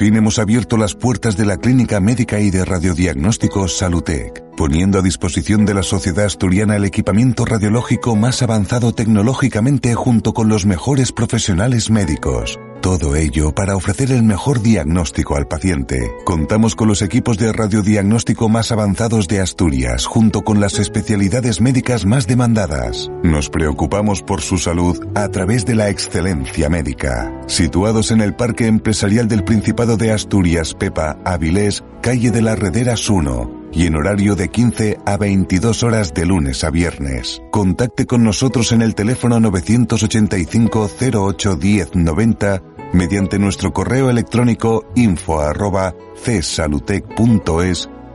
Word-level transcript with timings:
fin 0.00 0.16
hemos 0.16 0.38
abierto 0.38 0.78
las 0.78 0.94
puertas 0.94 1.36
de 1.36 1.44
la 1.44 1.58
clínica 1.58 2.00
médica 2.00 2.40
y 2.40 2.48
de 2.48 2.64
radiodiagnóstico 2.64 3.68
Salutec, 3.68 4.42
poniendo 4.56 4.98
a 4.98 5.02
disposición 5.02 5.66
de 5.66 5.74
la 5.74 5.82
sociedad 5.82 6.24
asturiana 6.24 6.76
el 6.76 6.86
equipamiento 6.86 7.44
radiológico 7.44 8.16
más 8.16 8.40
avanzado 8.40 8.94
tecnológicamente 8.94 9.94
junto 9.94 10.32
con 10.32 10.48
los 10.48 10.64
mejores 10.64 11.12
profesionales 11.12 11.90
médicos. 11.90 12.58
Todo 12.80 13.14
ello 13.14 13.54
para 13.54 13.76
ofrecer 13.76 14.10
el 14.10 14.22
mejor 14.22 14.62
diagnóstico 14.62 15.36
al 15.36 15.46
paciente. 15.46 16.12
Contamos 16.24 16.74
con 16.74 16.88
los 16.88 17.02
equipos 17.02 17.36
de 17.36 17.52
radiodiagnóstico 17.52 18.48
más 18.48 18.72
avanzados 18.72 19.28
de 19.28 19.40
Asturias, 19.40 20.06
junto 20.06 20.40
con 20.42 20.60
las 20.60 20.78
especialidades 20.78 21.60
médicas 21.60 22.06
más 22.06 22.26
demandadas. 22.26 23.10
Nos 23.22 23.50
preocupamos 23.50 24.22
por 24.22 24.40
su 24.40 24.56
salud 24.56 24.98
a 25.14 25.28
través 25.28 25.66
de 25.66 25.74
la 25.74 25.90
excelencia 25.90 26.70
médica. 26.70 27.30
Situados 27.46 28.12
en 28.12 28.22
el 28.22 28.34
Parque 28.34 28.66
Empresarial 28.66 29.28
del 29.28 29.44
Principado 29.44 29.98
de 29.98 30.12
Asturias, 30.12 30.72
Pepa, 30.72 31.18
Avilés, 31.24 31.84
calle 32.00 32.30
de 32.30 32.40
las 32.40 32.58
Rederas 32.58 33.10
1 33.10 33.59
y 33.72 33.86
en 33.86 33.96
horario 33.96 34.36
de 34.36 34.48
15 34.48 34.98
a 35.04 35.16
22 35.16 35.82
horas 35.82 36.14
de 36.14 36.26
lunes 36.26 36.62
a 36.64 36.70
viernes. 36.70 37.42
Contacte 37.50 38.06
con 38.06 38.22
nosotros 38.24 38.72
en 38.72 38.82
el 38.82 38.94
teléfono 38.94 39.40
985 39.40 40.90
08 41.12 41.56
10 41.56 41.94
90 41.94 42.62
mediante 42.92 43.38
nuestro 43.38 43.72
correo 43.72 44.10
electrónico 44.10 44.84
info 44.94 45.40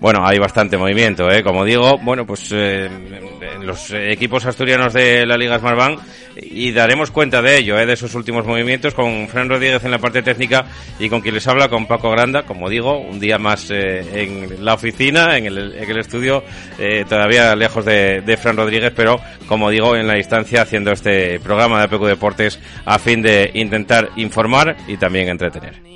Bueno, 0.00 0.26
hay 0.26 0.38
bastante 0.38 0.76
movimiento, 0.76 1.30
¿eh? 1.30 1.42
Como 1.42 1.64
digo, 1.64 1.98
bueno, 1.98 2.26
pues 2.26 2.50
eh, 2.52 2.88
los 3.62 3.90
equipos 3.92 4.44
asturianos 4.46 4.92
de 4.92 5.24
la 5.26 5.36
Liga 5.36 5.58
Smartbank 5.58 6.00
y 6.36 6.72
daremos 6.72 7.10
cuenta 7.10 7.42
de 7.42 7.58
ello, 7.58 7.78
¿eh? 7.78 7.86
de 7.86 7.92
esos 7.92 8.14
últimos 8.14 8.46
movimientos 8.46 8.94
con 8.94 9.28
Fran 9.28 9.48
Rodríguez 9.48 9.84
en 9.84 9.90
la 9.90 9.98
parte 9.98 10.22
técnica 10.22 10.64
y 10.98 11.08
con 11.08 11.20
quien 11.20 11.34
les 11.34 11.46
habla, 11.46 11.68
con 11.68 11.86
Paco 11.86 12.10
Granda, 12.10 12.44
como 12.44 12.68
digo, 12.68 12.98
un 12.98 13.20
día 13.20 13.38
más 13.38 13.70
eh, 13.70 14.22
en 14.22 14.64
la 14.64 14.74
oficina, 14.74 15.36
en 15.36 15.46
el, 15.46 15.74
en 15.74 15.90
el 15.90 15.98
estudio, 15.98 16.42
eh, 16.78 17.04
todavía 17.08 17.54
lejos 17.54 17.84
de, 17.84 18.22
de, 18.22 18.36
Fran 18.36 18.56
Rodríguez, 18.56 18.92
pero 18.94 19.20
como 19.46 19.70
digo, 19.70 19.96
en 19.96 20.06
la 20.06 20.14
distancia 20.14 20.62
haciendo 20.62 20.92
este 20.92 21.38
programa 21.40 21.78
de 21.78 21.84
APQ 21.84 22.04
Deportes 22.06 22.58
a 22.84 22.98
fin 22.98 23.22
de 23.22 23.50
intentar 23.54 24.10
informar 24.16 24.76
y 24.88 24.96
también 24.96 25.28
entretener. 25.28 25.92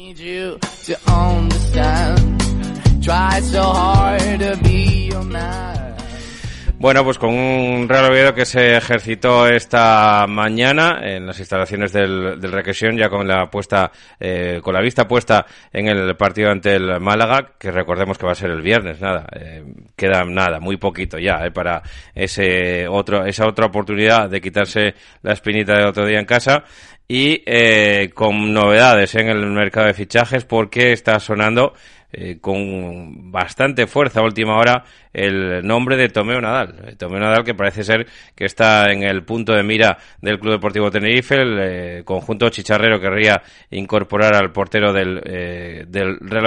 Bueno, 6.78 7.04
pues 7.04 7.16
con 7.18 7.30
un 7.30 7.88
Real 7.88 8.10
Oviedo 8.10 8.34
que 8.34 8.44
se 8.44 8.76
ejercitó 8.76 9.48
esta 9.48 10.26
mañana 10.28 10.98
en 11.02 11.26
las 11.26 11.38
instalaciones 11.38 11.90
del, 11.90 12.38
del 12.38 12.52
Requesión, 12.52 12.98
ya 12.98 13.08
con 13.08 13.26
la 13.26 13.50
puesta, 13.50 13.90
eh, 14.20 14.60
con 14.62 14.74
la 14.74 14.82
vista 14.82 15.08
puesta 15.08 15.46
en 15.72 15.88
el 15.88 16.14
partido 16.16 16.50
ante 16.50 16.76
el 16.76 17.00
Málaga, 17.00 17.54
que 17.58 17.70
recordemos 17.70 18.18
que 18.18 18.26
va 18.26 18.32
a 18.32 18.36
ser 18.36 18.50
el 18.50 18.60
viernes, 18.60 19.00
nada, 19.00 19.26
eh, 19.32 19.64
queda 19.96 20.22
nada, 20.26 20.60
muy 20.60 20.76
poquito 20.76 21.18
ya, 21.18 21.46
eh, 21.46 21.50
para 21.50 21.82
ese 22.14 22.86
otro, 22.86 23.24
esa 23.24 23.48
otra 23.48 23.66
oportunidad 23.66 24.28
de 24.28 24.42
quitarse 24.42 24.94
la 25.22 25.32
espinita 25.32 25.78
de 25.78 25.86
otro 25.86 26.04
día 26.04 26.20
en 26.20 26.26
casa 26.26 26.62
y 27.08 27.42
eh, 27.46 28.10
con 28.14 28.52
novedades 28.52 29.14
en 29.14 29.28
el 29.28 29.46
mercado 29.46 29.86
de 29.86 29.94
fichajes 29.94 30.44
porque 30.44 30.92
está 30.92 31.20
sonando 31.20 31.72
eh, 32.12 32.38
con 32.40 33.30
bastante 33.30 33.86
fuerza 33.86 34.20
a 34.20 34.22
última 34.22 34.56
hora 34.56 34.84
el 35.12 35.66
nombre 35.66 35.96
de 35.96 36.08
Tomeo 36.08 36.40
Nadal. 36.40 36.96
Tomeo 36.96 37.18
Nadal 37.18 37.44
que 37.44 37.54
parece 37.54 37.82
ser 37.82 38.06
que 38.34 38.44
está 38.44 38.90
en 38.92 39.02
el 39.02 39.24
punto 39.24 39.52
de 39.52 39.62
mira 39.62 39.98
del 40.20 40.38
Club 40.38 40.54
Deportivo 40.54 40.90
Tenerife. 40.90 41.34
El 41.34 41.58
eh, 41.60 42.02
conjunto 42.04 42.48
chicharrero 42.48 43.00
querría 43.00 43.42
incorporar 43.70 44.34
al 44.34 44.52
portero 44.52 44.92
del, 44.92 45.20
eh, 45.24 45.84
del 45.88 46.18
Real 46.20 46.46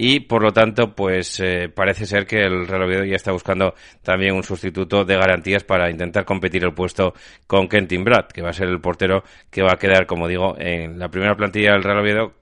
y 0.00 0.20
por 0.20 0.44
lo 0.44 0.52
tanto 0.52 0.94
pues 0.94 1.40
eh, 1.40 1.68
parece 1.74 2.06
ser 2.06 2.24
que 2.24 2.44
el 2.44 2.68
Real 2.68 2.84
Oviedo 2.84 3.04
ya 3.04 3.16
está 3.16 3.32
buscando 3.32 3.74
también 4.00 4.32
un 4.36 4.44
sustituto 4.44 5.04
de 5.04 5.16
garantías 5.16 5.64
para 5.64 5.90
intentar 5.90 6.24
competir 6.24 6.62
el 6.62 6.72
puesto 6.72 7.14
con 7.48 7.66
Kentin 7.66 8.04
Brad, 8.04 8.26
que 8.26 8.40
va 8.40 8.50
a 8.50 8.52
ser 8.52 8.68
el 8.68 8.80
portero 8.80 9.24
que 9.50 9.60
va 9.60 9.72
a 9.72 9.76
quedar, 9.76 10.06
como 10.06 10.28
digo, 10.28 10.54
en 10.56 11.00
la 11.00 11.08
primera 11.08 11.34
plantilla 11.34 11.72
del 11.72 11.82
Real 11.82 11.98
Oviedo 11.98 12.32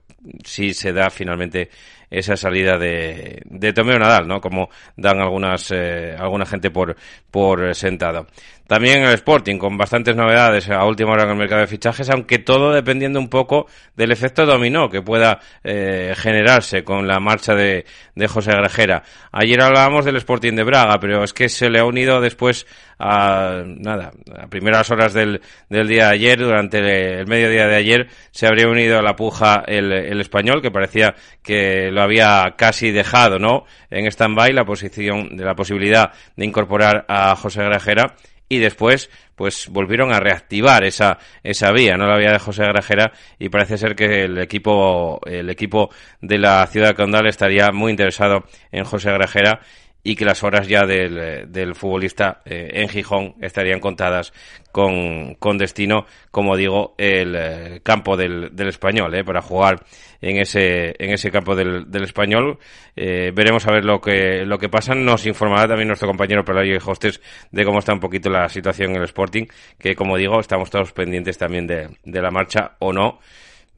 si 0.43 0.75
se 0.75 0.93
da 0.93 1.09
finalmente 1.09 1.69
esa 2.11 2.37
salida 2.37 2.77
de, 2.77 3.41
de 3.45 3.73
Tomeo 3.73 3.97
Nadal, 3.97 4.27
¿no? 4.27 4.39
Como 4.39 4.69
dan 4.95 5.19
algunas, 5.19 5.71
eh, 5.71 6.15
alguna 6.17 6.45
gente 6.45 6.69
por, 6.69 6.95
por 7.31 7.73
sentado. 7.73 8.27
También 8.67 9.03
el 9.03 9.13
Sporting, 9.13 9.57
con 9.57 9.77
bastantes 9.77 10.15
novedades 10.15 10.69
a 10.69 10.83
última 10.83 11.13
hora 11.13 11.23
en 11.23 11.29
el 11.29 11.37
mercado 11.37 11.61
de 11.61 11.67
fichajes, 11.67 12.09
aunque 12.09 12.39
todo 12.39 12.73
dependiendo 12.73 13.17
un 13.17 13.29
poco 13.29 13.67
del 13.95 14.11
efecto 14.11 14.45
dominó 14.45 14.89
que 14.89 15.01
pueda 15.01 15.39
eh, 15.63 16.13
generarse 16.17 16.83
con 16.83 17.07
la 17.07 17.19
marcha 17.19 17.55
de, 17.55 17.85
de 18.13 18.27
José 18.27 18.51
Grajera. 18.51 19.03
Ayer 19.31 19.61
hablábamos 19.61 20.03
del 20.03 20.17
Sporting 20.17 20.53
de 20.53 20.63
Braga, 20.63 20.99
pero 20.99 21.23
es 21.23 21.33
que 21.33 21.47
se 21.47 21.69
le 21.69 21.79
ha 21.79 21.85
unido 21.85 22.19
después 22.19 22.67
a, 22.99 23.63
nada, 23.65 24.11
a 24.37 24.47
primeras 24.47 24.91
horas 24.91 25.13
del, 25.13 25.41
del 25.69 25.87
día 25.87 26.07
de 26.07 26.13
ayer, 26.15 26.37
durante 26.37 26.79
el, 26.79 27.19
el 27.19 27.27
mediodía 27.27 27.67
de 27.67 27.75
ayer, 27.75 28.07
se 28.31 28.47
habría 28.47 28.67
unido 28.67 28.99
a 28.99 29.01
la 29.01 29.15
puja 29.15 29.63
el, 29.65 29.93
el 29.93 30.19
español, 30.19 30.61
que 30.61 30.71
parecía 30.71 31.15
que 31.41 31.89
lo 31.91 32.01
había 32.01 32.55
casi 32.57 32.91
dejado, 32.91 33.39
¿no? 33.39 33.65
En 33.89 34.07
stand-by 34.07 34.51
la 34.51 34.65
posición 34.65 35.37
de 35.37 35.45
la 35.45 35.55
posibilidad 35.55 36.11
de 36.35 36.45
incorporar 36.45 37.05
a 37.07 37.35
José 37.35 37.63
Grajera 37.63 38.15
y 38.49 38.59
después 38.59 39.09
pues 39.35 39.67
volvieron 39.69 40.13
a 40.13 40.19
reactivar 40.19 40.83
esa 40.83 41.19
esa 41.43 41.71
vía, 41.71 41.95
no 41.95 42.07
la 42.07 42.17
vía 42.17 42.31
de 42.31 42.39
José 42.39 42.63
Grajera 42.63 43.11
y 43.37 43.49
parece 43.49 43.77
ser 43.77 43.95
que 43.95 44.23
el 44.23 44.37
equipo 44.39 45.19
el 45.25 45.49
equipo 45.49 45.89
de 46.21 46.37
la 46.37 46.65
ciudad 46.67 46.89
de 46.89 46.95
Condal 46.95 47.27
estaría 47.27 47.71
muy 47.71 47.91
interesado 47.91 48.45
en 48.71 48.83
José 48.83 49.11
Grajera 49.11 49.61
y 50.03 50.15
que 50.15 50.25
las 50.25 50.43
horas 50.43 50.67
ya 50.67 50.85
del, 50.85 51.51
del 51.51 51.75
futbolista 51.75 52.41
eh, 52.45 52.69
en 52.75 52.87
Gijón 52.87 53.35
estarían 53.41 53.79
contadas 53.79 54.31
con, 54.71 55.35
con 55.35 55.57
destino, 55.57 56.05
como 56.31 56.55
digo, 56.55 56.95
el 56.97 57.35
eh, 57.35 57.81
campo 57.83 58.15
del, 58.15 58.55
del 58.55 58.69
español, 58.69 59.13
eh, 59.15 59.23
para 59.23 59.41
jugar 59.41 59.83
en 60.21 60.37
ese, 60.37 60.95
en 60.97 61.11
ese 61.11 61.31
campo 61.31 61.55
del, 61.55 61.89
del 61.91 62.03
español. 62.03 62.57
Eh, 62.95 63.31
veremos 63.33 63.67
a 63.67 63.71
ver 63.71 63.85
lo 63.85 63.99
que, 63.99 64.45
lo 64.45 64.57
que 64.57 64.69
pasa. 64.69 64.95
Nos 64.95 65.25
informará 65.25 65.67
también 65.67 65.87
nuestro 65.87 66.07
compañero 66.07 66.45
Pelayo 66.45 66.73
y 66.73 66.79
Hostes 66.83 67.21
de 67.51 67.65
cómo 67.65 67.79
está 67.79 67.93
un 67.93 67.99
poquito 67.99 68.29
la 68.29 68.47
situación 68.49 68.91
en 68.91 68.97
el 68.97 69.03
Sporting, 69.03 69.45
que 69.77 69.95
como 69.95 70.15
digo, 70.15 70.39
estamos 70.39 70.69
todos 70.69 70.93
pendientes 70.93 71.37
también 71.37 71.67
de, 71.67 71.89
de 72.03 72.21
la 72.21 72.31
marcha 72.31 72.75
o 72.79 72.93
no 72.93 73.19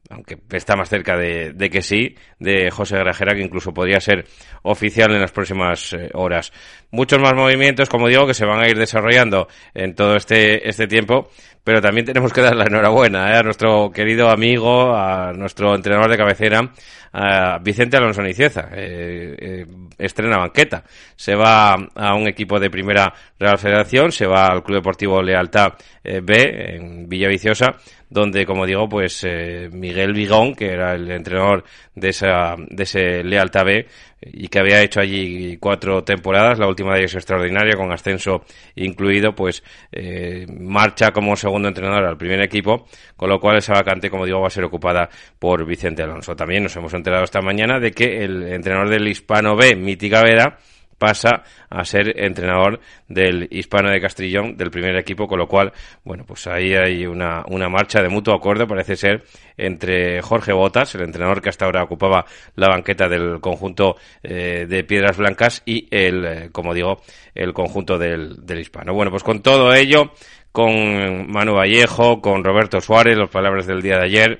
aunque 0.09 0.37
está 0.51 0.75
más 0.75 0.89
cerca 0.89 1.15
de, 1.15 1.53
de, 1.53 1.69
que 1.69 1.81
sí, 1.81 2.15
de 2.39 2.71
José 2.71 2.97
Grajera, 2.97 3.35
que 3.35 3.43
incluso 3.43 3.73
podría 3.73 3.99
ser 3.99 4.25
oficial 4.63 5.11
en 5.11 5.21
las 5.21 5.31
próximas 5.31 5.93
eh, 5.93 6.09
horas. 6.13 6.51
Muchos 6.89 7.19
más 7.19 7.33
movimientos, 7.35 7.89
como 7.89 8.07
digo, 8.07 8.25
que 8.25 8.33
se 8.33 8.45
van 8.45 8.59
a 8.59 8.67
ir 8.67 8.77
desarrollando 8.77 9.47
en 9.73 9.93
todo 9.93 10.15
este, 10.15 10.67
este 10.67 10.87
tiempo, 10.87 11.29
pero 11.63 11.81
también 11.81 12.07
tenemos 12.07 12.33
que 12.33 12.41
dar 12.41 12.55
la 12.55 12.65
enhorabuena 12.65 13.31
¿eh? 13.31 13.37
a 13.37 13.43
nuestro 13.43 13.91
querido 13.91 14.29
amigo, 14.31 14.95
a 14.95 15.31
nuestro 15.33 15.75
entrenador 15.75 16.09
de 16.09 16.17
cabecera, 16.17 16.71
a 17.13 17.59
Vicente 17.59 17.97
Alonso 17.97 18.21
Nicieza, 18.21 18.69
eh, 18.73 19.35
eh, 19.39 19.65
estrena 19.97 20.37
banqueta. 20.37 20.83
Se 21.15 21.35
va 21.35 21.73
a 21.73 22.15
un 22.15 22.27
equipo 22.27 22.59
de 22.59 22.69
primera 22.69 23.13
Real 23.39 23.57
Federación, 23.57 24.11
se 24.11 24.25
va 24.25 24.47
al 24.47 24.63
Club 24.63 24.77
Deportivo 24.77 25.21
Lealtad 25.21 25.73
B 26.03 26.75
en 26.75 27.07
Villaviciosa 27.07 27.75
donde, 28.09 28.45
como 28.45 28.65
digo, 28.65 28.89
pues 28.89 29.23
eh, 29.23 29.69
Miguel 29.71 30.13
Vigón, 30.13 30.55
que 30.55 30.71
era 30.71 30.95
el 30.95 31.09
entrenador 31.11 31.63
de, 31.93 32.09
esa, 32.09 32.55
de 32.57 32.83
ese 32.83 33.23
Lealtad 33.23 33.65
B 33.65 33.87
y 34.21 34.47
que 34.47 34.59
había 34.59 34.81
hecho 34.81 34.99
allí 34.99 35.57
cuatro 35.57 36.03
temporadas, 36.03 36.59
la 36.59 36.67
última 36.67 36.93
de 36.93 37.01
ellas 37.01 37.15
extraordinaria, 37.15 37.77
con 37.77 37.91
ascenso 37.91 38.43
incluido, 38.75 39.33
pues 39.33 39.63
eh, 39.91 40.45
marcha 40.59 41.11
como 41.11 41.35
segundo 41.35 41.67
entrenador 41.67 42.03
al 42.05 42.17
primer 42.17 42.41
equipo, 42.41 42.87
con 43.15 43.29
lo 43.29 43.39
cual 43.39 43.57
esa 43.57 43.73
vacante, 43.73 44.09
como 44.09 44.25
digo, 44.25 44.41
va 44.41 44.47
a 44.47 44.51
ser 44.51 44.63
ocupada 44.63 45.07
por 45.37 45.65
Vicente 45.65 46.03
Alonso. 46.03 46.35
También 46.35 46.63
nos 46.63 46.75
hemos 46.75 46.93
enterado 46.99 47.23
esta 47.23 47.41
mañana 47.41 47.79
de 47.79 47.91
que 47.91 48.23
el 48.23 48.43
entrenador 48.43 48.89
del 48.89 49.07
Hispano 49.07 49.55
B, 49.55 49.75
Miti 49.75 50.09
Gavera, 50.09 50.57
pasa 50.99 51.43
a 51.69 51.85
ser 51.85 52.13
entrenador 52.21 52.79
del 53.07 53.47
Hispano 53.49 53.89
de 53.89 54.01
Castrillón, 54.01 54.57
del 54.57 54.69
primer 54.69 54.97
equipo, 54.97 55.27
con 55.27 55.39
lo 55.39 55.47
cual, 55.47 55.71
bueno, 56.03 56.25
pues 56.27 56.45
ahí 56.45 56.75
hay 56.75 57.07
una, 57.07 57.43
una 57.47 57.69
marcha 57.69 58.03
de 58.03 58.09
mutuo 58.09 58.35
acuerdo, 58.35 58.67
parece 58.67 58.95
ser, 58.95 59.23
entre 59.57 60.21
Jorge 60.21 60.51
Botas, 60.51 60.93
el 60.95 61.01
entrenador 61.01 61.41
que 61.41 61.49
hasta 61.49 61.65
ahora 61.65 61.83
ocupaba 61.83 62.25
la 62.55 62.67
banqueta 62.67 63.07
del 63.07 63.39
conjunto 63.39 63.95
eh, 64.21 64.65
de 64.67 64.83
Piedras 64.83 65.17
Blancas, 65.17 65.63
y 65.65 65.87
el, 65.89 66.25
eh, 66.25 66.49
como 66.51 66.73
digo, 66.73 67.01
el 67.33 67.53
conjunto 67.53 67.97
del, 67.97 68.45
del 68.45 68.59
Hispano. 68.59 68.93
Bueno, 68.93 69.09
pues 69.09 69.23
con 69.23 69.41
todo 69.41 69.73
ello, 69.73 70.11
con 70.51 71.31
Manu 71.31 71.55
Vallejo, 71.55 72.21
con 72.21 72.43
Roberto 72.43 72.81
Suárez, 72.81 73.17
las 73.17 73.29
palabras 73.29 73.65
del 73.65 73.81
día 73.81 73.97
de 73.97 74.05
ayer, 74.05 74.39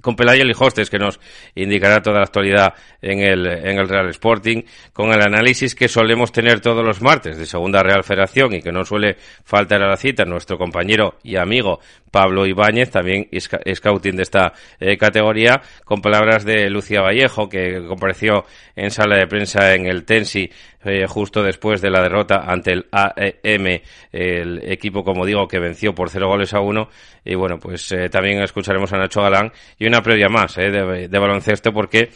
con 0.00 0.16
Pelayo 0.16 0.44
Lijostes, 0.44 0.90
que 0.90 0.98
nos 0.98 1.20
indicará 1.54 2.00
toda 2.00 2.18
la 2.18 2.24
actualidad 2.24 2.74
en 3.02 3.20
el, 3.20 3.46
en 3.46 3.78
el 3.78 3.88
Real 3.88 4.08
Sporting, 4.10 4.62
con 4.92 5.12
el 5.12 5.20
análisis 5.20 5.74
que 5.74 5.88
solemos 5.88 6.32
tener 6.32 6.60
todos 6.60 6.84
los 6.84 7.02
martes 7.02 7.38
de 7.38 7.46
Segunda 7.46 7.82
Real 7.82 8.04
Federación 8.04 8.54
y 8.54 8.62
que 8.62 8.72
no 8.72 8.84
suele 8.84 9.16
faltar 9.44 9.82
a 9.82 9.88
la 9.88 9.96
cita, 9.96 10.24
nuestro 10.24 10.58
compañero 10.58 11.16
y 11.22 11.36
amigo 11.36 11.80
Pablo 12.10 12.46
Ibáñez, 12.46 12.90
también 12.90 13.28
scouting 13.38 14.16
de 14.16 14.22
esta 14.22 14.52
eh, 14.80 14.96
categoría, 14.96 15.60
con 15.84 16.00
palabras 16.00 16.44
de 16.44 16.70
Lucía 16.70 17.02
Vallejo, 17.02 17.48
que 17.48 17.84
compareció 17.86 18.44
en 18.76 18.90
sala 18.90 19.18
de 19.18 19.26
prensa 19.26 19.74
en 19.74 19.86
el 19.86 20.04
Tensi 20.04 20.50
eh, 20.84 21.06
justo 21.08 21.42
después 21.42 21.80
de 21.80 21.90
la 21.90 22.02
derrota 22.02 22.44
ante 22.46 22.72
el 22.72 22.86
AEM, 22.92 23.80
el 24.12 24.70
equipo, 24.70 25.02
como 25.02 25.26
digo, 25.26 25.48
que 25.48 25.58
venció 25.58 25.94
por 25.94 26.10
cero 26.10 26.28
goles 26.28 26.54
a 26.54 26.60
uno. 26.60 26.88
Y 27.24 27.34
bueno, 27.34 27.58
pues 27.58 27.90
eh, 27.92 28.08
también 28.08 28.40
escucharemos 28.42 28.92
a 28.92 28.98
Nacho 28.98 29.20
Galán 29.20 29.52
y 29.78 29.86
una 29.86 30.02
previa 30.02 30.28
más 30.28 30.54
de, 30.54 31.08
baloncesto, 31.08 31.72
porque 31.72 32.10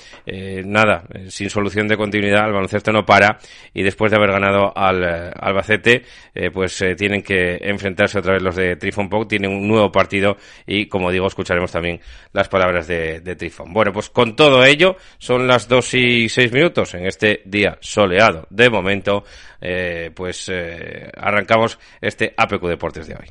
nada, 0.64 1.04
sin 1.28 1.50
solución 1.50 1.86
de 1.88 1.96
continuidad, 1.96 2.46
el 2.46 2.52
baloncesto 2.52 2.92
no 2.92 3.04
para 3.04 3.38
y 3.74 3.82
después 3.82 4.10
de 4.10 4.16
haber 4.16 4.30
ganado 4.30 4.72
al 4.74 5.04
Albacete, 5.38 6.04
pues 6.52 6.82
tienen 6.96 7.22
que 7.22 7.58
enfrentarse 7.60 8.18
otra 8.20 8.34
vez 8.34 8.42
los 8.42 8.56
de 8.56 8.76
Trifon 8.76 9.08
Pop, 9.08 9.28
tienen 9.28 9.50
un 9.50 9.68
nuevo 9.68 9.92
partido 9.92 10.36
y, 10.66 10.86
como 10.86 11.10
digo, 11.10 11.26
escucharemos 11.26 11.72
también 11.72 12.00
las 12.32 12.48
palabras 12.48 12.86
de, 12.86 13.20
de 13.20 13.36
Trifón. 13.36 13.72
Bueno, 13.72 13.92
pues 13.92 14.08
con 14.08 14.34
todo 14.34 14.64
ello, 14.64 14.96
son 15.18 15.46
las 15.46 15.68
dos 15.68 15.92
y 15.94 16.28
seis 16.28 16.52
minutos 16.52 16.94
en 16.94 17.06
este 17.06 17.42
día 17.44 17.76
soleado. 17.80 18.46
De 18.52 18.68
momento, 18.68 19.24
eh, 19.62 20.10
pues 20.14 20.48
eh, 20.50 21.10
arrancamos 21.16 21.78
este 22.02 22.34
APQ 22.36 22.66
Deportes 22.66 23.06
de 23.06 23.14
hoy. 23.14 23.30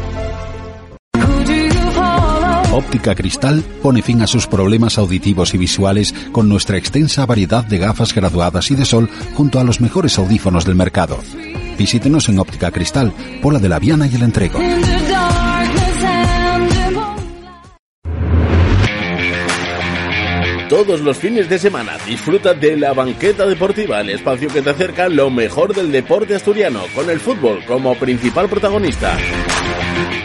Óptica 2.73 3.15
Cristal 3.15 3.63
pone 3.81 4.01
fin 4.01 4.21
a 4.21 4.27
sus 4.27 4.47
problemas 4.47 4.97
auditivos 4.97 5.53
y 5.53 5.57
visuales 5.57 6.15
con 6.31 6.47
nuestra 6.47 6.77
extensa 6.77 7.25
variedad 7.25 7.65
de 7.65 7.77
gafas 7.77 8.15
graduadas 8.15 8.71
y 8.71 8.75
de 8.75 8.85
sol 8.85 9.09
junto 9.33 9.59
a 9.59 9.65
los 9.65 9.81
mejores 9.81 10.17
audífonos 10.17 10.63
del 10.63 10.75
mercado. 10.75 11.19
Visítenos 11.77 12.29
en 12.29 12.39
Óptica 12.39 12.71
Cristal, 12.71 13.11
Pola 13.41 13.59
de 13.59 13.67
la 13.67 13.77
Viana 13.77 14.07
y 14.07 14.15
el 14.15 14.23
Entrego. 14.23 14.59
Todos 20.69 21.01
los 21.01 21.17
fines 21.17 21.49
de 21.49 21.59
semana 21.59 21.97
disfruta 22.07 22.53
de 22.53 22.77
la 22.77 22.93
banqueta 22.93 23.45
deportiva, 23.45 23.99
el 23.99 24.11
espacio 24.11 24.47
que 24.47 24.61
te 24.61 24.69
acerca 24.69 25.09
lo 25.09 25.29
mejor 25.29 25.75
del 25.75 25.91
deporte 25.91 26.35
asturiano, 26.35 26.83
con 26.95 27.09
el 27.09 27.19
fútbol 27.19 27.65
como 27.65 27.93
principal 27.95 28.47
protagonista. 28.47 29.17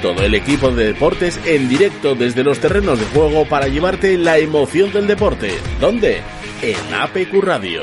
Todo 0.06 0.22
el 0.22 0.36
equipo 0.36 0.70
de 0.70 0.84
deportes 0.92 1.40
en 1.46 1.68
directo 1.68 2.14
desde 2.14 2.44
los 2.44 2.60
terrenos 2.60 3.00
de 3.00 3.06
juego 3.06 3.44
para 3.44 3.66
llevarte 3.66 4.16
la 4.16 4.38
emoción 4.38 4.92
del 4.92 5.08
deporte. 5.08 5.50
¿Dónde? 5.80 6.22
En 6.62 6.94
APQ 6.94 7.42
Radio. 7.42 7.82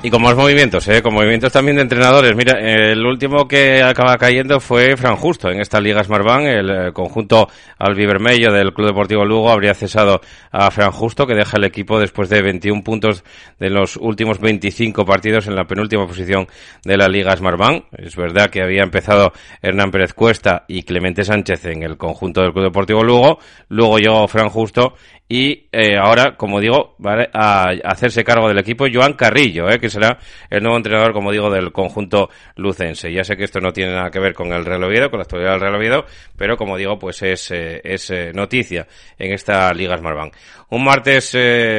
Y 0.00 0.10
con 0.10 0.22
más 0.22 0.36
movimientos, 0.36 0.86
¿eh? 0.86 1.02
con 1.02 1.12
movimientos 1.12 1.52
también 1.52 1.76
de 1.76 1.82
entrenadores. 1.82 2.36
Mira, 2.36 2.56
el 2.60 3.04
último 3.04 3.48
que 3.48 3.82
acaba 3.82 4.16
cayendo 4.16 4.60
fue 4.60 4.96
Fran 4.96 5.16
Justo 5.16 5.50
en 5.50 5.60
esta 5.60 5.80
Liga 5.80 6.04
Smartbank. 6.04 6.46
El 6.46 6.70
eh, 6.70 6.92
conjunto 6.92 7.48
albivermello 7.78 8.52
del 8.52 8.72
Club 8.72 8.86
Deportivo 8.86 9.24
Lugo 9.24 9.50
habría 9.50 9.74
cesado 9.74 10.20
a 10.52 10.70
Fran 10.70 10.92
Justo, 10.92 11.26
que 11.26 11.34
deja 11.34 11.56
el 11.56 11.64
equipo 11.64 11.98
después 11.98 12.28
de 12.28 12.40
21 12.42 12.84
puntos 12.84 13.24
de 13.58 13.70
los 13.70 13.96
últimos 13.96 14.38
25 14.38 15.04
partidos 15.04 15.48
en 15.48 15.56
la 15.56 15.64
penúltima 15.64 16.06
posición 16.06 16.46
de 16.84 16.96
la 16.96 17.08
Liga 17.08 17.36
Smartbank. 17.36 17.86
Es 17.90 18.14
verdad 18.14 18.50
que 18.50 18.62
había 18.62 18.84
empezado 18.84 19.32
Hernán 19.62 19.90
Pérez 19.90 20.14
Cuesta 20.14 20.64
y 20.68 20.84
Clemente 20.84 21.24
Sánchez 21.24 21.64
en 21.64 21.82
el 21.82 21.96
conjunto 21.96 22.40
del 22.40 22.52
Club 22.52 22.66
Deportivo 22.66 23.02
Lugo. 23.02 23.40
Luego 23.68 23.98
llegó 23.98 24.28
Fran 24.28 24.48
Justo 24.48 24.94
y 25.30 25.68
eh, 25.72 25.98
ahora, 25.98 26.36
como 26.38 26.58
digo, 26.58 26.96
va 27.04 27.28
a 27.34 27.70
hacerse 27.84 28.24
cargo 28.24 28.48
del 28.48 28.58
equipo 28.58 28.86
Joan 28.90 29.12
Carrillo, 29.12 29.68
eh, 29.68 29.78
que 29.78 29.90
será 29.90 30.18
el 30.48 30.62
nuevo 30.62 30.78
entrenador, 30.78 31.12
como 31.12 31.30
digo, 31.30 31.50
del 31.50 31.70
conjunto 31.70 32.30
lucense. 32.56 33.12
Ya 33.12 33.22
sé 33.24 33.36
que 33.36 33.44
esto 33.44 33.60
no 33.60 33.70
tiene 33.70 33.92
nada 33.92 34.10
que 34.10 34.20
ver 34.20 34.32
con 34.32 34.50
el 34.54 34.64
Real 34.64 34.82
Oviedo, 34.84 35.10
con 35.10 35.18
la 35.18 35.24
actualidad 35.24 35.52
del 35.52 35.60
Real 35.60 35.74
Oviedo, 35.74 36.06
pero 36.34 36.56
como 36.56 36.78
digo, 36.78 36.98
pues 36.98 37.22
es, 37.22 37.50
eh, 37.50 37.78
es 37.84 38.08
eh, 38.10 38.32
noticia 38.32 38.86
en 39.18 39.34
esta 39.34 39.70
Liga 39.74 39.98
Smartbank. 39.98 40.34
Un 40.70 40.84
martes, 40.84 41.36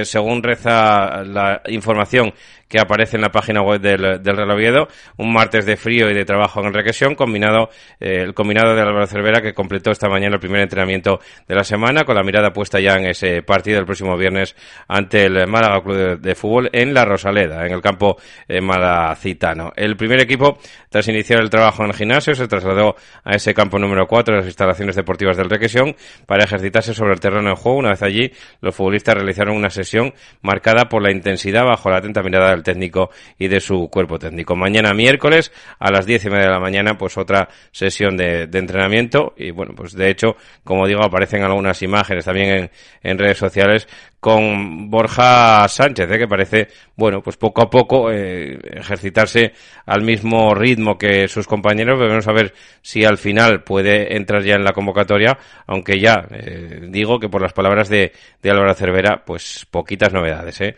según 0.07 0.41
reza 0.41 1.23
la 1.23 1.61
información 1.67 2.33
que 2.69 2.79
aparece 2.79 3.17
en 3.17 3.23
la 3.23 3.29
página 3.29 3.61
web 3.61 3.81
del, 3.81 4.21
del 4.21 4.37
Real. 4.37 4.87
Un 5.17 5.33
martes 5.33 5.65
de 5.65 5.75
frío 5.75 6.09
y 6.09 6.13
de 6.13 6.23
trabajo 6.23 6.61
en 6.61 6.73
regresión, 6.73 7.15
combinado, 7.15 7.69
eh, 7.99 8.21
el 8.21 8.33
combinado 8.33 8.75
de 8.75 8.81
Álvaro 8.81 9.07
Cervera 9.07 9.41
que 9.41 9.53
completó 9.53 9.91
esta 9.91 10.07
mañana 10.07 10.35
el 10.35 10.39
primer 10.39 10.61
entrenamiento 10.61 11.19
de 11.47 11.55
la 11.55 11.63
semana, 11.63 12.03
con 12.05 12.15
la 12.15 12.23
mirada 12.23 12.53
puesta 12.53 12.79
ya 12.79 12.95
en 12.95 13.07
ese 13.07 13.41
partido 13.41 13.79
el 13.79 13.85
próximo 13.85 14.15
viernes 14.15 14.55
ante 14.87 15.25
el 15.25 15.47
Málaga 15.47 15.81
Club 15.81 16.19
de, 16.19 16.35
Fútbol 16.35 16.69
en 16.71 16.93
la 16.93 17.03
Rosaleda, 17.05 17.65
en 17.65 17.73
el 17.73 17.81
campo 17.81 18.17
eh, 18.47 18.61
malacitano. 18.61 19.73
El 19.75 19.97
primer 19.97 20.21
equipo, 20.21 20.59
tras 20.89 21.07
iniciar 21.07 21.41
el 21.41 21.49
trabajo 21.49 21.83
en 21.83 21.89
el 21.89 21.95
gimnasio, 21.95 22.35
se 22.35 22.47
trasladó 22.47 22.95
a 23.23 23.35
ese 23.35 23.53
campo 23.53 23.79
número 23.79 24.05
4 24.07 24.35
de 24.35 24.39
las 24.41 24.47
instalaciones 24.47 24.95
deportivas 24.95 25.37
del 25.37 25.49
Requesión 25.49 25.95
para 26.27 26.43
ejercitarse 26.43 26.93
sobre 26.93 27.13
el 27.13 27.19
terreno 27.19 27.49
de 27.49 27.55
juego. 27.55 27.79
Una 27.79 27.89
vez 27.89 28.03
allí, 28.03 28.31
los 28.61 28.75
futbolistas 28.75 29.15
realizaron 29.15 29.55
una 29.55 29.71
sesión 29.71 30.13
marcada 30.41 30.87
por 30.87 31.01
la 31.01 31.11
intensidad 31.11 31.65
bajo 31.65 31.89
la 31.89 31.97
atenta 31.97 32.21
mirada 32.21 32.51
del 32.51 32.58
técnico 32.63 33.09
y 33.37 33.47
de 33.47 33.59
su 33.59 33.89
cuerpo 33.89 34.19
técnico. 34.19 34.55
Mañana 34.55 34.93
miércoles 34.93 35.51
a 35.79 35.91
las 35.91 36.05
diez 36.05 36.25
y 36.25 36.29
media 36.29 36.45
de 36.45 36.51
la 36.51 36.59
mañana, 36.59 36.97
pues 36.97 37.17
otra 37.17 37.49
sesión 37.71 38.17
de, 38.17 38.43
entrenamiento 38.43 39.33
y 39.37 39.51
bueno, 39.51 39.73
pues 39.75 39.93
de 39.93 40.09
hecho, 40.09 40.35
como 40.63 40.87
digo, 40.87 41.03
aparecen 41.03 41.43
algunas 41.43 41.81
imágenes 41.81 42.25
también 42.25 42.49
en, 42.49 42.71
en 43.03 43.17
redes 43.17 43.37
sociales 43.37 43.87
con 44.19 44.89
Borja 44.89 45.67
Sánchez, 45.67 46.11
¿eh? 46.11 46.17
que 46.17 46.27
parece, 46.27 46.67
bueno, 46.95 47.21
pues 47.21 47.37
poco 47.37 47.61
a 47.61 47.69
poco 47.69 48.11
eh, 48.11 48.59
ejercitarse 48.63 49.53
al 49.85 50.03
mismo 50.03 50.53
ritmo 50.53 50.97
que 50.97 51.27
sus 51.27 51.47
compañeros. 51.47 51.99
Vamos 51.99 52.27
a 52.27 52.33
ver 52.33 52.53
si 52.81 53.05
al 53.05 53.17
final 53.17 53.63
puede 53.63 54.15
entrar 54.15 54.43
ya 54.43 54.55
en 54.55 54.63
la 54.63 54.73
convocatoria, 54.73 55.37
aunque 55.67 55.99
ya 55.99 56.27
eh, 56.31 56.87
digo 56.89 57.19
que 57.19 57.29
por 57.29 57.41
las 57.41 57.53
palabras 57.53 57.87
de, 57.87 58.11
de 58.41 58.51
Álvaro 58.51 58.73
Cervera, 58.73 59.23
pues 59.25 59.65
poquitas 59.71 60.11
novedades, 60.11 60.59
¿eh? 60.61 60.75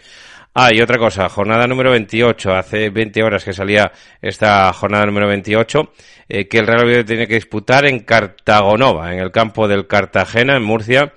Ah, 0.53 0.73
y 0.73 0.81
otra 0.81 0.97
cosa, 0.97 1.29
jornada 1.29 1.65
número 1.65 1.91
28, 1.91 2.53
hace 2.53 2.89
20 2.89 3.23
horas 3.23 3.45
que 3.45 3.53
salía 3.53 3.89
esta 4.21 4.73
jornada 4.73 5.05
número 5.05 5.25
28, 5.29 5.93
eh, 6.27 6.49
que 6.49 6.57
el 6.59 6.67
Real 6.67 6.83
Oviedo 6.83 7.05
tiene 7.05 7.25
que 7.25 7.35
disputar 7.35 7.85
en 7.85 7.99
Cartagonova, 7.99 9.13
en 9.13 9.19
el 9.19 9.31
campo 9.31 9.69
del 9.69 9.87
Cartagena, 9.87 10.57
en 10.57 10.63
Murcia, 10.63 11.13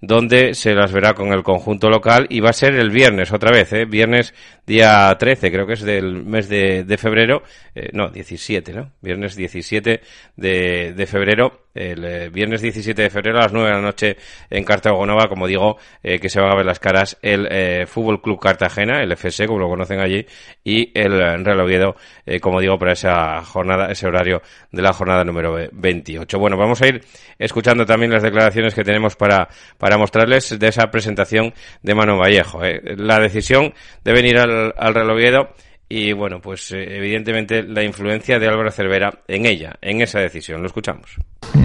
donde 0.00 0.54
se 0.54 0.72
las 0.74 0.92
verá 0.92 1.14
con 1.14 1.32
el 1.32 1.42
conjunto 1.42 1.90
local 1.90 2.28
y 2.30 2.38
va 2.38 2.50
a 2.50 2.52
ser 2.52 2.74
el 2.74 2.90
viernes 2.90 3.32
otra 3.32 3.50
vez, 3.50 3.72
¿eh? 3.72 3.86
viernes 3.86 4.34
día 4.64 5.12
13, 5.18 5.50
creo 5.50 5.66
que 5.66 5.72
es 5.72 5.82
del 5.82 6.24
mes 6.24 6.48
de, 6.48 6.96
febrero, 6.96 7.42
eh, 7.74 7.90
no, 7.92 8.10
17, 8.10 8.72
¿no? 8.72 8.92
Viernes 9.02 9.34
17 9.34 10.00
de, 10.36 10.92
de 10.92 11.06
febrero, 11.06 11.65
el 11.76 12.04
eh, 12.04 12.28
viernes 12.30 12.62
17 12.62 13.02
de 13.02 13.10
febrero 13.10 13.38
a 13.38 13.42
las 13.42 13.52
9 13.52 13.68
de 13.68 13.74
la 13.74 13.80
noche 13.80 14.16
en 14.50 14.64
Cartagonova, 14.64 15.28
como 15.28 15.46
digo, 15.46 15.76
eh, 16.02 16.18
que 16.18 16.28
se 16.28 16.40
van 16.40 16.50
a 16.50 16.56
ver 16.56 16.66
las 16.66 16.80
caras 16.80 17.16
el 17.22 17.46
eh, 17.50 17.86
Fútbol 17.86 18.20
Club 18.20 18.40
Cartagena, 18.40 19.02
el 19.02 19.12
FC, 19.12 19.46
como 19.46 19.60
lo 19.60 19.68
conocen 19.68 20.00
allí, 20.00 20.26
y 20.64 20.90
el 20.98 21.44
Real 21.44 21.60
Oviedo, 21.60 21.96
como 22.40 22.60
digo, 22.60 22.78
para 22.78 22.92
esa 22.92 23.42
jornada, 23.42 23.86
ese 23.90 24.06
horario 24.06 24.42
de 24.72 24.82
la 24.82 24.92
jornada 24.92 25.24
número 25.24 25.56
28. 25.72 26.38
Bueno, 26.38 26.56
vamos 26.56 26.82
a 26.82 26.88
ir 26.88 27.04
escuchando 27.38 27.86
también 27.86 28.10
las 28.10 28.22
declaraciones 28.22 28.74
que 28.74 28.82
tenemos 28.82 29.14
para, 29.14 29.48
para 29.78 29.96
mostrarles 29.96 30.58
de 30.58 30.68
esa 30.68 30.90
presentación 30.90 31.54
de 31.82 31.94
Manu 31.94 32.18
Vallejo. 32.18 32.60
La 32.96 33.20
decisión 33.20 33.72
de 34.02 34.12
venir 34.12 34.38
al 34.38 34.56
al, 34.76 34.94
Real 34.94 35.10
Oviedo 35.10 35.48
y 35.88 36.12
bueno, 36.12 36.40
pues 36.40 36.72
eh, 36.72 36.96
evidentemente 36.96 37.62
la 37.62 37.82
influencia 37.82 38.38
de 38.38 38.48
Álvaro 38.48 38.70
Cervera 38.70 39.20
en 39.28 39.46
ella, 39.46 39.76
en 39.80 40.00
esa 40.00 40.20
decisión. 40.20 40.60
Lo 40.60 40.66
escuchamos. 40.66 41.16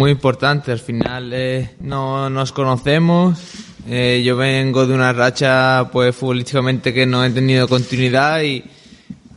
Muy 0.02 0.10
importante, 0.10 0.72
al 0.72 0.80
final 0.80 1.32
eh, 1.32 1.76
no 1.80 2.28
nos 2.28 2.52
conocemos. 2.52 3.38
Eh, 3.88 4.24
yo 4.26 4.36
vengo 4.36 4.88
de 4.88 4.96
una 4.96 5.14
racha 5.14 5.90
pues 5.92 6.16
futbolísticamente 6.16 6.92
que 6.92 7.06
no 7.06 7.24
he 7.24 7.30
tenido 7.30 7.68
continuidad 7.68 8.42
y, 8.42 8.64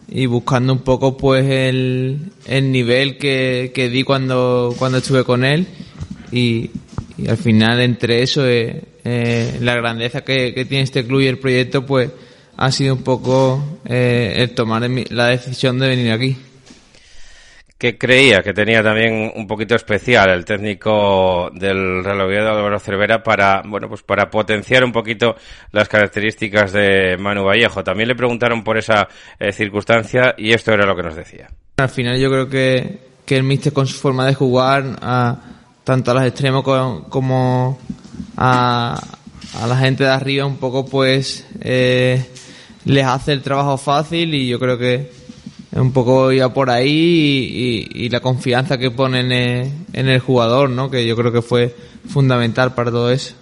y 0.09 0.25
buscando 0.25 0.73
un 0.73 0.79
poco 0.79 1.19
pues 1.19 1.45
el, 1.45 2.33
el 2.47 2.73
nivel 2.73 3.19
que, 3.19 3.73
que, 3.75 3.91
di 3.91 4.05
cuando, 4.05 4.75
cuando 4.79 4.97
estuve 4.97 5.23
con 5.23 5.45
él 5.45 5.67
y, 6.33 6.71
al 7.29 7.37
final 7.37 7.81
entre 7.81 8.23
eso 8.23 8.43
la 8.47 9.75
grandeza 9.75 10.23
que, 10.23 10.55
que 10.55 10.65
tiene 10.65 10.85
este 10.85 11.07
club 11.07 11.21
y 11.21 11.27
el 11.27 11.39
proyecto 11.39 11.85
pues 11.85 12.09
ha 12.57 12.73
sido 12.73 12.95
un 12.95 13.03
poco 13.03 13.63
eh, 13.85 14.33
el 14.39 14.55
tomar 14.55 14.89
la 15.11 15.27
decisión 15.27 15.79
de 15.79 15.89
venir 15.89 16.11
aquí. 16.11 16.39
Que 17.85 17.99
creía 17.99 18.43
que 18.43 18.55
tenía 18.55 18.83
también 18.83 19.31
un 19.37 19.47
poquito 19.47 19.75
especial 19.75 20.31
el 20.31 20.47
técnico 20.47 21.51
del 21.53 22.03
Real 22.03 22.23
Oviedo, 22.23 22.49
Álvaro 22.49 22.79
Cervera, 22.79 23.23
para, 23.23 23.61
bueno, 23.63 23.91
pues 23.91 24.03
para 24.03 24.31
potenciar 24.31 24.85
un 24.85 24.91
poquito 24.91 25.37
las 25.71 25.87
características 25.87 26.73
de 26.73 27.19
Manu 27.19 27.45
Vallejo. 27.45 27.85
También 27.85 28.09
le 28.09 28.15
preguntaron 28.15 28.65
por 28.65 28.79
esa 28.79 29.07
eh, 29.39 29.53
circunstancia 29.53 30.35
y 30.39 30.53
esto 30.53 30.73
era 30.73 30.87
lo 30.87 30.97
que 30.97 31.03
nos 31.03 31.15
decía. 31.15 31.51
Al 31.77 31.91
final 31.91 32.19
yo 32.19 32.31
creo 32.31 32.49
que, 32.49 33.01
que 33.27 33.37
el 33.37 33.43
míster 33.43 33.75
con 33.75 33.87
su 33.87 33.99
forma 33.99 34.25
de 34.25 34.33
jugar, 34.33 34.97
a, 35.03 35.37
tanto 35.85 36.13
a 36.13 36.15
los 36.15 36.25
extremos 36.25 36.63
como 36.63 37.79
a, 38.39 38.99
a 39.61 39.67
la 39.67 39.77
gente 39.77 40.05
de 40.05 40.11
arriba 40.11 40.47
un 40.47 40.57
poco 40.57 40.87
pues 40.87 41.47
eh, 41.61 42.31
les 42.87 43.05
hace 43.05 43.33
el 43.33 43.43
trabajo 43.43 43.77
fácil 43.77 44.35
y 44.35 44.49
yo 44.49 44.59
creo 44.59 44.79
que 44.79 45.14
un 45.75 45.93
poco 45.93 46.33
ya 46.33 46.53
por 46.53 46.71
ahí 46.71 47.89
y, 47.93 48.09
la 48.09 48.21
confianza 48.21 48.79
que 48.79 48.91
ponen 48.91 49.33
en 49.33 50.09
el 50.09 50.21
jugador, 50.21 50.71
¿no? 50.71 50.91
Que 50.91 51.07
yo 51.07 51.17
creo 51.17 51.33
que 51.33 51.43
fue 51.43 51.75
fundamental 52.09 52.75
para 52.75 52.91
todo 52.91 53.11
eso. 53.11 53.35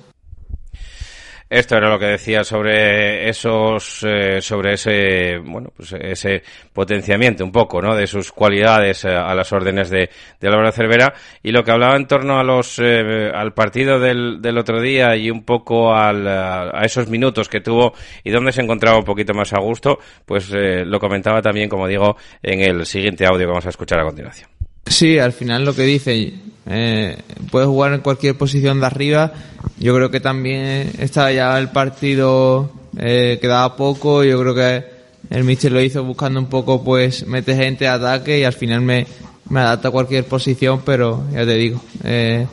Esto 1.53 1.77
era 1.77 1.91
lo 1.91 1.99
que 1.99 2.07
decía 2.07 2.45
sobre 2.45 3.29
esos, 3.29 4.03
eh, 4.09 4.41
sobre 4.41 4.73
ese, 4.73 5.37
bueno, 5.37 5.71
pues 5.77 5.93
ese 5.93 6.43
potenciamiento 6.73 7.45
un 7.45 7.53
poco, 7.53 7.83
¿no? 7.83 7.95
De 7.95 8.07
sus 8.07 8.33
cualidades 8.33 9.05
eh, 9.05 9.11
a 9.11 9.35
las 9.35 9.53
órdenes 9.53 9.91
de, 9.91 10.09
de 10.41 10.49
Álvaro 10.49 10.73
Cervera 10.73 11.13
y 11.43 11.53
lo 11.53 11.63
que 11.63 11.73
hablaba 11.73 11.97
en 11.97 12.07
torno 12.07 12.39
a 12.39 12.43
los, 12.43 12.79
eh, 12.79 13.31
al 13.35 13.53
partido 13.53 14.01
del, 14.01 14.41
del 14.41 14.57
otro 14.57 14.81
día 14.81 15.15
y 15.15 15.31
un 15.31 15.45
poco 15.45 15.93
al, 15.95 16.27
a 16.27 16.81
esos 16.87 17.09
minutos 17.09 17.51
que 17.51 17.61
tuvo 17.61 17.93
y 18.25 18.31
donde 18.31 18.53
se 18.53 18.63
encontraba 18.63 18.97
un 18.97 19.05
poquito 19.05 19.35
más 19.35 19.53
a 19.53 19.61
gusto, 19.61 19.99
pues 20.25 20.49
lo 20.55 20.99
comentaba 20.99 21.43
también, 21.43 21.69
como 21.69 21.87
digo, 21.87 22.17
en 22.43 22.61
el 22.61 22.87
siguiente 22.87 23.27
audio 23.27 23.41
que 23.41 23.47
vamos 23.47 23.67
a 23.67 23.69
esquechar 23.69 24.01
a 24.01 24.05
continuación. 24.05 24.52
Sí, 24.87 25.19
al 25.19 25.33
final 25.33 25.65
lo 25.65 25.75
que 25.75 25.83
dice, 25.83 26.35
eh, 26.67 27.17
puede 27.51 27.67
jugar 27.67 27.93
en 27.93 28.01
cualquier 28.01 28.37
posición 28.37 28.81
de 28.81 28.87
arriba. 28.87 29.33
Yo 29.79 29.95
creo 29.95 30.11
que 30.11 30.21
también 30.21 30.93
estaba 30.99 31.33
ya 31.33 31.59
el 31.59 31.71
partido, 31.71 32.71
eh, 32.99 33.39
quedaba 33.41 33.77
poco. 33.77 34.23
Yo 34.23 34.39
creo 34.41 34.55
que 34.55 34.85
el 35.31 35.45
Mister 35.45 35.73
lo 35.73 35.81
hizo 35.81 36.05
buscando 36.05 36.39
un 36.41 36.47
poco, 36.47 36.85
pues, 36.85 37.27
mete 37.27 37.57
gente 37.57 37.89
a 37.89 37.95
ataque 37.95 38.41
y 38.41 38.45
al 38.45 38.53
final 38.53 38.83
me, 38.83 39.07
me 39.49 39.61
adapta 39.61 39.89
a 39.89 39.91
cualquier 39.91 40.25
posición, 40.25 40.83
pero 40.85 41.25
ya 41.33 41.47
te 41.47 41.55
digo, 41.55 41.81
eh, 42.05 42.47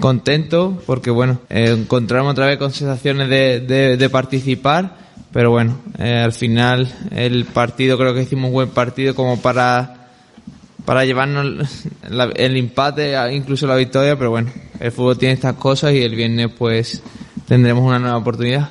contento 0.00 0.82
porque, 0.86 1.10
bueno, 1.10 1.40
eh, 1.48 1.74
encontramos 1.76 2.32
otra 2.32 2.46
vez 2.46 2.58
con 2.58 2.72
sensaciones 2.72 3.28
de, 3.30 3.60
de, 3.60 3.96
de 3.96 4.10
participar, 4.10 4.96
pero 5.32 5.50
bueno, 5.50 5.78
eh, 5.98 6.20
al 6.22 6.32
final 6.32 6.92
el 7.10 7.46
partido 7.46 7.96
creo 7.96 8.12
que 8.12 8.22
hicimos 8.22 8.48
un 8.48 8.54
buen 8.54 8.68
partido 8.70 9.14
como 9.14 9.40
para 9.40 9.95
para 10.86 11.04
llevarnos 11.04 11.84
el 12.36 12.56
empate, 12.56 13.14
incluso 13.32 13.66
la 13.66 13.76
victoria, 13.76 14.16
pero 14.16 14.30
bueno, 14.30 14.50
el 14.80 14.92
fútbol 14.92 15.18
tiene 15.18 15.34
estas 15.34 15.56
cosas 15.56 15.92
y 15.92 16.02
el 16.02 16.14
viernes 16.14 16.52
pues 16.56 17.02
tendremos 17.46 17.82
una 17.82 17.98
nueva 17.98 18.16
oportunidad. 18.16 18.70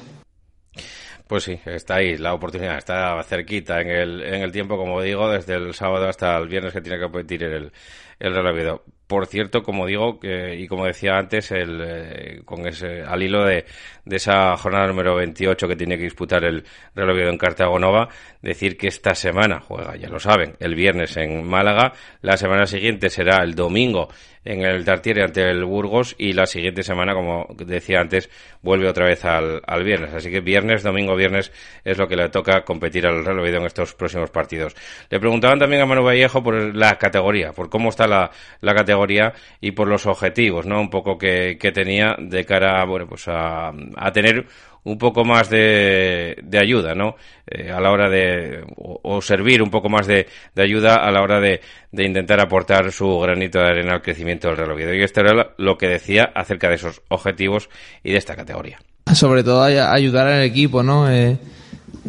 Pues 1.27 1.43
sí, 1.43 1.59
está 1.65 1.95
ahí 1.95 2.17
la 2.17 2.33
oportunidad, 2.33 2.77
está 2.77 3.21
cerquita 3.23 3.81
en 3.81 3.89
el, 3.89 4.21
en 4.21 4.41
el 4.43 4.51
tiempo, 4.51 4.77
como 4.77 5.01
digo, 5.01 5.29
desde 5.29 5.55
el 5.55 5.73
sábado 5.73 6.07
hasta 6.07 6.37
el 6.37 6.47
viernes 6.47 6.71
que 6.71 6.81
tiene 6.81 6.97
que 6.97 7.03
competir 7.03 7.43
el, 7.43 7.71
el 8.19 8.33
Real 8.33 8.79
Por 9.07 9.27
cierto, 9.27 9.61
como 9.61 9.85
digo, 9.85 10.19
y 10.23 10.67
como 10.67 10.85
decía 10.85 11.17
antes, 11.17 11.51
el, 11.51 11.79
eh, 11.81 12.41
con 12.43 12.67
ese, 12.67 13.03
al 13.03 13.21
hilo 13.21 13.43
de, 13.45 13.65
de, 14.03 14.15
esa 14.15 14.57
jornada 14.57 14.87
número 14.87 15.15
28 15.15 15.67
que 15.67 15.75
tiene 15.75 15.97
que 15.97 16.05
disputar 16.05 16.43
el 16.43 16.63
Real 16.95 17.11
Oviedo 17.11 17.29
en 17.29 17.37
Cartagonova, 17.37 18.09
decir 18.41 18.77
que 18.77 18.87
esta 18.87 19.13
semana 19.13 19.59
juega, 19.59 19.95
ya 19.95 20.09
lo 20.09 20.19
saben, 20.19 20.55
el 20.59 20.73
viernes 20.73 21.17
en 21.17 21.43
Málaga, 21.47 21.93
la 22.21 22.35
semana 22.35 22.65
siguiente 22.65 23.11
será 23.11 23.43
el 23.43 23.53
domingo 23.53 24.09
en 24.45 24.61
el 24.61 24.85
Tartiere 24.85 25.23
ante 25.23 25.41
el 25.41 25.65
Burgos 25.65 26.15
y 26.17 26.33
la 26.33 26.45
siguiente 26.45 26.83
semana, 26.83 27.13
como 27.13 27.47
decía 27.57 27.99
antes, 27.99 28.29
vuelve 28.61 28.87
otra 28.87 29.07
vez 29.07 29.25
al, 29.25 29.61
al 29.65 29.83
viernes. 29.83 30.13
Así 30.13 30.29
que 30.29 30.39
viernes, 30.39 30.83
domingo, 30.83 31.15
viernes 31.15 31.51
es 31.83 31.97
lo 31.97 32.07
que 32.07 32.15
le 32.15 32.29
toca 32.29 32.63
competir 32.63 33.07
al 33.07 33.25
Real 33.25 33.39
Oviedo 33.39 33.57
en 33.57 33.65
estos 33.65 33.95
próximos 33.95 34.29
partidos. 34.29 34.75
Le 35.09 35.19
preguntaban 35.19 35.59
también 35.59 35.81
a 35.81 35.85
Manu 35.87 36.03
Vallejo 36.03 36.43
por 36.43 36.75
la 36.75 36.97
categoría, 36.97 37.51
por 37.51 37.69
cómo 37.69 37.89
está 37.89 38.07
la, 38.07 38.29
la 38.61 38.75
categoría 38.75 39.33
y 39.59 39.71
por 39.71 39.87
los 39.87 40.05
objetivos, 40.05 40.65
¿no? 40.65 40.79
Un 40.79 40.89
poco 40.89 41.17
que, 41.17 41.57
que 41.59 41.71
tenía 41.71 42.15
de 42.19 42.45
cara, 42.45 42.85
bueno, 42.85 43.07
pues 43.07 43.27
a, 43.27 43.73
a 43.95 44.11
tener 44.11 44.45
un 44.85 44.97
poco 44.97 45.25
más 45.25 45.49
de, 45.49 46.37
de 46.41 46.57
ayuda, 46.57 46.95
¿no? 46.95 47.15
Eh, 47.45 47.69
a 47.71 47.79
la 47.81 47.91
hora 47.91 48.09
de, 48.09 48.63
o, 48.77 49.21
servir 49.21 49.61
un 49.61 49.69
poco 49.69 49.89
más 49.89 50.07
de, 50.07 50.27
de 50.55 50.63
ayuda 50.63 50.95
a 50.95 51.11
la 51.11 51.21
hora 51.21 51.39
de, 51.39 51.59
de, 51.91 52.05
intentar 52.05 52.39
aportar 52.39 52.91
su 52.91 53.19
granito 53.19 53.59
de 53.59 53.67
arena 53.67 53.93
al 53.93 54.01
crecimiento 54.01 54.47
del 54.47 54.57
Real 54.57 54.71
Oviedo. 54.71 54.93
Y 54.93 55.03
esto 55.03 55.19
era 55.21 55.53
lo 55.57 55.77
que 55.77 55.87
decía 55.87 56.31
acerca 56.33 56.69
de 56.69 56.75
esos 56.75 57.01
objetivos 57.09 57.69
y 58.03 58.11
de 58.11 58.17
esta 58.17 58.35
categoría. 58.35 58.79
Sobre 59.13 59.43
todo 59.43 59.61
ayudar 59.61 60.27
al 60.27 60.43
equipo, 60.43 60.81
¿no? 60.81 61.11
Eh, 61.11 61.37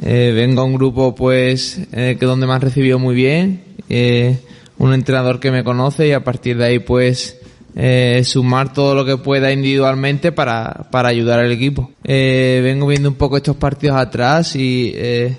Eh, 0.03 0.33
vengo 0.35 0.61
a 0.61 0.65
un 0.65 0.75
grupo 0.75 1.15
pues 1.15 1.81
eh, 1.93 2.17
que 2.21 2.27
donde 2.27 2.47
me 2.47 2.53
han 2.53 2.61
recibido 2.61 2.99
muy 2.99 3.15
bien, 3.15 3.63
un 4.79 4.93
entrenador 4.93 5.41
que 5.41 5.51
me 5.51 5.65
conoce 5.65 6.09
y 6.09 6.13
a 6.13 6.23
partir 6.23 6.59
de 6.59 6.67
ahí 6.67 6.79
pues 6.81 7.41
eh, 7.77 8.23
sumar 8.25 8.73
todo 8.73 8.95
lo 8.95 9.05
que 9.05 9.19
pueda 9.19 9.53
individualmente 9.53 10.33
para, 10.33 10.89
para 10.91 11.11
ayudar 11.11 11.41
al 11.41 11.53
equipo. 11.53 11.91
Eh, 12.05 12.61
vengo 12.65 12.87
viendo 12.87 13.11
un 13.11 13.17
poco 13.17 13.37
estos 13.37 13.57
partidos 13.57 13.99
atrás 13.99 14.57
y 14.57 14.93
eh, 14.95 15.37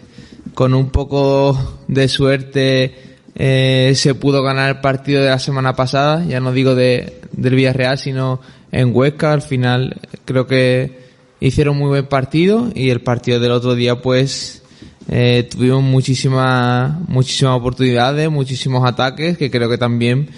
con 0.54 0.76
un 0.76 0.90
poco 0.92 1.80
de 1.88 2.08
suerte 2.08 2.96
eh, 3.36 3.94
se 3.96 4.16
pudo 4.16 4.44
ganar 4.44 4.70
el 4.70 4.82
partido 4.82 5.22
de 5.22 5.30
la 5.30 5.40
semana 5.40 5.76
pasada, 5.76 6.24
ya 6.26 6.40
no 6.40 6.52
digo 6.52 6.76
de, 6.76 7.22
del 7.32 7.56
Villarreal, 7.56 7.98
sino 7.98 8.40
en 8.72 8.96
Huesca. 8.96 9.34
Al 9.34 9.42
final 9.42 10.00
creo 10.26 10.46
que 10.46 11.08
hicieron 11.40 11.78
muy 11.78 11.90
buen 11.90 12.06
partido 12.06 12.70
y 12.74 12.92
el 12.92 13.02
partido 13.02 13.40
del 13.40 13.52
otro 13.52 13.76
día 13.76 14.02
pues 14.02 14.62
eh, 15.10 15.48
tuvimos 15.50 15.84
muchísimas 15.84 17.00
muchísimas 17.08 17.58
oportunidades, 17.58 18.30
muchísimos 18.30 18.88
ataques 18.88 19.38
que 19.38 19.50
creo 19.50 19.70
que 19.70 19.78
también 19.78 20.30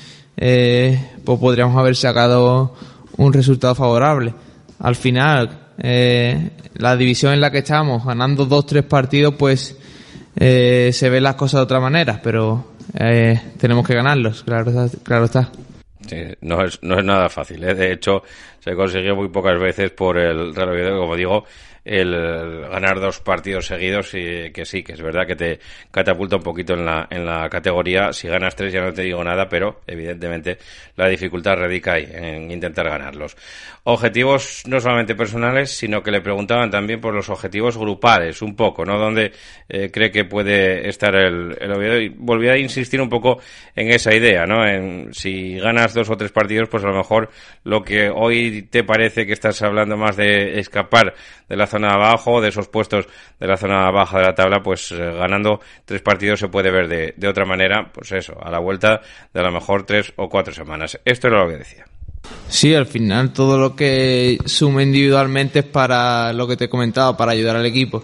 eh, 0.42 0.98
pues 1.26 1.38
podríamos 1.38 1.78
haber 1.78 1.96
sacado 1.96 2.74
un 3.18 3.34
resultado 3.34 3.76
favorable. 3.76 4.34
Al 4.80 4.96
final, 4.96 5.68
eh, 5.78 6.52
la 6.76 6.96
división 6.96 7.34
en 7.34 7.42
la 7.42 7.52
que 7.52 7.60
estamos, 7.60 8.06
ganando 8.06 8.46
dos, 8.46 8.66
tres 8.66 8.84
partidos, 8.86 9.36
pues 9.36 9.78
eh, 10.38 10.92
se 10.94 11.10
ven 11.10 11.24
las 11.24 11.36
cosas 11.36 11.60
de 11.60 11.64
otra 11.64 11.82
manera, 11.82 12.22
pero 12.24 12.74
eh, 12.98 13.40
tenemos 13.60 13.86
que 13.86 13.94
ganarlos, 13.94 14.44
claro, 14.44 14.72
claro 15.04 15.26
está. 15.26 15.52
No 16.42 16.64
es, 16.64 16.82
no 16.82 16.98
es 16.98 17.06
nada 17.06 17.30
fácil. 17.30 17.64
¿eh? 17.64 17.76
De 17.76 17.92
hecho, 17.94 18.24
se 18.60 18.74
consiguió 18.74 19.16
muy 19.16 19.30
pocas 19.30 19.60
veces 19.60 19.92
por 19.92 20.18
el 20.18 20.58
Oviedo, 20.58 21.00
como 21.00 21.16
digo, 21.16 21.44
el 21.86 22.62
ganar 22.70 23.00
dos 23.00 23.20
partidos 23.20 23.68
seguidos 23.68 24.14
y 24.14 24.52
que 24.52 24.66
sí, 24.66 24.84
que 24.84 24.94
es 24.94 25.02
verdad 25.02 25.26
que 25.26 25.36
te 25.36 25.60
catapulta 25.92 26.38
un 26.38 26.44
poquito 26.44 26.74
en 26.74 26.86
la, 26.86 27.08
en 27.10 27.26
la 27.26 27.50
categoría. 27.50 28.14
Si 28.14 28.28
ganas 28.28 28.56
tres 28.56 28.74
ya 28.74 28.82
no 28.82 28.94
te 28.94 29.04
digo 29.04 29.24
nada, 29.24 29.48
pero 29.50 29.82
evidentemente 29.88 30.58
la 30.96 31.08
dificultad 31.08 31.58
radica 31.58 31.94
ahí, 31.94 32.08
en 32.12 32.52
intentar 32.52 32.90
ganarlos. 32.90 33.36
Objetivos 33.84 34.64
no 34.68 34.80
solamente 34.80 35.16
personales, 35.16 35.72
sino 35.72 36.04
que 36.04 36.12
le 36.12 36.22
preguntaban 36.22 36.70
también 36.70 37.02
por 37.02 37.14
los 37.14 37.30
objetivos 37.30 37.78
grupales, 37.78 38.42
un 38.42 38.56
poco, 38.56 38.86
¿no? 38.86 39.00
Donde 39.00 39.32
eh, 39.68 39.90
cree 39.92 40.12
que 40.12 40.26
puede 40.26 40.88
estar 40.88 41.16
el, 41.16 41.58
el 41.60 42.04
y 42.04 42.10
volví 42.10 42.50
a 42.50 42.58
insistir 42.58 43.02
un 43.02 43.10
poco 43.10 43.40
en 43.76 43.90
esa 43.90 44.14
idea, 44.14 44.46
¿no? 44.46 44.68
En 44.68 45.14
si 45.14 45.58
ganas 45.58 45.94
dos 45.94 46.10
o 46.10 46.18
tres 46.18 46.32
partidos, 46.32 46.70
pues 46.70 46.84
a 46.84 46.88
lo 46.88 46.98
mejor 46.98 47.30
lo 47.64 47.82
que 47.82 48.10
hoy 48.10 48.64
te 48.70 48.84
parece 48.84 49.26
que 49.26 49.34
estás 49.34 49.62
hablando 49.62 49.98
más 49.98 50.18
de 50.18 50.60
escapar 50.60 51.16
de 51.48 51.56
la 51.56 51.66
abajo, 51.86 52.42
de 52.42 52.50
esos 52.50 52.68
puestos 52.68 53.08
de 53.40 53.48
la 53.48 53.58
zona 53.58 53.90
baja 53.92 54.20
de 54.20 54.26
la 54.26 54.36
tabla, 54.36 54.62
pues 54.62 54.92
eh, 54.92 54.98
ganando 54.98 55.60
tres 55.86 56.02
partidos 56.02 56.40
se 56.40 56.48
puede 56.48 56.72
ver 56.72 56.88
de, 57.18 57.28
otra 57.28 57.46
manera, 57.46 57.90
pues 57.94 58.12
eso, 58.12 58.34
a 58.42 58.50
la 58.50 58.60
vuelta 58.60 59.02
de 59.34 59.40
a 59.40 59.44
lo 59.44 59.52
mejor 59.52 59.86
tres 59.86 60.14
o 60.16 60.30
cuatro 60.30 60.54
semanas. 60.54 61.00
Esto 61.06 61.28
era 61.28 61.44
lo 61.44 61.50
que 61.50 61.58
decía. 61.58 61.86
Sí, 62.48 62.74
al 62.76 62.86
final 62.86 63.32
todo 63.32 63.58
lo 63.58 63.76
que 63.76 64.38
sume 64.46 64.84
individualmente 64.84 65.60
es 65.60 65.66
para 65.66 66.34
lo 66.34 66.48
que 66.48 66.58
te 66.58 66.66
he 66.66 66.70
comentado, 66.70 67.16
para 67.16 67.32
ayudar 67.32 67.56
al 67.56 67.66
equipo. 67.66 68.04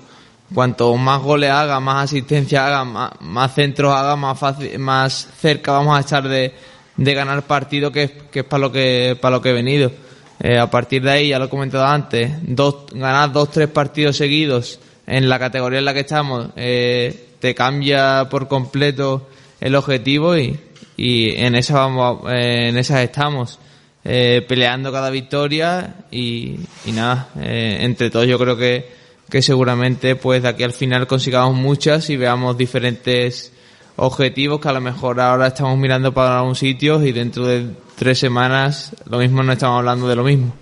Cuanto 0.53 0.96
más 0.96 1.22
goles 1.22 1.50
haga, 1.50 1.79
más 1.79 2.05
asistencia 2.05 2.67
haga, 2.67 2.86
más, 2.86 3.12
más 3.20 3.53
centros 3.53 3.94
haga, 3.94 4.15
más 4.15 4.38
fácil, 4.38 4.77
más 4.79 5.27
cerca 5.38 5.72
vamos 5.72 5.98
a 5.98 6.01
estar 6.01 6.27
de, 6.27 6.53
ganar 6.98 7.41
partido 7.44 7.91
que, 7.91 8.10
que 8.32 8.39
es 8.39 8.46
para 8.46 8.62
lo 8.62 8.72
que 8.72 9.17
para 9.20 9.38
lo 9.38 9.41
que 9.41 9.50
he 9.50 9.53
venido. 9.53 9.91
Eh, 10.39 10.57
a 10.57 10.69
partir 10.69 11.01
de 11.01 11.11
ahí, 11.11 11.29
ya 11.29 11.39
lo 11.39 11.45
he 11.45 11.49
comentado 11.49 11.85
antes, 11.85 12.31
dos, 12.41 12.87
ganar 12.91 13.31
dos, 13.31 13.51
tres 13.51 13.69
partidos 13.69 14.17
seguidos 14.17 14.79
en 15.07 15.29
la 15.29 15.39
categoría 15.39 15.79
en 15.79 15.85
la 15.85 15.93
que 15.93 16.01
estamos, 16.01 16.49
eh, 16.55 17.27
te 17.39 17.55
cambia 17.55 18.27
por 18.29 18.47
completo 18.47 19.27
el 19.61 19.75
objetivo 19.75 20.37
y, 20.37 20.59
y 20.97 21.31
en 21.35 21.55
esa 21.55 21.75
vamos, 21.75 22.31
eh, 22.31 22.69
en 22.69 22.77
esas 22.77 23.01
estamos 23.01 23.59
eh, 24.03 24.45
peleando 24.47 24.91
cada 24.91 25.09
victoria 25.09 25.95
y, 26.11 26.59
y 26.85 26.91
nada, 26.91 27.29
eh, 27.41 27.77
entre 27.81 28.09
todos 28.09 28.27
yo 28.27 28.37
creo 28.37 28.57
que, 28.57 28.89
que 29.29 29.41
seguramente 29.41 30.15
pues 30.15 30.43
de 30.43 30.49
aquí 30.49 30.63
al 30.63 30.73
final 30.73 31.07
consigamos 31.07 31.55
muchas 31.55 32.09
y 32.09 32.17
veamos 32.17 32.57
diferentes 32.57 33.51
objetivos 33.95 34.59
que 34.59 34.69
a 34.69 34.73
lo 34.73 34.81
mejor 34.81 35.19
ahora 35.19 35.47
estamos 35.47 35.77
mirando 35.77 36.13
para 36.13 36.41
un 36.43 36.55
sitio 36.55 37.03
y 37.03 37.11
dentro 37.11 37.47
de 37.47 37.67
tres 37.95 38.19
semanas 38.19 38.95
lo 39.09 39.17
mismo 39.17 39.43
no 39.43 39.53
estamos 39.53 39.79
hablando 39.79 40.07
de 40.07 40.15
lo 40.15 40.23
mismo. 40.23 40.55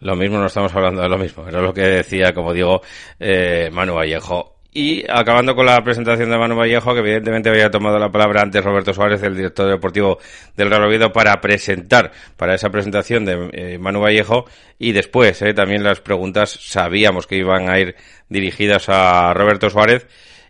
Lo 0.00 0.14
mismo 0.14 0.38
no 0.38 0.46
estamos 0.46 0.74
hablando 0.74 1.02
de 1.02 1.08
lo 1.08 1.18
mismo, 1.18 1.48
era 1.48 1.60
lo 1.60 1.74
que 1.74 1.82
decía, 1.82 2.32
como 2.32 2.52
digo, 2.52 2.82
eh, 3.18 3.68
Manu 3.72 3.94
Vallejo. 3.94 4.58
Y 4.72 5.02
acabando 5.10 5.56
con 5.56 5.66
la 5.66 5.82
presentación 5.82 6.30
de 6.30 6.38
Manu 6.38 6.54
Vallejo, 6.54 6.94
que 6.94 7.00
evidentemente 7.00 7.48
había 7.48 7.68
tomado 7.68 7.98
la 7.98 8.12
palabra 8.12 8.42
antes 8.42 8.62
Roberto 8.62 8.92
Suárez, 8.94 9.20
el 9.24 9.34
director 9.34 9.68
deportivo 9.68 10.18
del 10.56 10.70
Real 10.70 10.84
Oviedo, 10.84 11.12
para 11.12 11.40
presentar, 11.40 12.12
para 12.36 12.54
esa 12.54 12.70
presentación 12.70 13.24
de 13.24 13.48
eh, 13.52 13.78
Manu 13.78 14.00
Vallejo, 14.00 14.44
y 14.78 14.92
después 14.92 15.42
eh, 15.42 15.52
también 15.52 15.82
las 15.82 16.00
preguntas 16.00 16.50
sabíamos 16.62 17.26
que 17.26 17.36
iban 17.36 17.68
a 17.68 17.80
ir 17.80 17.96
dirigidas 18.28 18.88
a 18.88 19.34
Roberto 19.34 19.68
Suárez, 19.68 20.06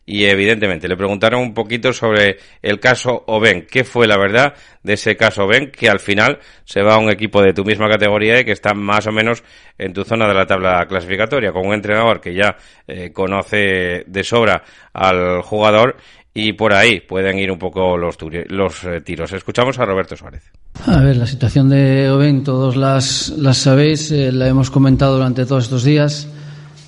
y 0.09 0.25
evidentemente 0.25 0.88
le 0.88 0.97
preguntaron 0.97 1.42
un 1.42 1.53
poquito 1.53 1.92
sobre 1.92 2.38
el 2.62 2.81
caso 2.81 3.25
Oben. 3.27 3.66
¿Qué 3.71 3.85
fue 3.85 4.07
la 4.07 4.16
verdad 4.16 4.55
de 4.83 4.94
ese 4.94 5.18
caso 5.18 5.44
Oben? 5.44 5.71
Que 5.71 5.90
al 5.90 6.01
final 6.01 6.38
se 6.64 6.81
va 6.81 6.94
a 6.94 6.99
un 6.99 7.11
equipo 7.11 7.42
de 7.42 7.53
tu 7.53 7.62
misma 7.62 7.90
categoría 7.90 8.40
y 8.40 8.44
que 8.47 8.53
está 8.53 8.73
más 8.73 9.07
o 9.07 9.12
menos 9.12 9.44
en 9.77 9.92
tu 9.92 10.05
zona 10.05 10.27
de 10.27 10.33
la 10.33 10.47
tabla 10.47 10.87
clasificatoria, 10.88 11.53
con 11.53 11.66
un 11.66 11.75
entrenador 11.75 12.23
que 12.23 12.35
ya 12.35 12.57
eh, 12.87 13.12
conoce 13.12 14.05
de 14.07 14.25
sobra 14.25 14.62
al 14.94 15.42
jugador 15.42 15.97
y 16.33 16.55
por 16.55 16.73
ahí 16.73 17.01
pueden 17.01 17.38
ir 17.38 17.51
un 17.51 17.59
poco 17.59 17.99
los, 17.99 18.16
los 18.49 18.85
eh, 18.85 19.03
tiros. 19.03 19.31
Escuchamos 19.35 19.79
a 19.79 19.85
Roberto 19.85 20.16
Suárez. 20.16 20.51
A 20.87 21.03
ver, 21.03 21.18
la 21.18 21.27
situación 21.27 21.68
de 21.68 22.09
Oben, 22.09 22.44
todos 22.44 22.77
las, 22.77 23.29
las 23.37 23.59
sabéis, 23.59 24.11
eh, 24.11 24.33
la 24.33 24.49
hemos 24.49 24.71
comentado 24.71 25.16
durante 25.16 25.44
todos 25.44 25.64
estos 25.64 25.85
días. 25.85 26.29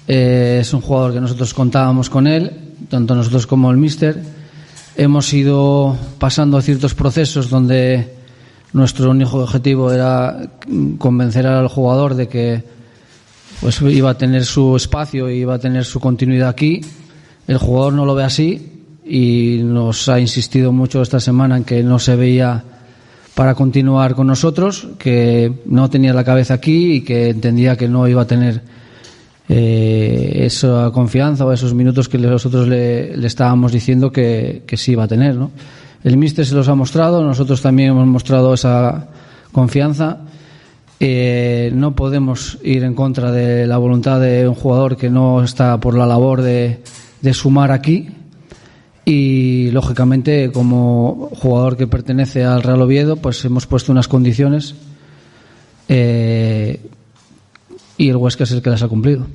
Es 0.09 0.73
un 0.73 0.81
jugador 0.81 1.13
que 1.13 1.21
nosotros 1.21 1.55
contábamos 1.55 2.11
con 2.11 2.27
él, 2.27 2.70
tanto 2.91 3.15
nosotros 3.15 3.47
como 3.47 3.71
el 3.71 3.79
míster. 3.79 4.21
Hemos 4.97 5.33
ido 5.33 5.97
pasando 6.19 6.61
ciertos 6.61 6.95
procesos 6.95 7.49
donde 7.49 8.17
nuestro 8.73 9.11
único 9.11 9.39
objetivo 9.39 9.93
era 9.93 10.51
convencer 10.99 11.47
al 11.47 11.69
jugador 11.69 12.15
de 12.17 12.29
que 12.29 12.65
pues 13.61 13.81
iba 13.83 14.11
a 14.11 14.19
tener 14.19 14.45
su 14.45 14.77
espacio 14.77 15.31
y 15.31 15.39
iba 15.39 15.55
a 15.55 15.59
tener 15.59 15.85
su 15.85 16.01
continuidad 16.01 16.49
aquí. 16.49 16.81
El 17.47 17.59
jugador 17.59 17.93
no 17.93 18.05
lo 18.05 18.15
ve 18.15 18.25
así 18.25 18.85
y 19.05 19.61
nos 19.63 20.09
ha 20.09 20.19
insistido 20.19 20.73
mucho 20.73 21.01
esta 21.01 21.21
semana 21.21 21.57
en 21.57 21.65
que 21.65 21.83
no 21.83 21.99
se 21.99 22.17
veía 22.17 22.65
para 23.35 23.55
continuar 23.55 24.17
con 24.17 24.27
nosotros, 24.27 24.89
que 24.99 25.63
no 25.65 25.89
tenía 25.89 26.13
la 26.13 26.25
cabeza 26.25 26.55
aquí 26.55 26.95
y 26.95 27.01
que 27.03 27.31
entendía 27.31 27.77
que 27.77 27.89
no 27.89 28.09
iba 28.09 28.23
a 28.23 28.27
tener 28.27 28.80
eh, 29.53 30.47
esa 30.47 30.93
confianza 30.93 31.45
o 31.45 31.51
esos 31.51 31.75
minutos 31.75 32.09
que 32.09 32.19
nosotros 32.19 32.69
le, 32.69 33.17
le 33.17 33.27
estábamos 33.27 33.73
diciendo 33.73 34.13
que, 34.13 34.63
que 34.65 34.77
sí 34.77 34.93
iba 34.93 35.03
a 35.03 35.09
tener. 35.09 35.35
¿no? 35.35 35.51
El 36.05 36.17
míster 36.17 36.47
se 36.47 36.55
los 36.55 36.69
ha 36.69 36.77
mostrado, 36.77 37.25
nosotros 37.25 37.61
también 37.61 37.91
hemos 37.91 38.07
mostrado 38.07 38.55
esa 38.55 39.09
confianza. 39.51 40.19
Eh, 41.01 41.73
no 41.75 41.97
podemos 41.97 42.59
ir 42.63 42.85
en 42.85 42.95
contra 42.95 43.33
de 43.33 43.67
la 43.67 43.79
voluntad 43.79 44.21
de 44.21 44.47
un 44.47 44.55
jugador 44.55 44.97
que 44.97 45.11
no 45.11 45.43
está 45.43 45.81
por 45.81 45.99
la 45.99 46.07
labor 46.07 46.43
de, 46.43 46.85
de 47.21 47.35
sumar 47.35 47.73
aquí 47.73 48.09
y 49.05 49.73
lógicamente 49.73 50.53
como 50.53 51.29
jugador 51.33 51.77
que 51.77 51.89
pertenece 51.89 52.45
al 52.45 52.63
Real 52.63 52.83
Oviedo 52.83 53.17
pues 53.17 53.43
hemos 53.47 53.67
puesto 53.67 53.91
unas 53.91 54.09
condiciones 54.09 54.75
eh, 55.89 56.79
y 58.01 58.09
el 58.09 58.17
Huesca 58.17 58.45
es 58.45 58.53
el 58.53 58.63
que 58.63 58.71
las 58.71 58.83
ha 58.83 58.89
cumplido. 58.89 59.27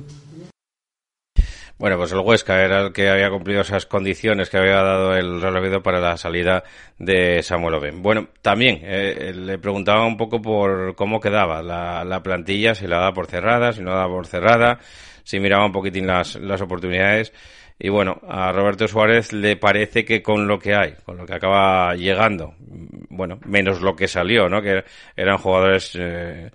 Bueno, 1.78 1.96
pues 1.98 2.10
el 2.10 2.18
Huesca 2.18 2.64
era 2.64 2.86
el 2.86 2.92
que 2.92 3.08
había 3.08 3.30
cumplido 3.30 3.60
esas 3.60 3.86
condiciones 3.86 4.50
que 4.50 4.56
había 4.56 4.82
dado 4.82 5.14
el 5.14 5.40
Real 5.40 5.82
para 5.82 6.00
la 6.00 6.16
salida 6.16 6.64
de 6.98 7.44
Samuel 7.44 7.74
Oben. 7.74 8.02
Bueno, 8.02 8.28
también 8.42 8.80
eh, 8.82 9.32
le 9.36 9.58
preguntaba 9.58 10.04
un 10.04 10.16
poco 10.16 10.42
por 10.42 10.96
cómo 10.96 11.20
quedaba 11.20 11.62
la, 11.62 12.02
la, 12.04 12.22
plantilla, 12.24 12.74
si 12.74 12.88
la 12.88 12.96
daba 12.96 13.12
por 13.12 13.26
cerrada, 13.26 13.72
si 13.72 13.82
no 13.82 13.90
la 13.90 13.98
daba 13.98 14.14
por 14.14 14.26
cerrada, 14.26 14.80
si 15.22 15.38
miraba 15.38 15.66
un 15.66 15.72
poquitín 15.72 16.08
las, 16.08 16.34
las 16.34 16.60
oportunidades. 16.60 17.32
Y 17.78 17.88
bueno, 17.88 18.20
a 18.26 18.50
Roberto 18.50 18.88
Suárez 18.88 19.32
le 19.32 19.56
parece 19.56 20.04
que 20.04 20.22
con 20.22 20.48
lo 20.48 20.58
que 20.58 20.74
hay, 20.74 20.94
con 21.04 21.18
lo 21.18 21.24
que 21.24 21.34
acaba 21.34 21.94
llegando, 21.94 22.54
bueno, 23.10 23.38
menos 23.44 23.80
lo 23.80 23.94
que 23.94 24.08
salió, 24.08 24.48
¿no? 24.48 24.60
Que 24.60 24.82
eran 25.14 25.38
jugadores 25.38 25.92
eh, 25.94 26.50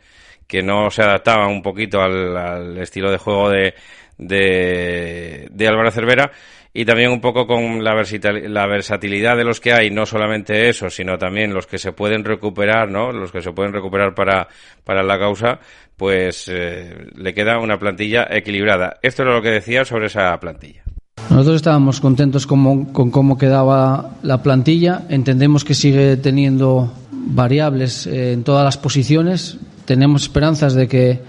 que 0.52 0.62
no 0.62 0.92
se 0.92 1.02
adaptaban 1.02 1.50
un 1.50 1.62
poquito 1.62 2.02
al, 2.02 2.78
estilo 2.78 3.10
de 3.10 3.18
juego 3.18 3.50
de, 3.50 3.74
de, 4.18 5.66
Álvaro 5.66 5.92
Cervera 5.92 6.30
y 6.74 6.84
también 6.84 7.10
un 7.10 7.22
poco 7.22 7.48
con 7.48 7.82
la, 7.82 7.96
la 7.96 8.68
versatilidad 8.68 9.38
de 9.38 9.46
los 9.46 9.62
que 9.62 9.72
hay, 9.72 9.92
no 9.92 10.06
solamente 10.06 10.68
eso, 10.68 10.90
sino 10.90 11.18
también 11.18 11.54
los 11.54 11.68
que 11.68 11.78
se 11.78 11.94
pueden 11.94 12.26
recuperar, 12.26 12.92
¿no? 12.92 13.14
Los 13.14 13.32
que 13.32 13.42
se 13.42 13.54
pueden 13.54 13.72
recuperar 13.72 14.14
para, 14.14 14.50
para 14.84 15.04
la 15.04 15.18
causa, 15.18 15.58
pues 15.96 16.50
eh, 16.50 17.08
le 17.16 17.34
queda 17.34 17.58
una 17.58 17.80
plantilla 17.80 18.28
equilibrada. 18.30 18.98
Esto 19.02 19.24
es 19.24 19.30
lo 19.30 19.42
que 19.42 19.52
decía 19.52 19.86
sobre 19.86 20.08
esa 20.08 20.38
plantilla. 20.38 20.84
Nosotros 21.30 21.56
estábamos 21.56 22.02
contentos 22.02 22.46
con, 22.46 22.88
con 22.88 23.10
cómo 23.10 23.38
quedaba 23.38 24.16
la 24.22 24.44
plantilla. 24.44 25.04
Entendemos 25.08 25.64
que 25.64 25.76
sigue 25.76 26.18
teniendo 26.18 26.92
variables 27.10 28.06
eh, 28.06 28.34
en 28.34 28.44
todas 28.44 28.66
las 28.66 28.78
posiciones. 28.78 29.58
Tenemos 29.92 30.22
esperanzas 30.22 30.74
de 30.74 30.88
que 30.88 31.20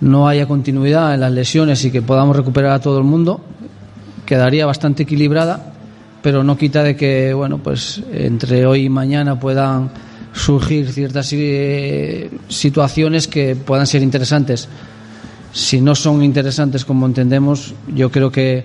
no 0.00 0.26
haya 0.26 0.48
continuidad 0.48 1.14
en 1.14 1.20
las 1.20 1.30
lesiones 1.30 1.84
y 1.84 1.92
que 1.92 2.02
podamos 2.02 2.34
recuperar 2.34 2.72
a 2.72 2.80
todo 2.80 2.98
el 2.98 3.04
mundo. 3.04 3.40
Quedaría 4.26 4.66
bastante 4.66 5.04
equilibrada, 5.04 5.74
pero 6.20 6.42
no 6.42 6.58
quita 6.58 6.82
de 6.82 6.96
que, 6.96 7.32
bueno, 7.34 7.58
pues 7.58 8.02
entre 8.12 8.66
hoy 8.66 8.86
y 8.86 8.88
mañana 8.88 9.38
puedan 9.38 9.90
surgir 10.32 10.90
ciertas 10.90 11.32
eh, 11.34 12.32
situaciones 12.48 13.28
que 13.28 13.54
puedan 13.54 13.86
ser 13.86 14.02
interesantes. 14.02 14.68
Si 15.52 15.80
no 15.80 15.94
son 15.94 16.24
interesantes 16.24 16.84
como 16.84 17.06
entendemos, 17.06 17.74
yo 17.94 18.10
creo 18.10 18.32
que 18.32 18.64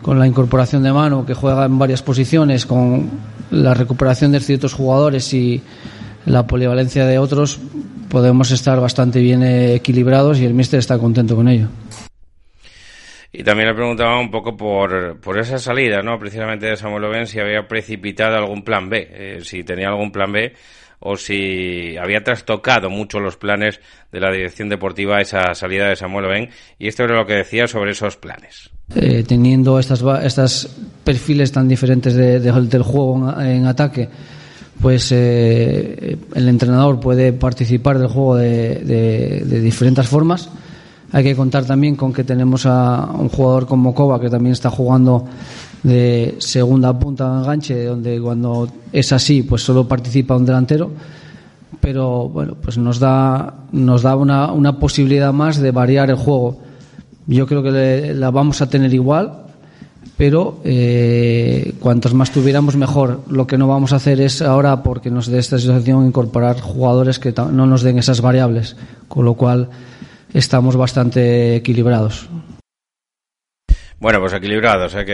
con 0.00 0.16
la 0.16 0.28
incorporación 0.28 0.84
de 0.84 0.92
mano 0.92 1.26
que 1.26 1.34
juega 1.34 1.64
en 1.64 1.76
varias 1.76 2.02
posiciones, 2.02 2.66
con 2.66 3.10
la 3.50 3.74
recuperación 3.74 4.30
de 4.30 4.38
ciertos 4.38 4.74
jugadores 4.74 5.34
y 5.34 5.60
la 6.26 6.46
polivalencia 6.46 7.04
de 7.04 7.18
otros, 7.18 7.58
podemos 8.10 8.50
estar 8.50 8.78
bastante 8.80 9.20
bien 9.20 9.42
equilibrados 9.42 10.38
y 10.40 10.44
el 10.44 10.52
míster 10.52 10.80
está 10.80 10.98
contento 10.98 11.34
con 11.36 11.48
ello. 11.48 11.68
Y 13.32 13.44
también 13.44 13.68
le 13.68 13.74
preguntaba 13.74 14.18
un 14.18 14.30
poco 14.30 14.56
por, 14.56 15.20
por 15.20 15.38
esa 15.38 15.58
salida, 15.58 16.02
¿no? 16.02 16.18
Precisamente 16.18 16.66
de 16.66 16.76
Samuel 16.76 17.04
Oben, 17.04 17.26
si 17.26 17.38
había 17.38 17.66
precipitado 17.68 18.36
algún 18.36 18.62
plan 18.62 18.90
B, 18.90 19.08
eh, 19.10 19.38
si 19.42 19.62
tenía 19.62 19.88
algún 19.88 20.10
plan 20.10 20.32
B 20.32 20.52
o 20.98 21.16
si 21.16 21.96
había 21.96 22.22
trastocado 22.22 22.90
mucho 22.90 23.20
los 23.20 23.36
planes 23.36 23.80
de 24.12 24.20
la 24.20 24.30
dirección 24.30 24.68
deportiva 24.68 25.20
esa 25.20 25.54
salida 25.54 25.88
de 25.88 25.96
Samuel 25.96 26.26
Oben. 26.26 26.50
Y 26.78 26.88
esto 26.88 27.04
era 27.04 27.16
lo 27.16 27.26
que 27.26 27.34
decía 27.34 27.66
sobre 27.66 27.92
esos 27.92 28.16
planes. 28.16 28.70
Eh, 28.94 29.24
teniendo 29.26 29.78
estas, 29.78 30.04
estas 30.22 30.76
perfiles 31.04 31.52
tan 31.52 31.68
diferentes 31.68 32.14
del 32.14 32.82
juego 32.82 33.40
en, 33.40 33.66
ataque, 33.66 34.08
pues 34.80 35.12
eh, 35.12 36.18
el 36.34 36.48
entrenador 36.48 37.00
puede 37.00 37.32
participar 37.32 37.98
del 37.98 38.08
juego 38.08 38.36
de, 38.36 39.60
diferentes 39.62 40.08
formas. 40.08 40.48
Hay 41.12 41.24
que 41.24 41.34
contar 41.34 41.64
también 41.64 41.96
con 41.96 42.12
que 42.12 42.24
tenemos 42.24 42.66
a 42.66 43.10
un 43.12 43.28
jugador 43.28 43.66
como 43.66 43.94
Kova 43.94 44.20
que 44.20 44.30
también 44.30 44.52
está 44.52 44.70
jugando 44.70 45.24
de 45.82 46.36
segunda 46.38 46.98
punta 46.98 47.32
de 47.32 47.40
enganche, 47.40 47.84
donde 47.84 48.20
cuando 48.20 48.68
es 48.92 49.12
así, 49.12 49.42
pues 49.42 49.62
solo 49.62 49.88
participa 49.88 50.36
un 50.36 50.46
delantero. 50.46 50.90
Pero 51.80 52.28
bueno, 52.28 52.56
pues 52.60 52.78
nos 52.78 52.98
da, 52.98 53.64
nos 53.72 54.02
da 54.02 54.14
una, 54.16 54.52
una 54.52 54.78
posibilidad 54.78 55.32
más 55.32 55.58
de 55.58 55.70
variar 55.70 56.10
el 56.10 56.16
juego 56.16 56.70
yo 57.26 57.46
creo 57.46 57.62
que 57.62 58.12
la 58.14 58.30
vamos 58.30 58.60
a 58.60 58.68
tener 58.68 58.92
igual, 58.92 59.39
pero 60.16 60.60
eh, 60.64 61.74
cuantos 61.80 62.14
más 62.14 62.30
tuviéramos 62.30 62.76
mejor. 62.76 63.22
Lo 63.28 63.46
que 63.46 63.56
no 63.56 63.68
vamos 63.68 63.92
a 63.92 63.96
hacer 63.96 64.20
es 64.20 64.42
ahora, 64.42 64.82
porque 64.82 65.10
nos 65.10 65.26
dé 65.26 65.38
esta 65.38 65.58
situación, 65.58 66.06
incorporar 66.06 66.60
jugadores 66.60 67.18
que 67.18 67.32
no 67.32 67.66
nos 67.66 67.82
den 67.82 67.98
esas 67.98 68.20
variables, 68.20 68.76
con 69.08 69.24
lo 69.24 69.34
cual 69.34 69.68
estamos 70.34 70.76
bastante 70.76 71.56
equilibrados. 71.56 72.28
Bueno, 74.00 74.18
pues 74.18 74.32
equilibrados, 74.32 74.94
¿eh? 74.94 75.04
que 75.04 75.12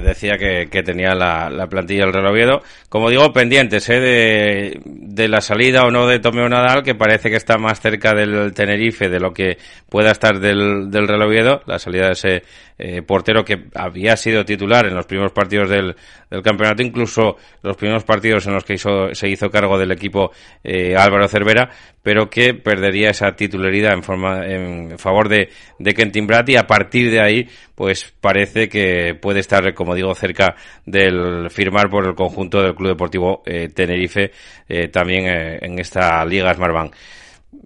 decía 0.00 0.38
que, 0.38 0.82
tenía 0.84 1.12
la, 1.12 1.50
la, 1.50 1.66
plantilla 1.66 2.04
del 2.04 2.12
Real 2.12 2.28
Oviedo. 2.28 2.62
Como 2.88 3.10
digo, 3.10 3.32
pendientes 3.32 3.88
¿eh? 3.88 3.98
de, 3.98 5.28
la 5.28 5.40
salida 5.40 5.82
o 5.82 5.90
no 5.90 6.06
de 6.06 6.20
Tomeo 6.20 6.48
Nadal, 6.48 6.84
que 6.84 6.94
parece 6.94 7.30
que 7.30 7.36
está 7.36 7.58
más 7.58 7.80
cerca 7.80 8.14
del 8.14 8.54
Tenerife 8.54 9.08
de 9.08 9.18
lo 9.18 9.32
que 9.32 9.58
pueda 9.88 10.12
estar 10.12 10.38
del, 10.38 10.88
del 10.88 11.08
Real 11.08 11.22
Oviedo, 11.22 11.62
la 11.66 11.80
salida 11.80 12.06
de 12.06 12.12
ese 12.12 12.42
eh, 12.78 13.02
portero 13.02 13.44
que 13.44 13.64
había 13.74 14.16
sido 14.16 14.44
titular 14.44 14.86
en 14.86 14.94
los 14.94 15.06
primeros 15.06 15.32
partidos 15.32 15.68
del, 15.68 15.96
del, 16.30 16.42
campeonato, 16.42 16.80
incluso 16.80 17.36
los 17.62 17.76
primeros 17.76 18.04
partidos 18.04 18.46
en 18.46 18.54
los 18.54 18.62
que 18.62 18.74
hizo, 18.74 19.12
se 19.14 19.28
hizo 19.28 19.50
cargo 19.50 19.76
del 19.76 19.90
equipo 19.90 20.30
eh, 20.62 20.94
Álvaro 20.96 21.26
Cervera, 21.26 21.70
pero 22.08 22.30
que 22.30 22.54
perdería 22.54 23.10
esa 23.10 23.36
titularidad 23.36 23.92
en, 23.92 24.02
forma, 24.02 24.46
en 24.46 24.98
favor 24.98 25.28
de, 25.28 25.50
de 25.78 25.92
Kentin 25.92 26.26
Brat 26.26 26.48
y 26.48 26.56
a 26.56 26.66
partir 26.66 27.10
de 27.10 27.20
ahí, 27.20 27.46
pues 27.74 28.14
parece 28.18 28.66
que 28.66 29.14
puede 29.14 29.40
estar, 29.40 29.74
como 29.74 29.94
digo, 29.94 30.14
cerca 30.14 30.56
del 30.86 31.50
firmar 31.50 31.90
por 31.90 32.06
el 32.06 32.14
conjunto 32.14 32.62
del 32.62 32.74
Club 32.74 32.88
Deportivo 32.88 33.42
eh, 33.44 33.68
Tenerife 33.68 34.30
eh, 34.66 34.88
también 34.88 35.26
eh, 35.26 35.58
en 35.60 35.78
esta 35.78 36.24
Liga 36.24 36.54
Smartbank 36.54 36.94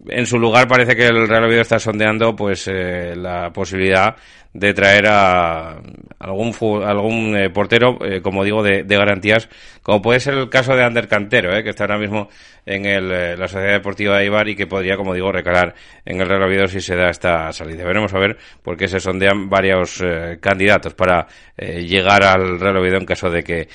en 0.08 0.26
su 0.26 0.38
lugar 0.38 0.66
parece 0.68 0.96
que 0.96 1.06
el 1.06 1.28
Real 1.28 1.44
Oviedo 1.44 1.62
está 1.62 1.78
sondeando 1.78 2.34
pues 2.34 2.68
eh, 2.68 3.14
la 3.16 3.52
posibilidad 3.52 4.16
de 4.54 4.74
traer 4.74 5.06
a 5.08 5.80
algún 6.18 6.54
algún 6.84 7.36
eh, 7.36 7.50
portero, 7.50 7.98
eh, 8.04 8.20
como 8.20 8.44
digo, 8.44 8.62
de, 8.62 8.84
garantías, 8.84 9.48
como 9.82 10.02
puede 10.02 10.20
ser 10.20 10.34
el 10.34 10.48
caso 10.50 10.76
de 10.76 10.84
Ander 10.84 11.08
Cantero, 11.08 11.56
eh, 11.56 11.62
que 11.62 11.70
está 11.70 11.84
ahora 11.84 11.98
mismo 11.98 12.28
en 12.64 12.84
el, 12.84 13.08
la 13.38 13.48
Sociedad 13.48 13.72
Deportiva 13.72 14.18
de 14.18 14.26
Ibar 14.26 14.48
y 14.48 14.54
que 14.54 14.66
podría, 14.66 14.96
como 14.96 15.14
digo, 15.14 15.32
recalar 15.32 15.74
en 16.04 16.20
el 16.20 16.28
Real 16.28 16.42
Oviedo 16.42 16.68
si 16.68 16.80
se 16.80 16.94
da 16.94 17.08
esta 17.08 17.50
salida. 17.52 17.84
Veremos 17.84 18.12
a 18.14 18.18
ver, 18.18 18.36
porque 18.62 18.86
se 18.86 19.00
sondean 19.00 19.48
varios 19.48 20.02
candidatos 20.40 20.94
para 20.94 21.26
llegar 21.56 22.22
al 22.22 22.60
Real 22.60 22.76
Oviedo 22.76 22.98
en 22.98 23.04
caso 23.04 23.30
de 23.30 23.42
que 23.42 23.68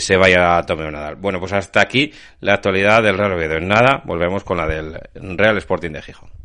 se 0.00 0.16
vaya 0.16 0.58
a 0.58 0.62
Tomeo 0.64 0.90
Nadal. 0.90 1.16
Bueno, 1.16 1.38
pues 1.38 1.52
hasta 1.52 1.80
aquí 1.80 2.12
la 2.40 2.54
actualidad 2.54 3.02
del 3.02 3.16
Real 3.16 3.32
Oviedo. 3.32 3.56
En 3.56 3.68
nada, 3.68 4.02
volvemos 4.04 4.42
con 4.42 4.56
la 4.56 4.66
del 4.66 4.98
Real 5.14 5.56
Sporting 5.58 5.90
de 5.90 6.02
Gijón. 6.02 6.41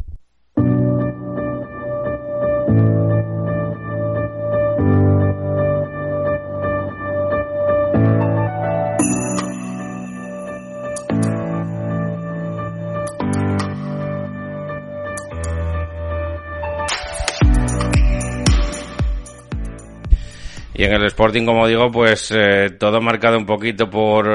Y 20.78 20.84
en 20.84 20.94
el 20.94 21.06
Sporting, 21.06 21.44
como 21.44 21.68
digo, 21.68 21.90
pues 21.92 22.32
eh, 22.32 22.70
todo 22.80 23.02
marcado 23.02 23.36
un 23.36 23.48
poquito 23.48 23.90
por 23.90 24.28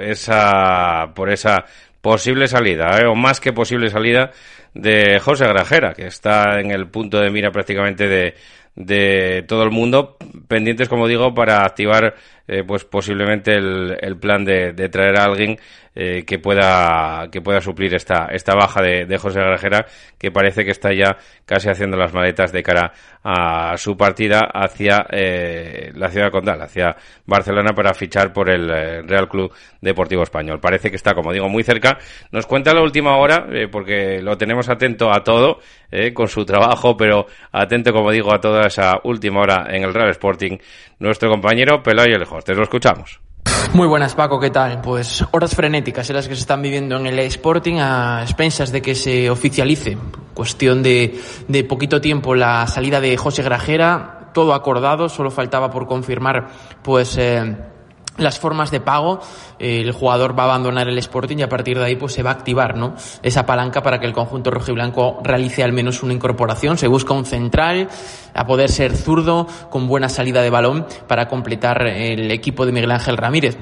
esa, 0.00 1.12
por 1.14 1.30
esa 1.30 1.64
posible 2.00 2.46
salida, 2.46 2.96
¿eh? 3.00 3.06
o 3.06 3.16
más 3.16 3.40
que 3.40 3.52
posible 3.52 3.90
salida 3.90 4.30
de 4.72 5.18
José 5.18 5.46
Grajera, 5.48 5.92
que 5.92 6.06
está 6.06 6.60
en 6.60 6.70
el 6.70 6.88
punto 6.88 7.18
de 7.18 7.30
mira 7.30 7.50
prácticamente 7.50 8.06
de, 8.06 8.34
de 8.76 9.44
todo 9.48 9.64
el 9.64 9.70
mundo, 9.70 10.16
pendientes, 10.48 10.88
como 10.88 11.08
digo, 11.08 11.34
para 11.34 11.64
activar 11.64 12.14
eh, 12.50 12.64
pues 12.66 12.84
posiblemente 12.84 13.54
el, 13.54 13.96
el 14.00 14.16
plan 14.16 14.44
de, 14.44 14.72
de, 14.72 14.88
traer 14.88 15.20
a 15.20 15.24
alguien 15.24 15.56
eh, 15.94 16.24
que 16.24 16.38
pueda 16.40 17.28
que 17.30 17.40
pueda 17.40 17.60
suplir 17.60 17.94
esta 17.94 18.26
esta 18.32 18.54
baja 18.54 18.82
de, 18.82 19.06
de, 19.06 19.18
José 19.18 19.38
Grajera 19.38 19.86
que 20.18 20.32
parece 20.32 20.64
que 20.64 20.72
está 20.72 20.92
ya 20.92 21.16
casi 21.44 21.68
haciendo 21.68 21.96
las 21.96 22.12
maletas 22.12 22.52
de 22.52 22.62
cara 22.62 22.92
a 23.22 23.76
su 23.76 23.96
partida 23.96 24.48
hacia 24.52 25.06
eh, 25.10 25.92
la 25.94 26.08
ciudad 26.08 26.30
condal 26.30 26.62
hacia 26.62 26.96
Barcelona 27.26 27.72
para 27.72 27.94
fichar 27.94 28.32
por 28.32 28.50
el 28.50 28.68
eh, 28.68 29.02
Real 29.02 29.28
Club 29.28 29.52
Deportivo 29.80 30.22
Español. 30.22 30.60
Parece 30.60 30.90
que 30.90 30.96
está 30.96 31.14
como 31.14 31.32
digo 31.32 31.48
muy 31.48 31.62
cerca. 31.62 31.98
Nos 32.32 32.46
cuenta 32.46 32.74
la 32.74 32.82
última 32.82 33.16
hora 33.16 33.46
porque 33.70 34.20
lo 34.22 34.36
tenemos 34.36 34.68
atento 34.68 35.12
a 35.12 35.22
todo 35.22 35.60
con 36.14 36.28
su 36.28 36.44
trabajo 36.44 36.96
pero 36.96 37.26
atento 37.50 37.92
como 37.92 38.12
digo 38.12 38.32
a 38.32 38.40
toda 38.40 38.68
esa 38.68 39.00
última 39.02 39.40
hora 39.40 39.66
en 39.68 39.82
el 39.82 39.92
Real 39.92 40.10
Sporting 40.10 40.58
nuestro 41.00 41.28
compañero 41.28 41.82
Pelayo 41.82 42.18
Lejos 42.18 42.44
te 42.44 42.54
lo 42.54 42.62
escuchamos 42.62 43.20
muy 43.72 43.86
buenas, 43.86 44.16
Paco, 44.16 44.40
¿qué 44.40 44.50
tal? 44.50 44.80
Pues 44.80 45.24
horas 45.30 45.54
frenéticas 45.54 46.10
en 46.10 46.16
las 46.16 46.26
que 46.26 46.34
se 46.34 46.40
están 46.40 46.60
viviendo 46.60 46.96
en 46.96 47.06
el 47.06 47.20
Sporting 47.20 47.76
a 47.76 48.22
expensas 48.22 48.72
de 48.72 48.82
que 48.82 48.96
se 48.96 49.30
oficialice. 49.30 49.96
Cuestión 50.34 50.82
de, 50.82 51.20
de 51.46 51.64
poquito 51.64 52.00
tiempo 52.00 52.34
la 52.34 52.66
salida 52.66 53.00
de 53.00 53.16
José 53.16 53.44
Grajera, 53.44 54.30
todo 54.34 54.54
acordado, 54.54 55.08
solo 55.08 55.30
faltaba 55.30 55.70
por 55.70 55.86
confirmar, 55.86 56.48
pues, 56.82 57.16
eh, 57.16 57.56
las 58.16 58.38
formas 58.38 58.70
de 58.70 58.80
pago, 58.80 59.20
eh, 59.58 59.80
el 59.80 59.92
jugador 59.92 60.38
va 60.38 60.42
a 60.42 60.46
abandonar 60.46 60.88
el 60.88 60.98
Sporting 60.98 61.38
y 61.38 61.42
a 61.42 61.48
partir 61.48 61.78
de 61.78 61.84
ahí 61.84 61.96
pues 61.96 62.12
se 62.12 62.22
va 62.22 62.30
a 62.30 62.34
activar 62.34 62.76
¿no? 62.76 62.94
esa 63.22 63.46
palanca 63.46 63.82
para 63.82 63.98
que 63.98 64.06
el 64.06 64.12
conjunto 64.12 64.50
rojiblanco 64.50 65.20
realice 65.22 65.62
al 65.64 65.72
menos 65.72 66.02
una 66.02 66.12
incorporación. 66.12 66.76
Se 66.76 66.86
busca 66.86 67.14
un 67.14 67.24
central, 67.24 67.88
a 68.34 68.46
poder 68.46 68.70
ser 68.70 68.96
zurdo, 68.96 69.46
con 69.70 69.86
buena 69.88 70.08
salida 70.08 70.42
de 70.42 70.50
balón 70.50 70.86
para 71.06 71.28
completar 71.28 71.86
el 71.86 72.30
equipo 72.30 72.66
de 72.66 72.72
Miguel 72.72 72.90
Ángel 72.90 73.16
Ramírez 73.16 73.56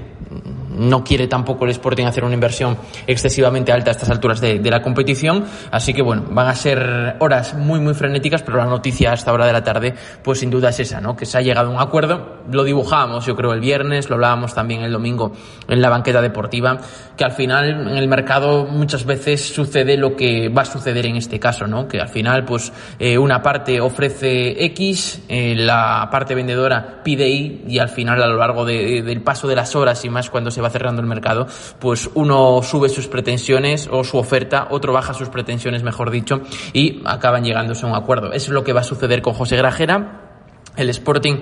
no 0.79 1.05
quiere 1.05 1.27
tampoco 1.27 1.64
el 1.64 1.73
Sporting 1.73 2.07
hacer 2.07 2.25
una 2.25 2.35
inversión 2.35 2.77
excesivamente 3.07 3.73
alta 3.73 3.91
a 3.91 3.93
estas 3.93 4.11
alturas 4.11 4.41
de, 4.41 4.69
la 4.69 4.83
competición. 4.83 5.45
Así 5.71 5.95
que 5.95 6.03
bueno, 6.03 6.25
van 6.31 6.49
a 6.49 6.55
ser 6.55 7.17
horas 7.21 7.55
muy, 7.55 7.81
muy 7.81 7.95
frenéticas, 7.95 8.43
pero 8.43 8.59
la 8.59 8.67
noticia 8.67 9.12
a 9.12 9.14
esta 9.14 9.33
hora 9.33 9.47
de 9.47 9.53
la 9.53 9.64
tarde, 9.64 9.95
pues 10.23 10.41
sin 10.41 10.51
duda 10.51 10.69
es 10.69 10.81
esa, 10.81 11.01
¿no? 11.01 11.17
Que 11.17 11.27
se 11.27 11.38
ha 11.38 11.41
llegado 11.41 11.71
a 11.71 11.73
un 11.73 11.81
acuerdo. 11.81 12.38
Lo 12.51 12.64
dibujábamos, 12.64 13.27
yo 13.27 13.35
creo, 13.35 13.53
el 13.53 13.61
viernes, 13.61 14.09
lo 14.09 14.17
hablábamos 14.17 14.55
también 14.55 14.83
el 14.83 14.93
domingo 14.93 15.33
en 15.67 15.81
la 15.81 15.88
banqueta 15.88 16.21
deportiva, 16.21 16.79
que 17.17 17.25
al 17.25 17.33
final 17.33 17.88
en 17.88 17.97
el 17.97 18.09
mercado 18.09 18.67
muchas 18.67 19.05
veces 19.05 19.55
sucede 19.55 19.97
lo 19.97 20.17
que 20.17 20.49
va 20.49 20.62
a 20.62 20.67
suceder 20.67 21.07
en 21.07 21.17
este 21.17 21.41
caso, 21.41 21.67
¿no? 21.67 21.88
Que 21.88 22.01
al 22.01 22.09
final, 22.09 22.45
pues, 22.45 22.73
eh, 22.99 23.19
una 23.19 23.43
parte 23.43 23.81
ofrece 23.81 24.64
X, 24.67 25.23
eh, 25.29 25.55
la 25.57 26.09
parte 26.11 26.35
vendedora 26.35 27.03
pide 27.03 27.29
Y, 27.29 27.64
y 27.67 27.79
al 27.79 27.88
final, 27.88 28.23
a 28.23 28.27
lo 28.27 28.37
largo 28.37 28.64
del 28.64 29.23
paso 29.23 29.49
de 29.49 29.57
las 29.57 29.75
horas 29.75 30.05
y 30.05 30.11
más 30.11 30.31
cuando 30.31 30.51
se 30.51 30.61
va 30.61 30.68
cerrando 30.71 31.01
el 31.01 31.07
mercado, 31.07 31.47
pues 31.79 32.11
uno 32.15 32.61
sube 32.63 32.89
sus 32.89 33.09
pretensiones 33.09 33.89
o 33.91 34.05
su 34.05 34.19
oferta, 34.19 34.69
otro 34.71 34.93
baja 34.93 35.15
sus 35.15 35.29
pretensiones, 35.29 35.83
mejor 35.83 36.11
dicho, 36.11 36.41
y 36.73 37.03
acaban 37.05 37.45
llegándose 37.45 37.87
a 37.87 37.89
un 37.89 37.97
acuerdo. 37.97 38.33
Eso 38.33 38.47
es 38.47 38.53
lo 38.53 38.65
que 38.65 38.73
va 38.73 38.81
a 38.81 38.85
suceder 38.85 39.23
con 39.23 39.35
José 39.35 39.57
Grajera. 39.57 40.25
El 40.77 40.91
Sporting 40.91 41.39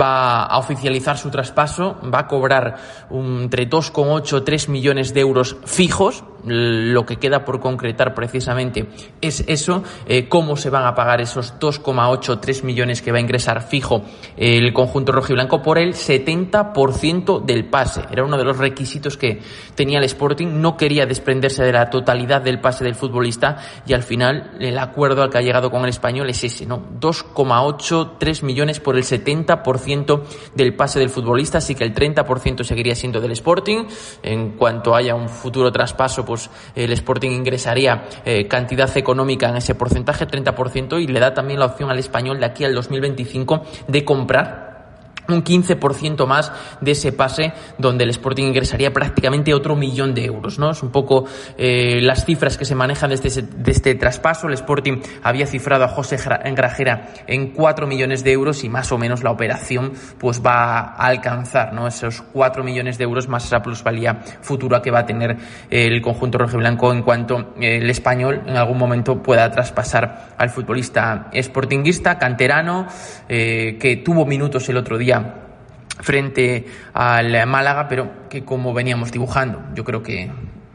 va 0.00 0.44
a 0.44 0.58
oficializar 0.58 1.18
su 1.18 1.30
traspaso, 1.30 1.98
va 2.02 2.20
a 2.20 2.26
cobrar 2.26 2.76
entre 3.10 3.68
2,8 3.68 4.42
3 4.42 4.68
millones 4.70 5.12
de 5.12 5.20
euros 5.20 5.56
fijos, 5.66 6.24
lo 6.44 7.06
que 7.06 7.16
queda 7.16 7.44
por 7.44 7.60
concretar 7.60 8.14
precisamente 8.14 8.88
es 9.20 9.44
eso, 9.46 9.82
eh, 10.06 10.28
cómo 10.28 10.56
se 10.56 10.70
van 10.70 10.84
a 10.84 10.94
pagar 10.94 11.20
esos 11.20 11.58
2,83 11.58 12.62
millones 12.64 13.02
que 13.02 13.12
va 13.12 13.18
a 13.18 13.20
ingresar 13.20 13.62
fijo 13.62 14.02
el 14.36 14.72
conjunto 14.72 15.12
rojo 15.12 15.32
y 15.32 15.34
blanco 15.34 15.62
por 15.62 15.78
el 15.78 15.94
70% 15.94 17.44
del 17.44 17.66
pase. 17.66 18.02
Era 18.10 18.24
uno 18.24 18.36
de 18.36 18.44
los 18.44 18.58
requisitos 18.58 19.16
que 19.16 19.40
tenía 19.74 19.98
el 19.98 20.04
Sporting, 20.04 20.60
no 20.60 20.76
quería 20.76 21.06
desprenderse 21.06 21.62
de 21.62 21.72
la 21.72 21.90
totalidad 21.90 22.42
del 22.42 22.60
pase 22.60 22.84
del 22.84 22.94
futbolista 22.94 23.58
y 23.86 23.92
al 23.92 24.02
final 24.02 24.52
el 24.60 24.78
acuerdo 24.78 25.22
al 25.22 25.30
que 25.30 25.38
ha 25.38 25.42
llegado 25.42 25.70
con 25.70 25.82
el 25.82 25.90
español 25.90 26.28
es 26.30 26.42
ese, 26.44 26.66
¿no? 26.66 26.82
2,83 27.00 28.42
millones 28.42 28.80
por 28.80 28.96
el 28.96 29.04
70% 29.04 30.22
del 30.54 30.74
pase 30.74 30.98
del 30.98 31.10
futbolista, 31.10 31.58
así 31.58 31.74
que 31.74 31.84
el 31.84 31.94
30% 31.94 32.64
seguiría 32.64 32.94
siendo 32.94 33.20
del 33.20 33.32
Sporting. 33.32 33.84
En 34.22 34.52
cuanto 34.52 34.94
haya 34.94 35.14
un 35.14 35.28
futuro 35.28 35.70
traspaso, 35.70 36.24
pues 36.30 36.48
el 36.76 36.92
Sporting 36.92 37.30
ingresaría 37.30 38.04
eh, 38.24 38.46
cantidad 38.46 38.96
económica 38.96 39.48
en 39.48 39.56
ese 39.56 39.74
porcentaje, 39.74 40.28
30%, 40.28 41.02
y 41.02 41.08
le 41.08 41.18
da 41.18 41.34
también 41.34 41.58
la 41.58 41.66
opción 41.66 41.90
al 41.90 41.98
español 41.98 42.38
de 42.38 42.46
aquí 42.46 42.62
al 42.62 42.72
2025 42.72 43.64
de 43.88 44.04
comprar 44.04 44.69
un 45.32 45.44
15% 45.44 46.26
más 46.26 46.52
de 46.80 46.92
ese 46.92 47.12
pase 47.12 47.52
donde 47.78 48.04
el 48.04 48.10
Sporting 48.10 48.44
ingresaría 48.44 48.92
prácticamente 48.92 49.54
otro 49.54 49.76
millón 49.76 50.14
de 50.14 50.24
euros, 50.24 50.58
¿no? 50.58 50.70
Es 50.70 50.82
un 50.82 50.90
poco 50.90 51.24
eh, 51.56 52.00
las 52.02 52.24
cifras 52.24 52.56
que 52.56 52.64
se 52.64 52.74
manejan 52.74 53.12
este, 53.12 53.42
de 53.42 53.70
este 53.70 53.94
traspaso. 53.94 54.48
El 54.48 54.54
Sporting 54.54 55.00
había 55.22 55.46
cifrado 55.46 55.84
a 55.84 55.88
José 55.88 56.16
Grajera 56.54 57.12
en 57.26 57.52
4 57.52 57.86
millones 57.86 58.24
de 58.24 58.32
euros 58.32 58.64
y 58.64 58.68
más 58.68 58.92
o 58.92 58.98
menos 58.98 59.22
la 59.22 59.30
operación 59.30 59.92
pues 60.18 60.42
va 60.44 60.78
a 60.80 61.06
alcanzar, 61.06 61.72
¿no? 61.72 61.86
Esos 61.86 62.22
4 62.32 62.62
millones 62.64 62.98
de 62.98 63.04
euros 63.04 63.28
más 63.28 63.44
esa 63.44 63.62
plusvalía 63.62 64.20
futura 64.40 64.82
que 64.82 64.90
va 64.90 65.00
a 65.00 65.06
tener 65.06 65.36
el 65.70 66.00
conjunto 66.02 66.38
rojiblanco 66.38 66.92
en 66.92 67.02
cuanto 67.02 67.54
el 67.60 67.88
español 67.90 68.42
en 68.46 68.56
algún 68.56 68.78
momento 68.78 69.22
pueda 69.22 69.50
traspasar 69.50 70.34
al 70.36 70.50
futbolista 70.50 71.30
sportinguista, 71.34 72.18
canterano, 72.18 72.86
eh, 73.28 73.76
que 73.80 73.96
tuvo 73.96 74.26
minutos 74.26 74.68
el 74.68 74.76
otro 74.76 74.98
día 74.98 75.19
frente 76.00 76.66
al 76.92 77.46
Málaga, 77.46 77.88
pero 77.88 78.28
que 78.28 78.44
como 78.44 78.72
veníamos 78.72 79.12
dibujando, 79.12 79.62
yo 79.74 79.84
creo 79.84 80.02
que 80.02 80.30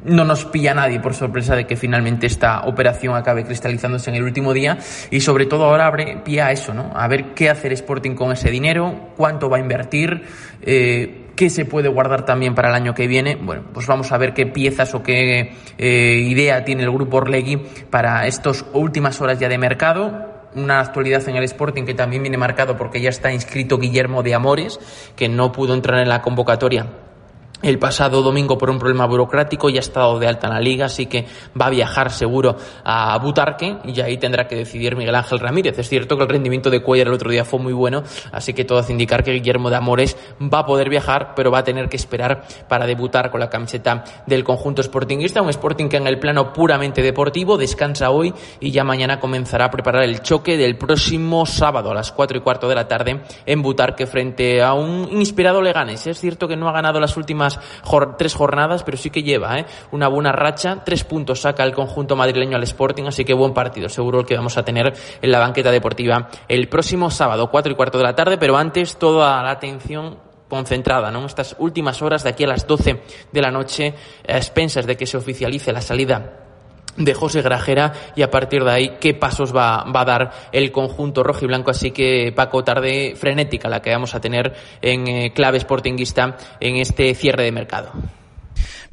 no 0.05 0.23
nos 0.23 0.45
pilla 0.45 0.73
nadie 0.73 0.99
por 0.99 1.13
sorpresa 1.13 1.55
de 1.55 1.65
que 1.65 1.75
finalmente 1.75 2.27
esta 2.27 2.61
operación 2.61 3.15
acabe 3.15 3.43
cristalizándose 3.43 4.09
en 4.11 4.17
el 4.17 4.23
último 4.23 4.53
día 4.53 4.77
y 5.09 5.19
sobre 5.19 5.45
todo 5.45 5.65
ahora 5.65 5.87
abre 5.87 6.21
pie 6.23 6.41
a 6.41 6.51
eso, 6.51 6.73
¿no? 6.73 6.91
A 6.95 7.07
ver 7.07 7.33
qué 7.33 7.49
hacer 7.49 7.73
Sporting 7.73 8.11
con 8.11 8.31
ese 8.31 8.51
dinero, 8.51 9.11
cuánto 9.17 9.49
va 9.49 9.57
a 9.57 9.59
invertir, 9.59 10.23
eh, 10.61 11.31
qué 11.35 11.49
se 11.49 11.65
puede 11.65 11.89
guardar 11.89 12.23
también 12.23 12.53
para 12.55 12.69
el 12.69 12.75
año 12.75 12.93
que 12.93 13.07
viene. 13.07 13.35
Bueno, 13.35 13.63
pues 13.73 13.87
vamos 13.87 14.11
a 14.11 14.17
ver 14.17 14.33
qué 14.33 14.45
piezas 14.45 14.93
o 14.93 15.01
qué 15.01 15.55
eh, 15.77 16.19
idea 16.27 16.63
tiene 16.63 16.83
el 16.83 16.91
grupo 16.91 17.17
Orlegui 17.17 17.57
para 17.89 18.27
estas 18.27 18.63
últimas 18.73 19.19
horas 19.21 19.39
ya 19.39 19.49
de 19.49 19.57
mercado 19.57 20.34
una 20.55 20.79
actualidad 20.79 21.27
en 21.27 21.35
el 21.35 21.43
Sporting 21.43 21.83
que 21.83 21.93
también 21.93 22.23
viene 22.23 22.37
marcado 22.37 22.77
porque 22.77 23.01
ya 23.01 23.09
está 23.09 23.31
inscrito 23.31 23.77
Guillermo 23.77 24.23
de 24.23 24.33
Amores, 24.33 24.79
que 25.15 25.29
no 25.29 25.51
pudo 25.51 25.73
entrar 25.73 25.99
en 25.99 26.09
la 26.09 26.21
convocatoria 26.21 26.87
el 27.65 27.79
pasado 27.79 28.21
domingo 28.21 28.57
por 28.57 28.69
un 28.69 28.77
problema 28.77 29.07
burocrático 29.07 29.69
y 29.69 29.77
ha 29.77 29.79
estado 29.79 30.19
de 30.19 30.27
alta 30.27 30.47
en 30.47 30.53
la 30.53 30.59
liga, 30.59 30.85
así 30.85 31.07
que 31.07 31.25
va 31.59 31.65
a 31.65 31.69
viajar 31.71 32.11
seguro 32.11 32.55
a 32.83 33.17
Butarque 33.17 33.77
y 33.85 33.99
ahí 34.01 34.17
tendrá 34.17 34.47
que 34.47 34.55
decidir 34.55 34.95
Miguel 34.95 35.15
Ángel 35.15 35.39
Ramírez. 35.39 35.77
Es 35.79 35.89
cierto 35.89 36.15
que 36.15 36.23
el 36.23 36.29
rendimiento 36.29 36.69
de 36.69 36.81
Cuellar 36.81 37.07
el 37.07 37.13
otro 37.13 37.31
día 37.31 37.43
fue 37.43 37.59
muy 37.59 37.73
bueno, 37.73 38.03
así 38.31 38.53
que 38.53 38.65
todo 38.65 38.77
hace 38.77 38.91
indicar 38.91 39.23
que 39.23 39.31
Guillermo 39.31 39.71
de 39.71 39.77
Amores 39.77 40.15
va 40.41 40.59
a 40.59 40.65
poder 40.65 40.89
viajar, 40.89 41.33
pero 41.35 41.49
va 41.49 41.59
a 41.59 41.63
tener 41.63 41.89
que 41.89 41.97
esperar 41.97 42.45
para 42.69 42.85
debutar 42.85 43.31
con 43.31 43.39
la 43.39 43.49
camiseta 43.49 44.03
del 44.27 44.43
conjunto 44.43 44.83
sportingista, 44.83 45.41
un 45.41 45.49
Sporting 45.49 45.89
que 45.89 45.97
en 45.97 46.05
el 46.05 46.19
plano 46.19 46.53
puramente 46.53 47.01
deportivo 47.01 47.57
descansa 47.57 48.11
hoy 48.11 48.33
y 48.59 48.71
ya 48.71 48.83
mañana 48.83 49.19
comenzará 49.19 49.65
a 49.65 49.71
preparar 49.71 50.03
el 50.03 50.21
choque 50.21 50.57
del 50.57 50.77
próximo 50.77 51.45
sábado 51.45 51.91
a 51.91 51.93
las 51.95 52.11
cuatro 52.11 52.37
y 52.37 52.41
cuarto 52.41 52.69
de 52.69 52.75
la 52.75 52.87
tarde 52.87 53.21
en 53.45 53.61
Butarque 53.61 54.05
frente 54.05 54.61
a 54.61 54.73
un 54.73 55.09
inspirado 55.11 55.61
Leganes. 55.61 56.05
Es 56.05 56.19
cierto 56.19 56.47
que 56.47 56.55
no 56.55 56.69
ha 56.69 56.71
ganado 56.71 56.99
las 56.99 57.17
últimas 57.17 57.54
tres 58.17 58.35
jornadas, 58.35 58.83
pero 58.83 58.97
sí 58.97 59.09
que 59.09 59.23
lleva 59.23 59.59
¿eh? 59.59 59.65
una 59.91 60.07
buena 60.07 60.31
racha. 60.31 60.83
Tres 60.83 61.03
puntos 61.03 61.41
saca 61.41 61.63
el 61.63 61.73
conjunto 61.73 62.15
madrileño 62.15 62.57
al 62.57 62.63
Sporting, 62.63 63.03
así 63.05 63.25
que 63.25 63.33
buen 63.33 63.53
partido. 63.53 63.89
Seguro 63.89 64.21
el 64.21 64.25
que 64.25 64.35
vamos 64.35 64.57
a 64.57 64.63
tener 64.63 64.93
en 65.21 65.31
la 65.31 65.39
banqueta 65.39 65.71
deportiva 65.71 66.29
el 66.47 66.67
próximo 66.67 67.09
sábado, 67.09 67.49
cuatro 67.49 67.71
y 67.71 67.75
cuarto 67.75 67.97
de 67.97 68.03
la 68.03 68.15
tarde, 68.15 68.37
pero 68.37 68.57
antes 68.57 68.97
toda 68.97 69.41
la 69.43 69.51
atención 69.51 70.17
concentrada 70.49 71.09
¿no? 71.11 71.25
estas 71.25 71.55
últimas 71.59 72.01
horas 72.01 72.23
de 72.23 72.29
aquí 72.29 72.43
a 72.43 72.47
las 72.47 72.67
12 72.67 73.01
de 73.31 73.41
la 73.41 73.51
noche 73.51 73.93
a 74.27 74.37
expensas 74.37 74.85
de 74.85 74.95
que 74.95 75.07
se 75.07 75.17
oficialice 75.17 75.73
la 75.73 75.81
salida 75.81 76.44
de 76.97 77.13
José 77.13 77.41
Grajera 77.41 77.93
y 78.15 78.21
a 78.21 78.29
partir 78.29 78.63
de 78.63 78.71
ahí 78.71 78.91
qué 78.99 79.13
pasos 79.13 79.55
va, 79.55 79.83
va 79.83 80.01
a 80.01 80.05
dar 80.05 80.31
el 80.51 80.71
conjunto 80.71 81.23
rojo 81.23 81.45
y 81.45 81.47
blanco. 81.47 81.71
Así 81.71 81.91
que 81.91 82.31
Paco, 82.35 82.63
tarde 82.63 83.13
frenética 83.15 83.69
la 83.69 83.81
que 83.81 83.91
vamos 83.91 84.15
a 84.15 84.21
tener 84.21 84.53
en 84.81 85.07
eh, 85.07 85.31
clave 85.33 85.59
sportinguista 85.59 86.37
en 86.59 86.77
este 86.77 87.13
cierre 87.15 87.43
de 87.43 87.51
mercado. 87.51 87.91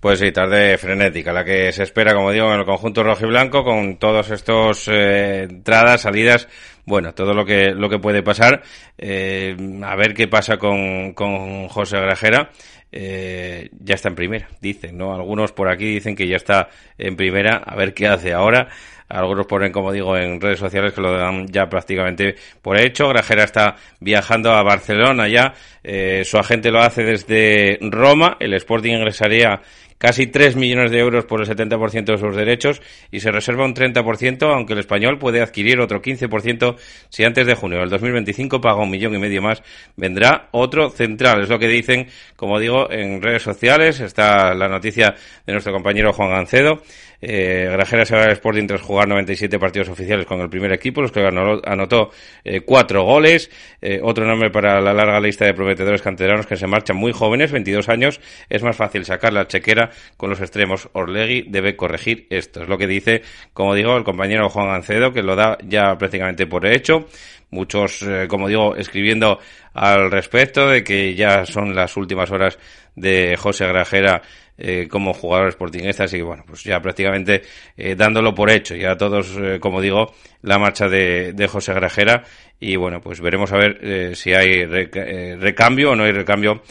Pues 0.01 0.19
sí, 0.19 0.33
tarde 0.33 0.77
frenética, 0.79 1.33
la 1.33 1.45
que 1.45 1.71
se 1.71 1.85
espera, 1.85 2.13
como 2.13 2.33
digo, 2.33 2.53
en 2.53 2.59
el 2.59 2.67
conjunto 2.67 3.05
rojo 3.05 3.25
y 3.25 3.29
blanco, 3.29 3.63
con 3.63 3.99
todos 3.99 4.31
estos 4.31 4.89
eh, 4.89 5.45
entradas, 5.45 6.01
salidas, 6.01 6.49
bueno, 6.85 7.15
todo 7.15 7.35
lo 7.35 7.45
que 7.45 7.71
lo 7.71 7.89
que 7.89 8.01
puede 8.01 8.21
pasar. 8.25 8.63
Eh, 8.99 9.57
a 9.85 9.95
ver 9.95 10.13
qué 10.15 10.27
pasa 10.27 10.57
con, 10.57 11.13
con 11.13 11.69
José 11.69 12.01
Grajera 12.01 12.51
eh, 12.93 13.71
ya 13.81 13.95
está 13.95 14.11
en 14.11 14.15
primera, 14.15 14.49
dicen, 14.61 14.99
¿no? 14.99 15.15
Algunos 15.15 15.53
por 15.53 15.69
aquí 15.69 15.87
dicen 15.87 16.15
que 16.15 16.29
ya 16.29 16.37
está 16.37 16.69
en 16.99 17.17
primera, 17.17 17.57
a 17.57 17.75
ver 17.75 17.95
qué 17.95 18.07
hace 18.07 18.33
ahora. 18.35 18.69
Algunos 19.09 19.47
ponen, 19.47 19.73
como 19.73 19.93
digo, 19.93 20.17
en 20.17 20.41
redes 20.41 20.59
sociales 20.59 20.95
que 20.95 21.03
lo 21.03 21.13
dan 21.13 21.47
ya 21.49 21.69
prácticamente 21.69 22.35
por 22.63 22.79
hecho. 22.79 23.09
Grajera 23.09 23.45
está 23.45 23.77
viajando 24.01 24.53
a 24.53 24.63
Barcelona 24.63 25.29
ya. 25.29 25.53
Eh, 25.85 26.23
su 26.25 26.39
agente 26.39 26.71
lo 26.71 26.81
hace 26.81 27.03
desde 27.03 27.79
Roma. 27.83 28.39
El 28.41 28.55
Sporting 28.55 28.93
ingresaría 28.93 29.61
casi 30.03 30.27
3 30.27 30.57
millones 30.57 30.91
de 30.91 30.99
euros 30.99 31.27
por 31.27 31.41
el 31.41 31.47
70% 31.47 32.05
de 32.07 32.19
sus 32.19 32.35
derechos 32.35 32.83
y 33.13 33.21
se 33.21 33.31
reserva 33.31 33.65
un 33.65 33.73
30%, 33.73 34.53
aunque 34.53 34.73
el 34.73 34.81
español 34.81 35.17
puede 35.17 35.41
adquirir 35.41 35.79
otro 35.79 36.03
15% 36.03 36.75
si 37.09 37.23
antes 37.23 37.47
de 37.47 37.55
junio 37.55 37.79
del 37.79 37.89
2025 37.89 38.61
paga 38.61 38.83
un 38.83 38.91
millón 38.91 39.15
y 39.15 39.19
medio 39.19 39.41
más. 39.43 39.63
Vendrá 39.97 40.49
otro 40.51 40.91
central, 40.91 41.43
es 41.43 41.49
lo 41.49 41.61
que 41.61 41.69
dicen, 41.69 42.09
como 42.35 42.59
digo, 42.59 42.91
en 42.91 43.23
redes 43.23 43.45
sociales. 43.45 44.01
Está 44.01 44.55
la 44.55 44.67
noticia 44.67 45.15
de 45.47 45.53
nuestro 45.53 45.73
compañero 45.73 46.13
Juan 46.13 46.31
Gancedo. 46.31 46.83
Eh, 47.25 47.69
Grajera 47.71 48.05
se 48.05 48.17
va 48.17 48.25
al 48.25 48.33
Sporting 48.33 48.67
tras 48.67 48.83
jugar 48.83 49.07
97 49.07 49.57
partidos 49.61 49.89
oficiales 49.89 50.27
con 50.27 50.41
el 50.41 50.51
primer 50.51 50.73
equipo, 50.73 51.01
los 51.01 51.13
que 51.13 51.21
anotó 51.21 52.11
eh, 52.43 52.63
cuatro 52.63 53.05
goles. 53.05 53.49
Eh, 53.81 54.01
otro 54.03 54.27
nombre 54.27 54.51
para 54.51 54.81
la 54.81 54.93
larga 54.93 55.21
lista 55.21 55.45
de 55.45 55.55
prometedores 55.55 56.03
canteranos 56.03 56.47
que 56.47 56.57
se 56.57 56.67
marchan 56.67 56.97
muy 56.97 57.13
jóvenes, 57.13 57.53
22 57.53 57.89
años. 57.89 58.21
Es 58.51 58.65
más 58.65 58.77
fácil 58.77 59.05
sacar 59.05 59.33
la 59.33 59.47
chequera 59.47 59.92
con 60.17 60.31
los 60.31 60.41
extremos. 60.41 60.89
Orlegui 60.93 61.47
debe 61.49 61.77
corregir 61.77 62.27
esto. 62.31 62.63
Es 62.63 62.69
lo 62.69 62.79
que 62.79 62.87
dice, 62.87 63.23
como 63.53 63.75
digo, 63.75 63.97
el 63.97 64.05
compañero 64.05 64.49
Juan 64.49 64.69
Gancedo, 64.69 65.13
que 65.13 65.23
lo 65.23 65.37
da 65.37 65.59
ya 65.63 65.97
prácticamente 65.97 66.47
por 66.47 66.67
hecho 66.67 67.07
muchos, 67.53 68.03
eh, 68.03 68.27
como 68.29 68.49
digo, 68.49 68.75
escribiendo 68.75 69.39
al 69.75 70.11
respecto 70.11 70.69
de 70.69 70.83
que 70.83 71.15
ya 71.15 71.47
son 71.47 71.75
las 71.75 71.97
últimas 71.97 72.31
horas 72.31 72.59
de 72.97 73.37
José 73.37 73.67
Grajera 73.67 74.23
eh, 74.59 74.89
como 74.91 75.15
jugador 75.15 75.53
sportingista, 75.53 76.05
así 76.05 76.17
que 76.17 76.23
bueno, 76.23 76.45
pues 76.47 76.65
ya 76.65 76.81
prácticamente 76.81 77.43
eh, 77.77 77.95
dándolo 77.95 78.35
por 78.35 78.51
hecho, 78.51 78.75
ya 78.75 78.97
todos, 78.97 79.39
como 79.61 79.81
digo, 79.81 80.15
la 80.43 80.59
marcha 80.59 80.89
de, 80.89 81.33
de, 81.33 81.47
José 81.47 81.73
Grajera 81.75 82.25
y 82.59 82.77
bueno, 82.77 83.01
pues 83.01 83.21
veremos 83.21 83.53
a 83.53 83.57
ver 83.57 84.17
si 84.17 84.33
hay 84.35 84.65
recambio 84.65 85.93
o 85.93 85.97
no 85.97 86.05
hay 86.05 86.13
recambio 86.13 86.63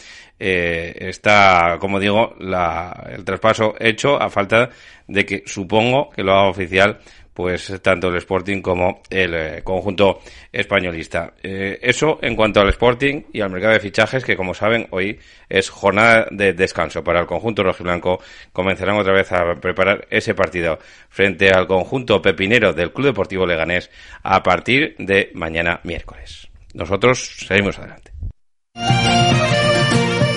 eh, 0.44 1.08
está, 1.08 1.76
como 1.78 2.00
digo, 2.00 2.34
la, 2.40 3.06
el 3.12 3.24
traspaso 3.24 3.74
hecho 3.78 4.20
a 4.20 4.28
falta 4.28 4.70
de 5.06 5.24
que 5.24 5.44
supongo 5.46 6.10
que 6.10 6.24
lo 6.24 6.32
haga 6.32 6.48
oficial 6.48 6.98
pues 7.32 7.72
tanto 7.80 8.08
el 8.08 8.16
Sporting 8.16 8.60
como 8.60 9.02
el 9.08 9.34
eh, 9.34 9.60
conjunto 9.62 10.20
españolista. 10.50 11.32
Eh, 11.42 11.78
eso 11.80 12.18
en 12.20 12.34
cuanto 12.36 12.60
al 12.60 12.68
Sporting 12.70 13.22
y 13.32 13.40
al 13.40 13.50
mercado 13.50 13.72
de 13.72 13.80
fichajes, 13.80 14.24
que 14.24 14.36
como 14.36 14.52
saben 14.52 14.88
hoy 14.90 15.18
es 15.48 15.70
jornada 15.70 16.26
de 16.30 16.52
descanso 16.52 17.02
para 17.02 17.20
el 17.20 17.26
conjunto 17.26 17.62
rojiblanco. 17.62 18.20
Comenzarán 18.52 18.98
otra 18.98 19.14
vez 19.14 19.30
a 19.32 19.54
preparar 19.60 20.06
ese 20.10 20.34
partido 20.34 20.78
frente 21.08 21.50
al 21.50 21.66
conjunto 21.68 22.20
pepinero 22.20 22.72
del 22.72 22.92
Club 22.92 23.06
Deportivo 23.06 23.46
Leganés 23.46 23.90
a 24.22 24.42
partir 24.42 24.96
de 24.98 25.30
mañana 25.34 25.80
miércoles. 25.84 26.48
Nosotros 26.74 27.46
seguimos 27.46 27.78
adelante. 27.78 28.12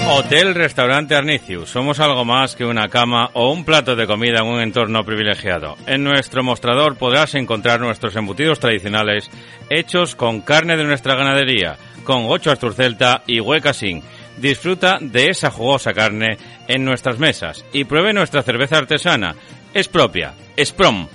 Hotel 0.08 0.54
Restaurante 0.54 1.16
Arnicius. 1.16 1.70
Somos 1.70 2.00
algo 2.00 2.24
más 2.24 2.56
que 2.56 2.64
una 2.64 2.88
cama 2.88 3.32
o 3.34 3.52
un 3.52 3.66
plato 3.66 3.96
de 3.96 4.06
comida 4.06 4.40
en 4.40 4.48
un 4.48 4.62
entorno 4.62 5.04
privilegiado. 5.04 5.76
En 5.88 6.04
nuestro 6.04 6.44
mostrador 6.44 6.96
podrás 6.96 7.34
encontrar 7.36 7.80
nuestros 7.80 8.16
embutidos 8.16 8.60
tradicionales 8.60 9.30
hechos 9.70 10.16
con 10.16 10.42
carne 10.42 10.78
de 10.78 10.84
nuestra 10.84 11.16
ganadería, 11.16 11.78
con 12.04 12.26
ocho 12.28 12.52
asturcelta 12.52 13.24
y 13.26 13.40
huecasín. 13.40 14.04
Disfruta 14.38 15.00
de 15.02 15.30
esa 15.30 15.50
jugosa 15.50 15.94
carne 15.94 16.38
en 16.68 16.86
nuestras 16.86 17.18
mesas 17.18 17.66
y 17.74 17.84
pruebe 17.86 18.14
nuestra 18.14 18.44
cerveza 18.44 18.78
artesana. 18.78 19.36
Es 19.74 19.88
propia, 19.88 20.34
es 20.56 20.72
prom 20.72 21.08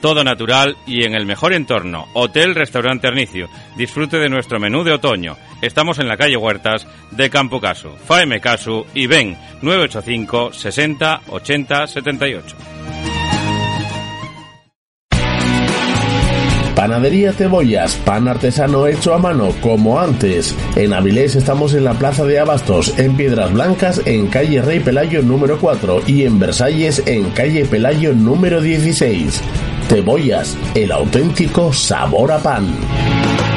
todo 0.00 0.24
natural 0.24 0.76
y 0.86 1.04
en 1.04 1.14
el 1.14 1.26
mejor 1.26 1.52
entorno. 1.52 2.06
Hotel 2.14 2.54
Restaurante 2.54 3.08
Arnicio. 3.08 3.48
Disfrute 3.76 4.18
de 4.18 4.28
nuestro 4.28 4.60
menú 4.60 4.84
de 4.84 4.92
otoño. 4.92 5.36
Estamos 5.60 5.98
en 5.98 6.08
la 6.08 6.16
calle 6.16 6.36
Huertas 6.36 6.86
de 7.10 7.30
Campo 7.30 7.60
Casu. 7.60 7.90
Faeme 8.06 8.40
Casu 8.40 8.86
y 8.94 9.06
ven 9.06 9.36
985 9.62 10.52
60 10.52 11.22
80 11.28 11.86
78. 11.86 12.56
Panadería 16.78 17.32
Cebollas, 17.32 17.96
pan 18.04 18.28
artesano 18.28 18.86
hecho 18.86 19.12
a 19.12 19.18
mano, 19.18 19.52
como 19.60 19.98
antes. 19.98 20.54
En 20.76 20.92
Avilés 20.92 21.34
estamos 21.34 21.74
en 21.74 21.82
la 21.82 21.94
Plaza 21.94 22.24
de 22.24 22.38
Abastos, 22.38 22.96
en 23.00 23.16
Piedras 23.16 23.52
Blancas, 23.52 24.00
en 24.04 24.28
calle 24.28 24.62
Rey 24.62 24.78
Pelayo 24.78 25.20
número 25.22 25.58
4 25.58 26.02
y 26.06 26.22
en 26.22 26.38
Versalles, 26.38 27.02
en 27.04 27.30
calle 27.30 27.64
Pelayo 27.64 28.12
número 28.14 28.60
16. 28.60 29.42
Cebollas, 29.88 30.56
el 30.76 30.92
auténtico 30.92 31.72
sabor 31.72 32.30
a 32.30 32.38
pan. 32.38 33.47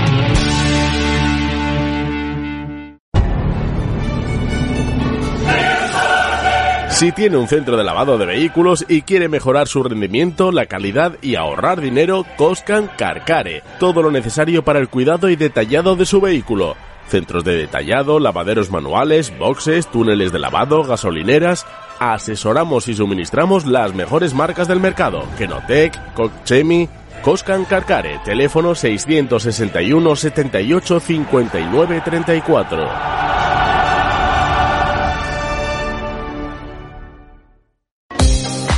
Si 7.01 7.11
tiene 7.11 7.35
un 7.37 7.47
centro 7.47 7.77
de 7.77 7.83
lavado 7.83 8.19
de 8.19 8.27
vehículos 8.27 8.85
y 8.87 9.01
quiere 9.01 9.27
mejorar 9.27 9.67
su 9.67 9.81
rendimiento, 9.81 10.51
la 10.51 10.67
calidad 10.67 11.17
y 11.23 11.33
ahorrar 11.33 11.81
dinero, 11.81 12.27
Coscan 12.37 12.91
Carcare. 12.95 13.63
Todo 13.79 14.03
lo 14.03 14.11
necesario 14.11 14.63
para 14.63 14.77
el 14.77 14.87
cuidado 14.87 15.27
y 15.27 15.35
detallado 15.35 15.95
de 15.95 16.05
su 16.05 16.21
vehículo. 16.21 16.75
Centros 17.07 17.43
de 17.43 17.55
detallado, 17.55 18.19
lavaderos 18.19 18.69
manuales, 18.69 19.35
boxes, 19.39 19.89
túneles 19.89 20.31
de 20.31 20.37
lavado, 20.37 20.83
gasolineras, 20.83 21.65
asesoramos 21.97 22.87
y 22.87 22.93
suministramos 22.93 23.65
las 23.65 23.95
mejores 23.95 24.35
marcas 24.35 24.67
del 24.67 24.79
mercado. 24.79 25.23
Kenotec, 25.39 26.13
Cochemi, 26.13 26.87
Coscan 27.23 27.65
Carcare, 27.65 28.19
teléfono 28.23 28.75
661 28.75 30.15
78 30.15 30.99
59 30.99 32.01
34. 32.05 33.40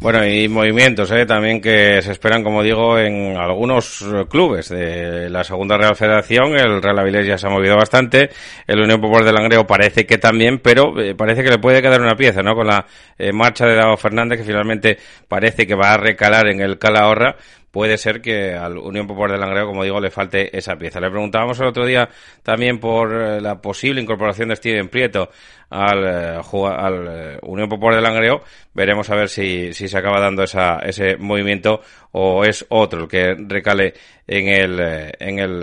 Bueno, 0.00 0.24
y 0.24 0.48
movimientos 0.48 1.10
¿eh? 1.10 1.26
también 1.26 1.60
que 1.60 2.00
se 2.02 2.12
esperan, 2.12 2.42
como 2.42 2.62
digo, 2.62 2.98
en 2.98 3.36
algunos 3.36 4.04
clubes 4.28 4.68
de 4.68 5.28
la 5.28 5.44
Segunda 5.44 5.76
Real 5.76 5.94
Federación. 5.96 6.56
El 6.56 6.80
Real 6.80 6.98
Avilés 6.98 7.26
ya 7.26 7.36
se 7.36 7.46
ha 7.46 7.50
movido 7.50 7.76
bastante. 7.76 8.30
El 8.66 8.80
Unión 8.80 9.00
Popular 9.00 9.24
del 9.24 9.34
Langreo 9.34 9.66
parece 9.66 10.06
que 10.06 10.18
también, 10.18 10.60
pero 10.60 10.98
eh, 11.00 11.14
parece 11.14 11.42
que 11.42 11.50
le 11.50 11.58
puede 11.58 11.82
quedar 11.82 12.00
una 12.00 12.14
pieza, 12.16 12.42
¿no? 12.42 12.54
Con 12.54 12.68
la 12.68 12.86
eh, 13.18 13.32
marcha 13.32 13.66
de 13.66 13.74
Dado 13.74 13.96
Fernández, 13.96 14.38
que 14.38 14.44
finalmente 14.44 14.98
parece 15.28 15.66
que 15.66 15.74
va 15.74 15.94
a 15.94 15.96
recalar 15.96 16.46
en 16.48 16.60
el 16.60 16.78
Calahorra 16.78 17.36
puede 17.70 17.98
ser 17.98 18.20
que 18.20 18.54
al 18.54 18.78
Unión 18.78 19.06
Popular 19.06 19.32
del 19.32 19.40
Langreo, 19.40 19.66
como 19.66 19.84
digo, 19.84 20.00
le 20.00 20.10
falte 20.10 20.56
esa 20.56 20.76
pieza. 20.76 21.00
Le 21.00 21.10
preguntábamos 21.10 21.58
el 21.60 21.66
otro 21.66 21.86
día 21.86 22.08
también 22.42 22.78
por 22.78 23.12
eh, 23.12 23.40
la 23.40 23.60
posible 23.60 24.00
incorporación 24.00 24.48
de 24.48 24.56
Steven 24.56 24.88
Prieto 24.88 25.28
al, 25.70 26.04
eh, 26.06 26.40
eh, 26.40 27.38
Unión 27.42 27.68
Popular 27.68 27.96
del 27.96 28.04
Langreo. 28.04 28.42
Veremos 28.72 29.10
a 29.10 29.16
ver 29.16 29.28
si, 29.28 29.72
si 29.74 29.86
se 29.86 29.98
acaba 29.98 30.20
dando 30.20 30.44
esa, 30.44 30.78
ese 30.78 31.16
movimiento 31.18 31.82
o 32.12 32.44
es 32.44 32.64
otro 32.70 33.02
el 33.02 33.08
que 33.08 33.36
recale 33.46 33.92
en 34.26 34.48
el, 34.48 34.80
en 35.18 35.38
el 35.38 35.60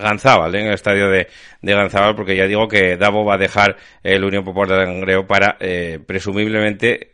Ganzábal, 0.00 0.54
en 0.54 0.66
el 0.66 0.74
estadio 0.74 1.08
de, 1.08 1.28
de 1.60 1.74
Ganzábal, 1.74 2.14
porque 2.14 2.36
ya 2.36 2.46
digo 2.46 2.68
que 2.68 2.96
Davo 2.96 3.24
va 3.24 3.34
a 3.34 3.38
dejar 3.38 3.76
el 4.02 4.24
Unión 4.24 4.44
Popular 4.44 4.78
del 4.78 4.88
Langreo 4.88 5.26
para, 5.26 5.56
presumiblemente, 6.06 7.12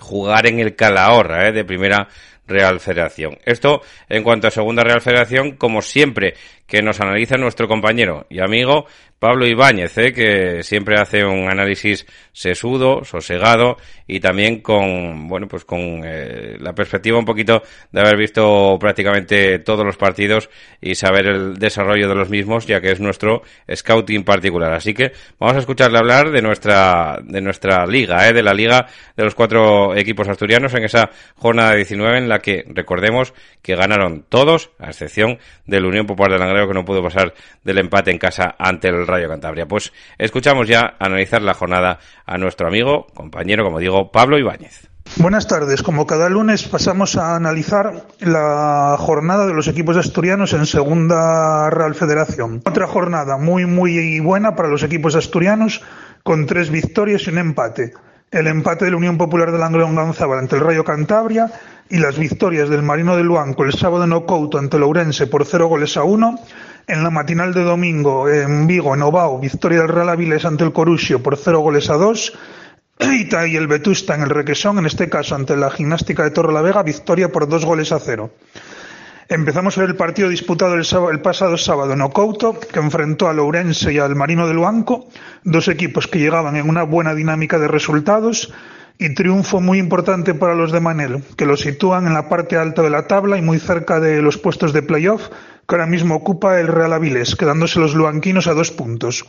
jugar 0.00 0.46
en 0.46 0.60
el 0.60 0.76
Calahorra, 0.76 1.50
de 1.50 1.64
primera 1.64 2.08
Real 2.50 2.80
Federación. 2.80 3.38
Esto 3.44 3.80
en 4.08 4.22
cuanto 4.22 4.48
a 4.48 4.50
Segunda 4.50 4.84
Real 4.84 5.00
Federación, 5.00 5.56
como 5.56 5.80
siempre 5.80 6.34
que 6.66 6.82
nos 6.82 7.00
analiza 7.00 7.36
nuestro 7.36 7.68
compañero 7.68 8.26
y 8.28 8.40
amigo 8.40 8.86
Pablo 9.20 9.46
Ibáñez, 9.46 9.98
¿eh? 9.98 10.14
que 10.14 10.62
siempre 10.62 10.98
hace 10.98 11.22
un 11.26 11.50
análisis 11.50 12.06
sesudo, 12.32 13.04
sosegado 13.04 13.76
y 14.06 14.18
también 14.18 14.62
con, 14.62 15.28
bueno, 15.28 15.46
pues 15.46 15.66
con 15.66 16.00
eh, 16.06 16.56
la 16.58 16.74
perspectiva 16.74 17.18
un 17.18 17.26
poquito 17.26 17.62
de 17.92 18.00
haber 18.00 18.16
visto 18.16 18.78
prácticamente 18.80 19.58
todos 19.58 19.84
los 19.84 19.98
partidos 19.98 20.48
y 20.80 20.94
saber 20.94 21.26
el 21.26 21.58
desarrollo 21.58 22.08
de 22.08 22.14
los 22.14 22.30
mismos, 22.30 22.66
ya 22.66 22.80
que 22.80 22.92
es 22.92 22.98
nuestro 22.98 23.42
scouting 23.70 24.24
particular. 24.24 24.72
Así 24.72 24.94
que 24.94 25.12
vamos 25.38 25.56
a 25.56 25.60
escucharle 25.60 25.98
hablar 25.98 26.30
de 26.30 26.40
nuestra, 26.40 27.18
de 27.22 27.42
nuestra 27.42 27.86
liga, 27.86 28.26
¿eh? 28.26 28.32
de 28.32 28.42
la 28.42 28.54
liga 28.54 28.86
de 29.18 29.24
los 29.24 29.34
cuatro 29.34 29.94
equipos 29.96 30.28
asturianos 30.28 30.72
en 30.72 30.84
esa 30.84 31.10
jornada 31.36 31.74
19 31.74 32.16
en 32.16 32.28
la 32.30 32.38
que 32.38 32.64
recordemos 32.68 33.34
que 33.60 33.76
ganaron 33.76 34.24
todos, 34.30 34.70
a 34.78 34.86
excepción 34.86 35.38
del 35.66 35.84
Unión 35.84 36.06
Popular 36.06 36.32
de 36.32 36.38
Langreo 36.38 36.66
que 36.66 36.74
no 36.74 36.86
pudo 36.86 37.02
pasar 37.02 37.34
del 37.62 37.76
empate 37.76 38.10
en 38.10 38.18
casa 38.18 38.54
ante 38.58 38.88
el 38.88 39.09
Rayo 39.10 39.28
Cantabria. 39.28 39.66
Pues 39.66 39.92
escuchamos 40.18 40.68
ya 40.68 40.94
analizar 40.98 41.42
la 41.42 41.54
jornada 41.54 41.98
a 42.26 42.38
nuestro 42.38 42.68
amigo, 42.68 43.06
compañero, 43.14 43.64
como 43.64 43.78
digo, 43.78 44.10
Pablo 44.10 44.38
Ibáñez. 44.38 44.90
Buenas 45.16 45.48
tardes. 45.48 45.82
Como 45.82 46.06
cada 46.06 46.28
lunes 46.28 46.62
pasamos 46.62 47.16
a 47.16 47.34
analizar 47.34 48.06
la 48.20 48.96
jornada 48.98 49.46
de 49.46 49.54
los 49.54 49.66
equipos 49.66 49.96
asturianos 49.96 50.52
en 50.52 50.66
Segunda 50.66 51.68
Real 51.68 51.94
Federación. 51.94 52.62
Otra 52.64 52.86
jornada 52.86 53.36
muy 53.36 53.66
muy 53.66 54.20
buena 54.20 54.54
para 54.54 54.68
los 54.68 54.84
equipos 54.84 55.16
asturianos 55.16 55.82
con 56.22 56.46
tres 56.46 56.70
victorias 56.70 57.26
y 57.26 57.30
un 57.30 57.38
empate. 57.38 57.92
El 58.30 58.46
empate 58.46 58.84
de 58.84 58.92
la 58.92 58.98
Unión 58.98 59.18
Popular 59.18 59.50
de 59.50 59.58
Langreo 59.58 59.92
Ganzábal 59.92 60.38
ante 60.38 60.54
el 60.54 60.62
Rayo 60.62 60.84
Cantabria 60.84 61.50
y 61.88 61.98
las 61.98 62.16
victorias 62.16 62.68
del 62.68 62.82
Marino 62.82 63.16
de 63.16 63.24
Luanco 63.24 63.64
el 63.64 63.72
sábado 63.72 64.04
en 64.04 64.12
Ocouto 64.12 64.58
ante 64.58 64.78
Lourense 64.78 65.26
por 65.26 65.44
cero 65.44 65.66
goles 65.66 65.96
a 65.96 66.04
uno 66.04 66.38
en 66.86 67.02
la 67.02 67.10
matinal 67.10 67.54
de 67.54 67.62
domingo 67.62 68.28
en 68.28 68.66
Vigo, 68.66 68.94
en 68.94 69.02
Ovao, 69.02 69.38
victoria 69.38 69.80
del 69.80 69.88
Real 69.88 70.08
Avilés 70.08 70.44
ante 70.44 70.64
el 70.64 70.72
Corusio 70.72 71.22
por 71.22 71.36
cero 71.36 71.60
goles 71.60 71.90
a 71.90 71.94
dos. 71.94 72.32
Y 73.00 73.56
el 73.56 73.66
Vetusta 73.66 74.14
en 74.14 74.22
el 74.22 74.30
Requesón, 74.30 74.78
en 74.78 74.86
este 74.86 75.08
caso 75.08 75.34
ante 75.34 75.56
la 75.56 75.70
Gimnástica 75.70 76.22
de 76.22 76.30
Torre 76.30 76.52
la 76.52 76.62
Vega, 76.62 76.82
victoria 76.82 77.32
por 77.32 77.48
dos 77.48 77.64
goles 77.64 77.92
a 77.92 77.98
cero. 77.98 78.32
Empezamos 79.30 79.78
a 79.78 79.84
el 79.84 79.94
partido 79.94 80.28
disputado 80.28 80.74
el, 80.74 81.20
pasado 81.20 81.56
sábado 81.56 81.92
en 81.92 82.00
Ocouto, 82.00 82.58
que 82.58 82.80
enfrentó 82.80 83.28
a 83.28 83.32
Lourense 83.32 83.92
y 83.92 83.98
al 83.98 84.16
Marino 84.16 84.48
de 84.48 84.54
Luanco, 84.54 85.06
dos 85.44 85.68
equipos 85.68 86.08
que 86.08 86.18
llegaban 86.18 86.56
en 86.56 86.68
una 86.68 86.82
buena 86.82 87.14
dinámica 87.14 87.60
de 87.60 87.68
resultados 87.68 88.52
y 88.98 89.14
triunfo 89.14 89.60
muy 89.60 89.78
importante 89.78 90.34
para 90.34 90.56
los 90.56 90.72
de 90.72 90.80
Manel, 90.80 91.22
que 91.36 91.46
lo 91.46 91.56
sitúan 91.56 92.08
en 92.08 92.14
la 92.14 92.28
parte 92.28 92.56
alta 92.56 92.82
de 92.82 92.90
la 92.90 93.06
tabla 93.06 93.38
y 93.38 93.42
muy 93.42 93.60
cerca 93.60 94.00
de 94.00 94.20
los 94.20 94.36
puestos 94.36 94.72
de 94.72 94.82
playoff, 94.82 95.28
que 95.70 95.76
ahora 95.76 95.86
mismo 95.86 96.16
ocupa 96.16 96.58
el 96.58 96.66
Real 96.66 96.92
Avilés, 96.92 97.36
quedándose 97.36 97.78
los 97.78 97.94
luanquinos 97.94 98.48
a 98.48 98.54
dos 98.54 98.72
puntos. 98.72 99.24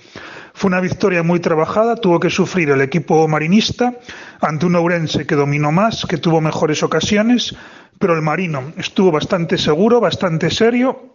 Fue 0.55 0.69
una 0.69 0.79
victoria 0.81 1.21
muy 1.21 1.39
trabajada, 1.39 1.95
tuvo 1.95 2.19
que 2.19 2.31
sufrir 2.31 2.71
el 2.71 2.81
equipo 2.81 3.27
marinista 3.27 3.93
ante 4.41 4.65
un 4.65 4.75
Ourense 4.75 5.27
que 5.27 5.35
dominó 5.35 5.71
más, 5.71 6.07
que 6.09 6.17
tuvo 6.17 6.41
mejores 6.41 6.81
ocasiones, 6.81 7.55
pero 7.99 8.15
el 8.15 8.23
marino 8.23 8.73
estuvo 8.75 9.11
bastante 9.11 9.59
seguro, 9.59 9.99
bastante 9.99 10.49
serio 10.49 11.11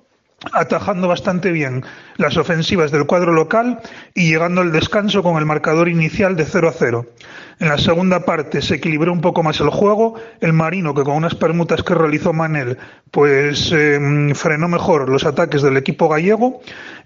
atajando 0.53 1.09
bastante 1.09 1.51
bien 1.51 1.82
las 2.18 2.36
ofensivas 2.36 2.90
del 2.90 3.07
cuadro 3.07 3.32
local 3.32 3.80
y 4.14 4.28
llegando 4.28 4.61
al 4.61 4.70
descanso 4.70 5.22
con 5.22 5.38
el 5.38 5.46
marcador 5.46 5.88
inicial 5.88 6.36
de 6.36 6.44
0 6.44 6.68
a 6.68 6.72
0. 6.72 7.07
En 7.59 7.68
la 7.68 7.78
segunda 7.78 8.24
parte 8.24 8.61
se 8.61 8.74
equilibró 8.74 9.12
un 9.12 9.22
poco 9.22 9.42
más 9.42 9.61
el 9.61 9.70
juego, 9.70 10.14
el 10.40 10.52
Marino 10.52 10.94
que 10.94 11.04
con 11.04 11.16
unas 11.16 11.34
permutas 11.34 11.82
que 11.82 11.94
realizó 11.94 12.34
Manel 12.34 12.76
pues 13.11 13.72
em, 13.72 14.34
frenó 14.34 14.68
mejor 14.68 15.09
los 15.09 15.24
ataques 15.24 15.62
del 15.62 15.78
equipo 15.78 16.09
gallego 16.09 16.61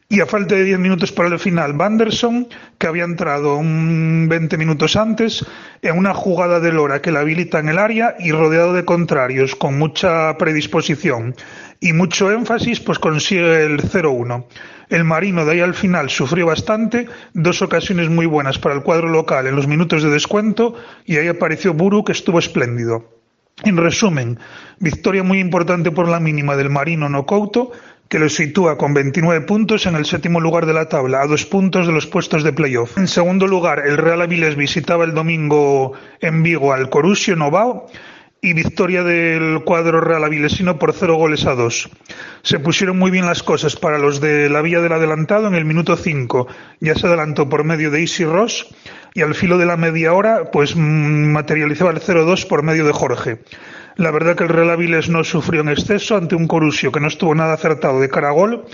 y 0.09 0.21
a 0.21 0.27
falta 0.27 0.57
de 0.57 0.65
10 0.65 0.81
minutos 0.81 1.13
para 1.13 1.29
el 1.29 1.39
final, 1.39 1.75
Vanderson, 1.75 2.49
que 2.79 2.89
había 2.89 3.05
entrado 3.05 3.55
un 3.55 4.27
20 4.29 4.59
minutos 4.59 4.97
antes, 4.97 5.47
en 5.83 5.97
una 5.97 6.15
jugada 6.15 6.59
de 6.59 6.73
Lora 6.73 7.01
que 7.01 7.13
la 7.13 7.21
habilita 7.21 7.61
en 7.61 7.69
el 7.69 7.79
área 7.79 8.17
y 8.19 8.33
rodeado 8.33 8.73
de 8.73 8.85
contrarios, 8.85 9.55
con 9.55 9.79
mucha 9.79 10.37
predisposición 10.37 11.37
y 11.79 11.93
mucho 11.93 12.33
énfasis, 12.33 12.81
pues 12.81 12.99
consigue 12.99 13.63
el 13.63 13.83
0-1. 13.83 14.47
El 14.91 15.05
Marino 15.05 15.45
de 15.45 15.53
ahí 15.53 15.61
al 15.61 15.75
final 15.75 16.11
sufrió 16.11 16.47
bastante, 16.47 17.07
dos 17.33 17.63
ocasiones 17.63 18.11
muy 18.11 18.27
buenas 18.27 18.59
para 18.59 18.75
el 18.75 18.83
cuadro 18.83 19.09
local 19.09 19.47
en 19.47 19.55
los 19.55 19.69
minutos 19.69 20.03
de 20.03 20.11
descuento 20.11 20.75
y 21.07 21.17
ahí 21.17 21.29
apareció 21.29 21.75
Buru 21.75 22.05
que 22.05 22.11
estuvo 22.11 22.41
espléndido. 22.41 23.09
En 23.63 23.77
resumen, 23.77 24.41
victoria 24.81 25.23
muy 25.23 25.39
importante 25.39 25.93
por 25.93 26.09
la 26.09 26.19
mínima 26.19 26.57
del 26.57 26.71
Marino 26.71 27.09
Nocouto, 27.09 27.71
que 28.09 28.19
lo 28.19 28.29
sitúa 28.29 28.77
con 28.77 28.93
29 28.93 29.43
puntos 29.43 29.87
en 29.87 29.95
el 29.95 30.07
séptimo 30.07 30.41
lugar 30.41 30.67
de 30.67 30.73
la 30.73 30.89
tabla, 30.89 31.23
a 31.23 31.29
dos 31.29 31.47
puntos 31.47 31.87
de 31.87 31.93
los 31.93 32.09
puestos 32.09 32.43
de 32.43 32.53
playoff. 32.53 32.99
En 32.99 33.07
segundo 33.07 33.47
lugar, 33.47 33.87
el 33.87 33.97
Real 33.97 34.23
Avilés 34.23 34.57
visitaba 34.57 35.05
el 35.05 35.15
domingo 35.15 35.93
en 36.21 36.43
Vigo 36.43 36.73
al 36.73 36.91
Corusio 36.91 37.37
Novao 37.37 37.87
y 38.43 38.55
victoria 38.55 39.03
del 39.03 39.63
cuadro 39.65 40.01
real 40.01 40.25
avilesino 40.25 40.79
por 40.79 40.93
cero 40.93 41.17
goles 41.17 41.47
a 41.47 41.55
dos. 41.55 41.91
Se 42.43 42.59
pusieron 42.59 42.99
muy 42.99 43.11
bien 43.11 43.27
las 43.27 43.43
cosas 43.43 43.77
para 43.77 43.99
los 43.99 44.21
de 44.21 44.49
la 44.49 44.63
vía 44.63 44.81
del 44.81 44.93
adelantado 44.93 45.49
en 45.49 45.55
el 45.55 45.65
minuto 45.65 45.97
cinco. 45.97 46.49
Ya 46.81 46.95
se 46.95 47.07
adelantó 47.07 47.49
por 47.49 47.65
medio 47.65 47.91
de 47.91 48.01
Easy 48.01 48.25
Ross 48.25 48.67
y 49.15 49.23
al 49.23 49.35
filo 49.35 49.59
de 49.59 49.67
la 49.67 49.77
media 49.77 50.13
hora 50.13 50.51
pues 50.51 50.75
mm, 50.75 51.33
materializaba 51.33 51.91
el 51.91 52.01
0-2 52.01 52.47
por 52.47 52.63
medio 52.63 52.87
de 52.87 52.93
Jorge. 52.93 53.41
La 53.97 54.11
verdad 54.11 54.37
que 54.37 54.45
el 54.45 54.49
Real 54.49 54.71
Avilés 54.71 55.11
no 55.11 55.25
sufrió 55.25 55.61
en 55.61 55.69
exceso 55.69 56.17
ante 56.17 56.35
un 56.35 56.47
Corusio 56.47 56.93
que 56.93 57.01
no 57.01 57.09
estuvo 57.09 57.35
nada 57.35 57.53
acertado 57.53 58.01
de 58.01 58.09
cara 58.09 58.29
a 58.29 58.33
gol, 58.33 58.65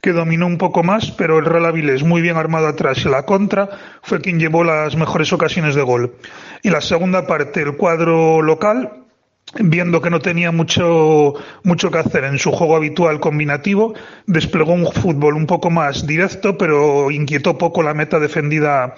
que 0.00 0.12
dominó 0.12 0.46
un 0.46 0.58
poco 0.58 0.84
más, 0.84 1.10
pero 1.10 1.38
el 1.38 1.44
Real 1.44 1.66
Avilés, 1.66 2.04
muy 2.04 2.20
bien 2.20 2.36
armado 2.36 2.68
atrás 2.68 3.04
y 3.04 3.08
la 3.08 3.24
contra, 3.24 3.68
fue 4.02 4.20
quien 4.20 4.38
llevó 4.38 4.62
las 4.62 4.94
mejores 4.94 5.32
ocasiones 5.32 5.74
de 5.74 5.82
gol. 5.82 6.14
Y 6.62 6.70
la 6.70 6.80
segunda 6.80 7.26
parte, 7.26 7.62
el 7.62 7.76
cuadro 7.76 8.42
local, 8.42 9.05
viendo 9.54 10.02
que 10.02 10.10
no 10.10 10.20
tenía 10.20 10.50
mucho, 10.52 11.34
mucho 11.62 11.90
que 11.90 11.98
hacer 11.98 12.24
en 12.24 12.38
su 12.38 12.50
juego 12.50 12.76
habitual 12.76 13.20
combinativo, 13.20 13.94
desplegó 14.26 14.72
un 14.72 14.90
fútbol 14.92 15.34
un 15.34 15.46
poco 15.46 15.70
más 15.70 16.06
directo, 16.06 16.58
pero 16.58 17.10
inquietó 17.10 17.56
poco 17.56 17.82
la 17.82 17.94
meta 17.94 18.18
defendida 18.18 18.96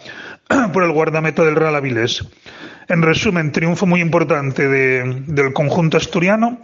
por 0.73 0.85
el 0.85 0.93
guardameta 0.93 1.45
del 1.45 1.57
Real 1.57 1.77
Avilés. 1.77 2.27
En 2.89 3.03
resumen, 3.03 3.53
triunfo 3.53 3.87
muy 3.87 4.01
importante 4.01 4.67
del 4.67 5.53
conjunto 5.53 5.99
asturiano, 5.99 6.61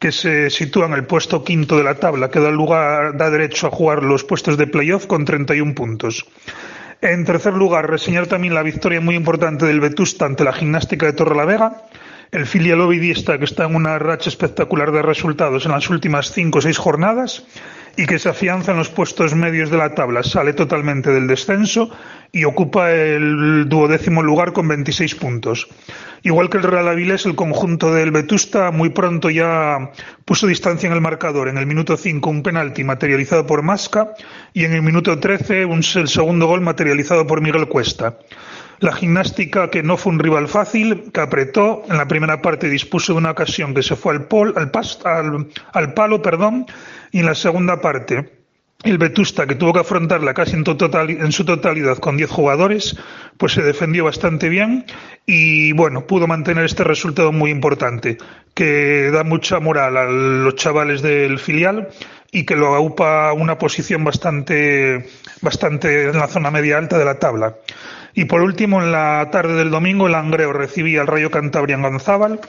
que 0.00 0.12
se 0.12 0.50
sitúa 0.50 0.86
en 0.86 0.92
el 0.92 1.04
puesto 1.04 1.44
quinto 1.44 1.76
de 1.76 1.84
la 1.84 1.94
tabla, 1.94 2.30
que 2.30 2.40
da 2.40 2.50
lugar, 2.50 3.16
da 3.16 3.30
derecho 3.30 3.66
a 3.66 3.70
jugar 3.70 4.02
los 4.02 4.24
puestos 4.24 4.56
de 4.56 4.66
playoff 4.66 5.06
con 5.06 5.24
31 5.24 5.74
puntos. 5.74 6.26
En 7.00 7.24
tercer 7.24 7.54
lugar, 7.54 7.88
reseñar 7.88 8.26
también 8.26 8.54
la 8.54 8.62
victoria 8.62 9.00
muy 9.00 9.14
importante 9.14 9.66
del 9.66 9.80
Vetusta 9.80 10.26
ante 10.26 10.42
la 10.42 10.52
gimnástica 10.52 11.06
de 11.06 11.12
Torrelavega, 11.12 11.82
el 12.30 12.46
filial 12.46 12.80
ovidista 12.80 13.38
que 13.38 13.44
está 13.44 13.64
en 13.64 13.74
una 13.74 13.98
racha 13.98 14.28
espectacular 14.28 14.92
de 14.92 15.02
resultados 15.02 15.64
en 15.66 15.72
las 15.72 15.88
últimas 15.88 16.32
cinco 16.32 16.58
o 16.58 16.62
seis 16.62 16.78
jornadas 16.78 17.44
y 17.96 18.06
que 18.06 18.18
se 18.18 18.28
afianza 18.28 18.72
en 18.72 18.78
los 18.78 18.90
puestos 18.90 19.34
medios 19.34 19.70
de 19.70 19.76
la 19.76 19.94
tabla, 19.94 20.22
sale 20.22 20.52
totalmente 20.52 21.10
del 21.10 21.26
descenso 21.26 21.90
y 22.30 22.44
ocupa 22.44 22.92
el 22.92 23.68
duodécimo 23.68 24.22
lugar 24.22 24.52
con 24.52 24.68
26 24.68 25.16
puntos. 25.16 25.66
Igual 26.22 26.48
que 26.48 26.58
el 26.58 26.62
Real 26.62 26.86
Avilés, 26.86 27.26
el 27.26 27.34
conjunto 27.34 27.92
del 27.92 28.12
Vetusta 28.12 28.70
muy 28.70 28.90
pronto 28.90 29.30
ya 29.30 29.90
puso 30.24 30.46
distancia 30.46 30.86
en 30.86 30.92
el 30.92 31.00
marcador. 31.00 31.48
En 31.48 31.58
el 31.58 31.66
minuto 31.66 31.96
5 31.96 32.30
un 32.30 32.42
penalti 32.42 32.84
materializado 32.84 33.46
por 33.46 33.62
Masca 33.62 34.14
y 34.52 34.64
en 34.64 34.74
el 34.74 34.82
minuto 34.82 35.18
13 35.18 35.64
un, 35.64 35.78
el 35.78 36.08
segundo 36.08 36.46
gol 36.46 36.60
materializado 36.60 37.26
por 37.26 37.40
Miguel 37.40 37.66
Cuesta. 37.66 38.18
La 38.80 38.92
gimnástica, 38.92 39.70
que 39.70 39.82
no 39.82 39.96
fue 39.96 40.12
un 40.12 40.18
rival 40.18 40.48
fácil, 40.48 41.10
que 41.12 41.20
apretó, 41.20 41.82
en 41.88 41.96
la 41.96 42.06
primera 42.06 42.40
parte 42.40 42.68
dispuso 42.68 43.12
de 43.12 43.18
una 43.18 43.32
ocasión 43.32 43.74
que 43.74 43.82
se 43.82 43.96
fue 43.96 44.14
al, 44.14 44.26
pol, 44.26 44.54
al, 44.56 44.70
al, 45.04 45.48
al 45.72 45.94
palo, 45.94 46.22
perdón, 46.22 46.66
y 47.10 47.20
en 47.20 47.26
la 47.26 47.34
segunda 47.34 47.80
parte 47.80 48.38
el 48.84 48.96
Vetusta, 48.96 49.46
que 49.46 49.56
tuvo 49.56 49.72
que 49.72 49.80
afrontarla 49.80 50.34
casi 50.34 50.54
en 50.54 51.32
su 51.32 51.44
totalidad 51.44 51.98
con 51.98 52.16
10 52.16 52.30
jugadores, 52.30 52.96
pues 53.36 53.52
se 53.52 53.62
defendió 53.62 54.04
bastante 54.04 54.48
bien 54.48 54.86
y 55.26 55.72
bueno, 55.72 56.06
pudo 56.06 56.28
mantener 56.28 56.64
este 56.64 56.84
resultado 56.84 57.32
muy 57.32 57.50
importante, 57.50 58.18
que 58.54 59.10
da 59.10 59.24
mucha 59.24 59.58
moral 59.58 59.96
a 59.96 60.04
los 60.04 60.54
chavales 60.54 61.02
del 61.02 61.40
filial 61.40 61.88
y 62.30 62.44
que 62.44 62.54
lo 62.54 62.74
aupa 62.74 63.32
una 63.32 63.58
posición 63.58 64.04
bastante, 64.04 65.08
bastante 65.40 66.10
en 66.10 66.18
la 66.18 66.28
zona 66.28 66.52
media 66.52 66.78
alta 66.78 66.98
de 66.98 67.04
la 67.04 67.18
tabla. 67.18 67.56
Y 68.18 68.24
por 68.24 68.42
último, 68.42 68.82
en 68.82 68.90
la 68.90 69.28
tarde 69.30 69.54
del 69.54 69.70
domingo, 69.70 70.08
el 70.08 70.16
Angreo 70.16 70.52
recibía 70.52 71.02
al 71.02 71.06
Rayo 71.06 71.30
Cantabria 71.30 71.76
en 71.76 71.82
Gonzábal, 71.82 72.40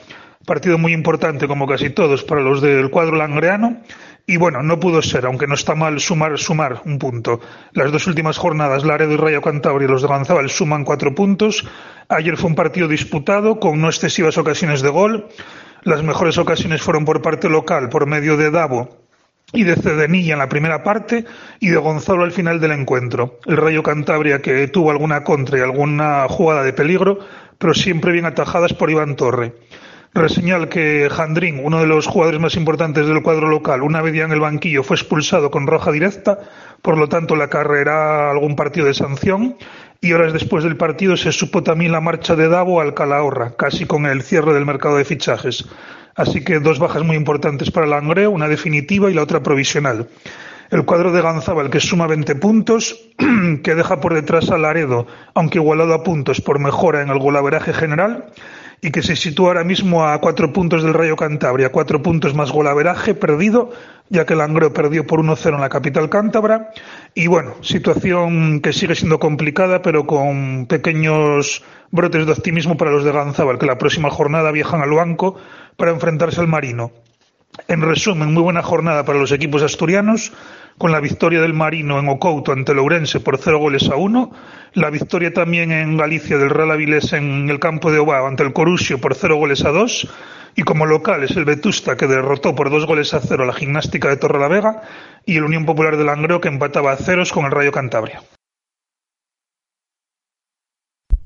partido 0.44 0.78
muy 0.78 0.92
importante 0.92 1.46
como 1.46 1.68
casi 1.68 1.90
todos 1.90 2.24
para 2.24 2.40
los 2.40 2.60
del 2.60 2.90
cuadro 2.90 3.14
langreano. 3.14 3.80
Y 4.26 4.36
bueno, 4.36 4.64
no 4.64 4.80
pudo 4.80 5.00
ser, 5.00 5.26
aunque 5.26 5.46
no 5.46 5.54
está 5.54 5.76
mal 5.76 6.00
sumar, 6.00 6.36
sumar 6.40 6.82
un 6.86 6.98
punto. 6.98 7.38
Las 7.72 7.92
dos 7.92 8.08
últimas 8.08 8.36
jornadas, 8.36 8.82
Laredo 8.82 9.12
y 9.12 9.16
Rayo 9.16 9.42
Cantabria, 9.42 9.86
los 9.86 10.02
de 10.02 10.08
Gonzábal 10.08 10.50
suman 10.50 10.82
cuatro 10.82 11.14
puntos. 11.14 11.64
Ayer 12.08 12.36
fue 12.36 12.50
un 12.50 12.56
partido 12.56 12.88
disputado 12.88 13.60
con 13.60 13.80
no 13.80 13.86
excesivas 13.86 14.38
ocasiones 14.38 14.82
de 14.82 14.88
gol. 14.88 15.28
Las 15.84 16.02
mejores 16.02 16.36
ocasiones 16.36 16.82
fueron 16.82 17.04
por 17.04 17.22
parte 17.22 17.48
local, 17.48 17.90
por 17.90 18.08
medio 18.08 18.36
de 18.36 18.50
Davo 18.50 19.00
y 19.52 19.64
de 19.64 19.76
Cedenilla 19.76 20.34
en 20.34 20.38
la 20.38 20.48
primera 20.48 20.82
parte 20.82 21.24
y 21.58 21.68
de 21.68 21.76
Gonzalo 21.76 22.22
al 22.22 22.32
final 22.32 22.60
del 22.60 22.72
encuentro. 22.72 23.38
El 23.46 23.56
Rayo 23.56 23.82
Cantabria 23.82 24.40
que 24.40 24.68
tuvo 24.68 24.90
alguna 24.90 25.24
contra 25.24 25.58
y 25.58 25.62
alguna 25.62 26.26
jugada 26.28 26.62
de 26.62 26.72
peligro, 26.72 27.18
pero 27.58 27.74
siempre 27.74 28.12
bien 28.12 28.26
atajadas 28.26 28.72
por 28.72 28.90
Iván 28.90 29.16
Torre. 29.16 29.54
Reseñal 30.12 30.68
que 30.68 31.08
Jandrín, 31.08 31.60
uno 31.62 31.78
de 31.78 31.86
los 31.86 32.08
jugadores 32.08 32.40
más 32.40 32.56
importantes 32.56 33.06
del 33.06 33.22
cuadro 33.22 33.48
local, 33.48 33.82
una 33.82 34.02
vez 34.02 34.12
ya 34.14 34.24
en 34.24 34.32
el 34.32 34.40
banquillo 34.40 34.82
fue 34.82 34.96
expulsado 34.96 35.52
con 35.52 35.68
roja 35.68 35.92
directa, 35.92 36.40
por 36.82 36.98
lo 36.98 37.08
tanto 37.08 37.36
la 37.36 37.48
carrera 37.48 38.28
algún 38.30 38.56
partido 38.56 38.86
de 38.86 38.94
sanción 38.94 39.56
y 40.02 40.12
horas 40.14 40.32
después 40.32 40.64
del 40.64 40.78
partido 40.78 41.16
se 41.16 41.30
supo 41.30 41.62
también 41.62 41.92
la 41.92 42.00
marcha 42.00 42.34
de 42.34 42.48
Davo 42.48 42.80
al 42.80 42.94
Calahorra, 42.94 43.54
casi 43.56 43.84
con 43.84 44.06
el 44.06 44.22
cierre 44.22 44.54
del 44.54 44.64
mercado 44.64 44.96
de 44.96 45.04
fichajes. 45.04 45.66
Así 46.14 46.42
que 46.42 46.58
dos 46.58 46.78
bajas 46.78 47.02
muy 47.02 47.16
importantes 47.16 47.70
para 47.70 47.86
el 47.86 47.92
Angreo, 47.92 48.30
una 48.30 48.48
definitiva 48.48 49.10
y 49.10 49.14
la 49.14 49.22
otra 49.22 49.42
provisional. 49.42 50.08
El 50.70 50.84
cuadro 50.84 51.12
de 51.12 51.20
Ganzábal 51.20 51.68
que 51.68 51.80
suma 51.80 52.06
20 52.06 52.34
puntos, 52.36 53.08
que 53.62 53.74
deja 53.74 54.00
por 54.00 54.14
detrás 54.14 54.50
a 54.50 54.56
Laredo, 54.56 55.06
aunque 55.34 55.58
igualado 55.58 55.92
a 55.92 56.02
puntos 56.02 56.40
por 56.40 56.58
mejora 56.58 57.02
en 57.02 57.10
el 57.10 57.18
golaveraje 57.18 57.74
general, 57.74 58.26
y 58.80 58.92
que 58.92 59.02
se 59.02 59.16
sitúa 59.16 59.48
ahora 59.48 59.64
mismo 59.64 60.06
a 60.06 60.18
cuatro 60.20 60.52
puntos 60.52 60.82
del 60.82 60.94
Rayo 60.94 61.16
Cantabria, 61.16 61.70
cuatro 61.70 62.02
puntos 62.02 62.34
más 62.34 62.50
golaveraje 62.50 63.14
perdido, 63.14 63.72
ya 64.10 64.26
que 64.26 64.34
el 64.34 64.40
Angreo 64.42 64.72
perdió 64.74 65.06
por 65.06 65.20
1-0 65.20 65.54
en 65.54 65.60
la 65.60 65.68
capital 65.68 66.10
cántabra. 66.10 66.72
Y 67.14 67.28
bueno, 67.28 67.54
situación 67.62 68.60
que 68.60 68.72
sigue 68.72 68.94
siendo 68.94 69.18
complicada, 69.18 69.80
pero 69.80 70.06
con 70.06 70.66
pequeños 70.66 71.64
brotes 71.90 72.26
de 72.26 72.32
optimismo 72.32 72.76
para 72.76 72.90
los 72.90 73.04
de 73.04 73.12
Ganzábal, 73.12 73.58
que 73.58 73.66
la 73.66 73.78
próxima 73.78 74.10
jornada 74.10 74.50
viajan 74.50 74.82
al 74.82 74.90
banco 74.90 75.36
para 75.76 75.92
enfrentarse 75.92 76.40
al 76.40 76.48
Marino. 76.48 76.92
En 77.66 77.82
resumen, 77.82 78.32
muy 78.32 78.42
buena 78.42 78.62
jornada 78.62 79.04
para 79.04 79.18
los 79.18 79.32
equipos 79.32 79.62
asturianos, 79.62 80.32
con 80.78 80.92
la 80.92 81.00
victoria 81.00 81.40
del 81.40 81.52
Marino 81.52 81.98
en 81.98 82.08
Ocouto 82.08 82.52
ante 82.52 82.74
Lourense 82.74 83.20
por 83.20 83.38
cero 83.38 83.58
goles 83.58 83.88
a 83.90 83.96
uno, 83.96 84.30
la 84.72 84.88
victoria 84.88 85.32
también 85.32 85.72
en 85.72 85.96
Galicia 85.96 86.38
del 86.38 86.50
Real 86.50 86.70
Avilés 86.70 87.12
en 87.12 87.50
el 87.50 87.58
campo 87.58 87.92
de 87.92 87.98
Obao 87.98 88.26
ante 88.26 88.44
el 88.44 88.52
Corusio 88.52 89.00
por 89.00 89.14
cero 89.14 89.36
goles 89.36 89.64
a 89.64 89.70
dos, 89.70 90.08
y 90.56 90.62
como 90.62 90.86
locales 90.86 91.36
el 91.36 91.44
Vetusta 91.44 91.96
que 91.96 92.06
derrotó 92.06 92.54
por 92.54 92.70
dos 92.70 92.86
goles 92.86 93.14
a 93.14 93.20
cero 93.20 93.44
a 93.44 93.46
la 93.46 93.52
Gimnástica 93.52 94.08
de 94.08 94.16
Torrelavega 94.16 94.82
y 95.26 95.36
el 95.36 95.44
Unión 95.44 95.66
Popular 95.66 95.96
de 95.96 96.04
Langreo 96.04 96.40
que 96.40 96.48
empataba 96.48 96.92
a 96.92 96.96
ceros 96.96 97.32
con 97.32 97.44
el 97.44 97.50
Rayo 97.50 97.72
Cantabria. 97.72 98.22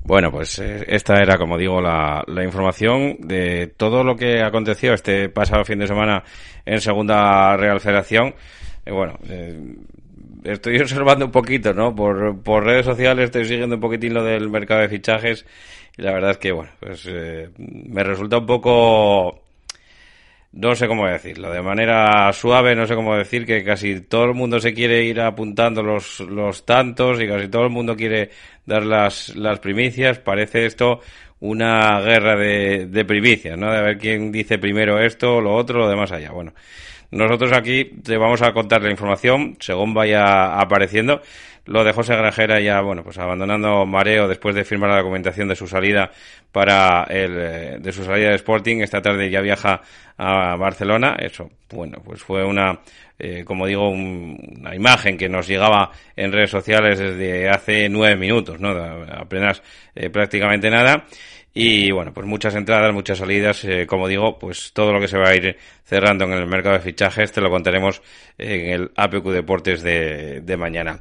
Bueno, 0.05 0.31
pues 0.31 0.59
eh, 0.59 0.85
esta 0.87 1.15
era, 1.19 1.35
como 1.37 1.57
digo, 1.57 1.81
la, 1.81 2.23
la, 2.27 2.43
información 2.43 3.17
de 3.21 3.73
todo 3.75 4.03
lo 4.03 4.15
que 4.15 4.43
aconteció 4.43 4.93
este 4.93 5.29
pasado 5.29 5.65
fin 5.65 5.79
de 5.79 5.87
semana 5.87 6.23
en 6.63 6.79
Segunda 6.79 7.57
Real 7.57 7.79
Federación. 7.79 8.35
bueno, 8.85 9.17
estoy 10.43 10.77
observando 10.81 11.25
un 11.25 11.31
poquito, 11.31 11.73
¿no? 11.73 11.95
Por, 11.95 12.39
por 12.43 12.63
redes 12.63 12.85
sociales 12.85 13.25
estoy 13.25 13.45
siguiendo 13.45 13.77
un 13.77 13.81
poquitín 13.81 14.13
lo 14.13 14.23
del 14.23 14.47
mercado 14.49 14.81
de 14.81 14.89
fichajes 14.89 15.43
y 15.97 16.03
la 16.03 16.11
verdad 16.11 16.31
es 16.31 16.37
que, 16.37 16.51
bueno, 16.51 16.71
pues 16.79 17.09
me 17.57 18.03
resulta 18.03 18.37
un 18.37 18.45
poco 18.45 19.44
no 20.55 20.73
sé 20.73 20.87
cómo 20.87 21.05
decirlo, 21.05 21.51
de 21.51 21.61
manera 21.61 22.31
suave, 22.31 22.75
no 22.75 22.87
sé 22.87 22.95
cómo 22.95 23.15
decir 23.15 23.45
que 23.45 23.61
casi 23.61 23.99
todo 23.99 24.23
el 24.23 24.33
mundo 24.33 24.61
se 24.61 24.73
quiere 24.73 25.03
ir 25.03 25.19
apuntando 25.19 25.83
los, 25.83 26.21
los 26.21 26.65
tantos 26.65 27.21
y 27.21 27.27
casi 27.27 27.49
todo 27.49 27.63
el 27.63 27.71
mundo 27.71 27.95
quiere 27.97 28.29
dar 28.65 28.85
las, 28.85 29.35
las 29.35 29.59
primicias. 29.59 30.19
Parece 30.19 30.65
esto 30.65 31.01
una 31.41 31.99
guerra 31.99 32.37
de, 32.37 32.85
de 32.85 33.03
primicias, 33.03 33.57
¿no? 33.57 33.69
De 33.69 33.81
ver 33.81 33.97
quién 33.97 34.31
dice 34.31 34.57
primero 34.57 34.97
esto, 34.97 35.41
lo 35.41 35.53
otro, 35.53 35.79
lo 35.79 35.89
demás 35.89 36.13
allá. 36.13 36.31
Bueno, 36.31 36.53
nosotros 37.11 37.51
aquí 37.51 37.83
te 38.01 38.15
vamos 38.17 38.41
a 38.41 38.53
contar 38.53 38.81
la 38.81 38.91
información 38.91 39.57
según 39.59 39.93
vaya 39.93 40.57
apareciendo. 40.57 41.21
Lo 41.65 41.83
de 41.83 41.93
José 41.93 42.15
Grajera 42.15 42.59
ya, 42.59 42.79
bueno, 42.81 43.03
pues 43.03 43.17
abandonando 43.17 43.85
Mareo 43.87 44.27
después 44.27 44.53
de 44.53 44.63
firmar 44.63 44.91
la 44.91 44.97
documentación 44.97 45.47
de 45.47 45.55
su 45.55 45.67
salida 45.67 46.11
para 46.51 47.05
el, 47.09 47.37
eh, 47.37 47.77
de 47.79 47.91
su 47.91 48.03
salida 48.03 48.29
de 48.29 48.35
Sporting. 48.35 48.81
Esta 48.81 49.01
tarde 49.01 49.29
ya 49.31 49.41
viaja 49.41 49.81
a 50.17 50.55
Barcelona. 50.57 51.15
Eso, 51.17 51.49
bueno, 51.71 51.97
pues 52.05 52.21
fue 52.21 52.45
una, 52.45 52.79
eh, 53.17 53.43
como 53.43 53.65
digo, 53.65 53.89
una 53.89 54.75
imagen 54.75 55.17
que 55.17 55.27
nos 55.27 55.47
llegaba 55.47 55.91
en 56.15 56.31
redes 56.31 56.51
sociales 56.51 56.99
desde 56.99 57.49
hace 57.49 57.89
nueve 57.89 58.15
minutos, 58.15 58.59
¿no? 58.59 58.69
Apenas 58.69 59.63
eh, 59.95 60.11
prácticamente 60.11 60.69
nada. 60.69 61.05
Y 61.57 61.89
bueno, 61.89 62.13
pues 62.13 62.27
muchas 62.27 62.53
entradas, 62.53 62.93
muchas 62.93 63.17
salidas, 63.17 63.63
eh, 63.63 63.87
como 63.87 64.09
digo, 64.09 64.37
pues 64.37 64.73
todo 64.73 64.91
lo 64.91 64.99
que 64.99 65.07
se 65.07 65.17
va 65.17 65.29
a 65.29 65.35
ir 65.35 65.55
cerrando 65.85 66.25
en 66.25 66.33
el 66.33 66.47
mercado 66.47 66.75
de 66.75 66.81
fichajes 66.81 67.31
te 67.31 67.39
lo 67.39 67.49
contaremos 67.49 68.01
en 68.37 68.69
el 68.69 68.91
APQ 68.93 69.29
Deportes 69.29 69.81
de, 69.81 70.41
de 70.41 70.57
mañana. 70.57 70.99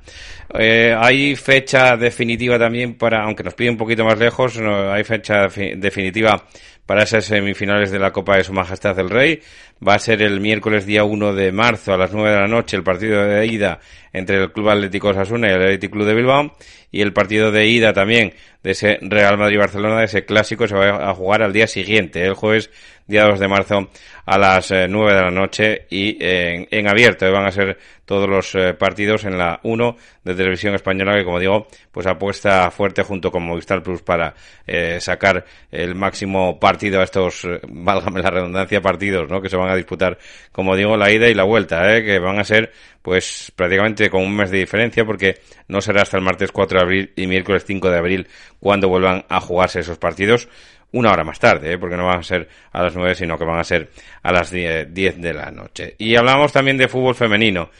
Eh, 0.56 0.94
hay 0.96 1.34
fecha 1.34 1.96
definitiva 1.96 2.56
también 2.56 2.94
para, 2.94 3.24
aunque 3.24 3.42
nos 3.42 3.54
pide 3.54 3.70
un 3.70 3.76
poquito 3.76 4.04
más 4.04 4.16
lejos, 4.16 4.56
no, 4.60 4.92
hay 4.92 5.02
fecha 5.02 5.48
definitiva 5.48 6.46
para 6.86 7.04
esas 7.04 7.24
semifinales 7.24 7.90
de 7.90 7.98
la 7.98 8.12
Copa 8.12 8.36
de 8.36 8.44
Su 8.44 8.52
Majestad 8.52 8.98
el 8.98 9.10
Rey. 9.10 9.40
Va 9.86 9.94
a 9.94 9.98
ser 9.98 10.22
el 10.22 10.40
miércoles 10.40 10.86
día 10.86 11.04
1 11.04 11.34
de 11.34 11.52
marzo 11.52 11.92
a 11.92 11.96
las 11.96 12.12
9 12.12 12.30
de 12.30 12.40
la 12.40 12.46
noche 12.46 12.76
el 12.76 12.82
partido 12.82 13.24
de 13.24 13.46
ida 13.46 13.80
entre 14.12 14.42
el 14.42 14.52
Club 14.52 14.70
Atlético 14.70 15.08
Osasuna 15.08 15.48
y 15.48 15.52
el 15.52 15.62
Atlético 15.62 15.94
Club 15.94 16.06
de 16.06 16.14
Bilbao 16.14 16.56
y 16.90 17.02
el 17.02 17.12
partido 17.12 17.50
de 17.50 17.66
ida 17.66 17.92
también 17.92 18.34
de 18.62 18.70
ese 18.70 18.98
Real 19.02 19.36
Madrid-Barcelona, 19.36 19.98
de 19.98 20.04
ese 20.04 20.24
clásico, 20.24 20.68
se 20.68 20.74
va 20.74 21.10
a 21.10 21.14
jugar 21.14 21.42
al 21.42 21.52
día 21.52 21.66
siguiente, 21.66 22.24
el 22.24 22.34
jueves 22.34 22.70
día 23.06 23.24
2 23.24 23.38
de 23.38 23.48
marzo 23.48 23.88
a 24.26 24.38
las 24.38 24.70
9 24.70 24.86
eh, 24.88 25.14
de 25.14 25.22
la 25.22 25.30
noche 25.30 25.86
y 25.90 26.16
en, 26.20 26.88
abierto. 26.88 27.30
Van 27.30 27.46
a 27.46 27.50
ser 27.50 27.78
todos 28.04 28.28
los 28.28 28.54
eh, 28.54 28.74
partidos 28.74 29.24
en 29.24 29.38
la 29.38 29.60
1 29.62 29.96
de 30.24 30.34
televisión 30.34 30.74
española 30.74 31.14
que, 31.16 31.24
como 31.24 31.38
digo, 31.38 31.66
pues 31.90 32.06
apuesta 32.06 32.70
fuerte 32.70 33.02
junto 33.02 33.30
con 33.30 33.44
Movistar 33.44 33.82
Plus 33.82 34.02
para 34.02 34.34
eh, 34.66 34.98
sacar 35.00 35.44
el 35.70 35.94
máximo 35.94 36.58
partido 36.58 37.00
a 37.00 37.04
estos, 37.04 37.46
válgame 37.68 38.22
la 38.22 38.30
redundancia, 38.30 38.80
partidos, 38.80 39.28
¿no? 39.28 39.40
Que 39.40 39.48
se 39.48 39.56
van 39.56 39.70
a 39.70 39.76
disputar, 39.76 40.18
como 40.52 40.76
digo, 40.76 40.96
la 40.96 41.10
ida 41.10 41.28
y 41.28 41.34
la 41.34 41.44
vuelta, 41.44 42.02
que 42.02 42.18
van 42.18 42.38
a 42.38 42.44
ser 42.44 42.72
pues 43.04 43.52
prácticamente 43.54 44.08
con 44.08 44.22
un 44.22 44.34
mes 44.34 44.50
de 44.50 44.56
diferencia 44.56 45.04
porque 45.04 45.42
no 45.68 45.82
será 45.82 46.00
hasta 46.00 46.16
el 46.16 46.22
martes 46.22 46.50
4 46.50 46.78
de 46.78 46.82
abril 46.82 47.12
y 47.16 47.26
miércoles 47.26 47.62
5 47.66 47.90
de 47.90 47.98
abril 47.98 48.28
cuando 48.58 48.88
vuelvan 48.88 49.26
a 49.28 49.40
jugarse 49.40 49.80
esos 49.80 49.98
partidos 49.98 50.48
una 50.94 51.10
hora 51.10 51.24
más 51.24 51.40
tarde, 51.40 51.72
¿eh? 51.72 51.78
porque 51.78 51.96
no 51.96 52.06
van 52.06 52.20
a 52.20 52.22
ser 52.22 52.48
a 52.72 52.82
las 52.82 52.94
9, 52.94 53.16
sino 53.16 53.36
que 53.36 53.44
van 53.44 53.58
a 53.58 53.64
ser 53.64 53.90
a 54.22 54.32
las 54.32 54.50
10, 54.50 54.92
de 54.92 55.34
la 55.34 55.50
noche. 55.50 55.96
Y 55.98 56.14
hablamos 56.14 56.52
también 56.52 56.76
de 56.76 56.88
fútbol 56.88 57.16
femenino, 57.16 57.70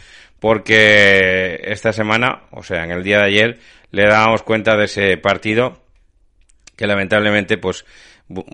porque 0.40 1.60
esta 1.62 1.92
semana, 1.92 2.42
o 2.50 2.62
sea, 2.62 2.82
en 2.84 2.90
el 2.90 3.04
día 3.04 3.18
de 3.18 3.24
ayer, 3.24 3.58
le 3.92 4.06
dábamos 4.06 4.42
cuenta 4.42 4.76
de 4.76 4.86
ese 4.86 5.16
partido 5.16 5.80
que 6.76 6.88
lamentablemente, 6.88 7.56
pues, 7.56 7.84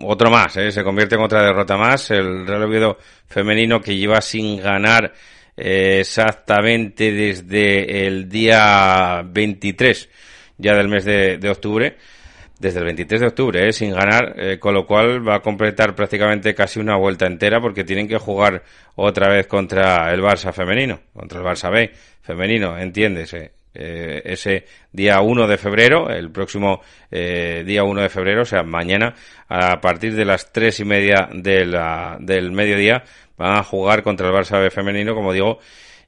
otro 0.03 0.29
más, 0.29 0.55
¿eh? 0.57 0.71
se 0.71 0.83
convierte 0.83 1.15
en 1.15 1.21
otra 1.21 1.41
derrota 1.41 1.75
más. 1.75 2.11
El 2.11 2.45
Real 2.45 2.63
Oviedo 2.63 2.99
femenino 3.27 3.81
que 3.81 3.97
lleva 3.97 4.21
sin 4.21 4.61
ganar 4.61 5.11
eh, 5.57 5.97
exactamente 6.01 7.11
desde 7.11 8.05
el 8.05 8.29
día 8.29 9.23
23 9.25 10.09
ya 10.57 10.75
del 10.75 10.87
mes 10.87 11.03
de 11.03 11.49
octubre 11.49 11.97
desde 12.61 12.77
el 12.77 12.85
23 12.85 13.21
de 13.21 13.27
octubre, 13.27 13.67
¿eh? 13.67 13.73
sin 13.73 13.91
ganar, 13.91 14.35
eh, 14.37 14.59
con 14.59 14.75
lo 14.75 14.85
cual 14.85 15.27
va 15.27 15.37
a 15.37 15.39
completar 15.39 15.95
prácticamente 15.95 16.53
casi 16.53 16.79
una 16.79 16.95
vuelta 16.95 17.25
entera 17.25 17.59
porque 17.59 17.83
tienen 17.83 18.07
que 18.07 18.19
jugar 18.19 18.61
otra 18.95 19.29
vez 19.29 19.47
contra 19.47 20.13
el 20.13 20.21
Barça 20.21 20.53
femenino, 20.53 20.99
contra 21.11 21.39
el 21.39 21.45
Barça 21.45 21.71
B 21.71 21.91
femenino, 22.21 22.77
entiéndese. 22.77 23.53
Eh, 23.73 24.21
ese 24.25 24.65
día 24.91 25.21
1 25.21 25.47
de 25.47 25.57
febrero, 25.57 26.09
el 26.09 26.29
próximo 26.29 26.81
eh, 27.09 27.63
día 27.65 27.83
1 27.83 28.01
de 28.01 28.09
febrero, 28.09 28.41
o 28.43 28.45
sea, 28.45 28.61
mañana, 28.61 29.15
a 29.47 29.81
partir 29.81 30.13
de 30.13 30.25
las 30.25 30.51
tres 30.51 30.81
y 30.81 30.85
media 30.85 31.29
de 31.33 31.65
la, 31.65 32.17
del 32.19 32.51
mediodía, 32.51 33.03
van 33.37 33.57
a 33.57 33.63
jugar 33.63 34.03
contra 34.03 34.27
el 34.27 34.35
Barça 34.35 34.61
B 34.61 34.69
femenino, 34.69 35.15
como 35.15 35.33
digo, 35.33 35.59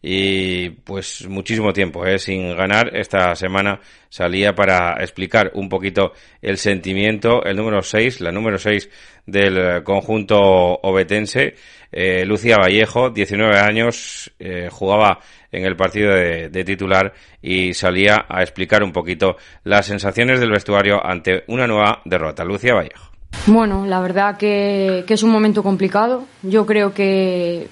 y 0.06 0.70
pues 0.70 1.26
muchísimo 1.30 1.72
tiempo 1.72 2.06
¿eh? 2.06 2.20
sin 2.20 2.56
ganar. 2.58 2.94
Esta 2.94 3.34
semana 3.36 3.80
salía 4.10 4.54
para 4.54 5.02
explicar 5.02 5.52
un 5.56 5.70
poquito 5.70 6.12
el 6.42 6.58
sentimiento, 6.58 7.42
el 7.46 7.56
número 7.56 7.82
6, 7.82 8.20
la 8.20 8.34
número 8.34 8.60
6 8.60 8.90
del 9.26 9.82
conjunto 9.84 10.38
obetense, 10.38 11.56
eh, 11.90 12.26
Lucia 12.26 12.58
Vallejo, 12.58 13.12
19 13.12 13.58
años, 13.58 14.30
eh, 14.40 14.68
jugaba 14.70 15.20
en 15.50 15.64
el 15.64 15.78
partido 15.78 16.14
de, 16.14 16.64
titular 16.66 17.14
y 17.42 17.74
salía 17.74 18.26
a 18.28 18.42
explicar 18.42 18.84
un 18.84 18.92
poquito 18.92 19.38
las 19.64 19.86
sensaciones 19.86 20.42
del 20.42 20.52
vestuario 20.52 21.00
ante 21.06 21.46
una 21.48 21.66
nueva 21.66 22.02
derrota. 22.04 22.44
Lucia 22.44 22.74
Vallejo. 22.74 23.10
Bueno, 23.48 23.86
la 23.86 24.02
verdad 24.02 24.36
que, 24.38 25.06
que 25.08 25.14
es 25.14 25.24
un 25.24 25.32
momento 25.32 25.64
complicado. 25.64 26.26
Yo 26.42 26.66
creo 26.66 26.94
que 26.94 27.68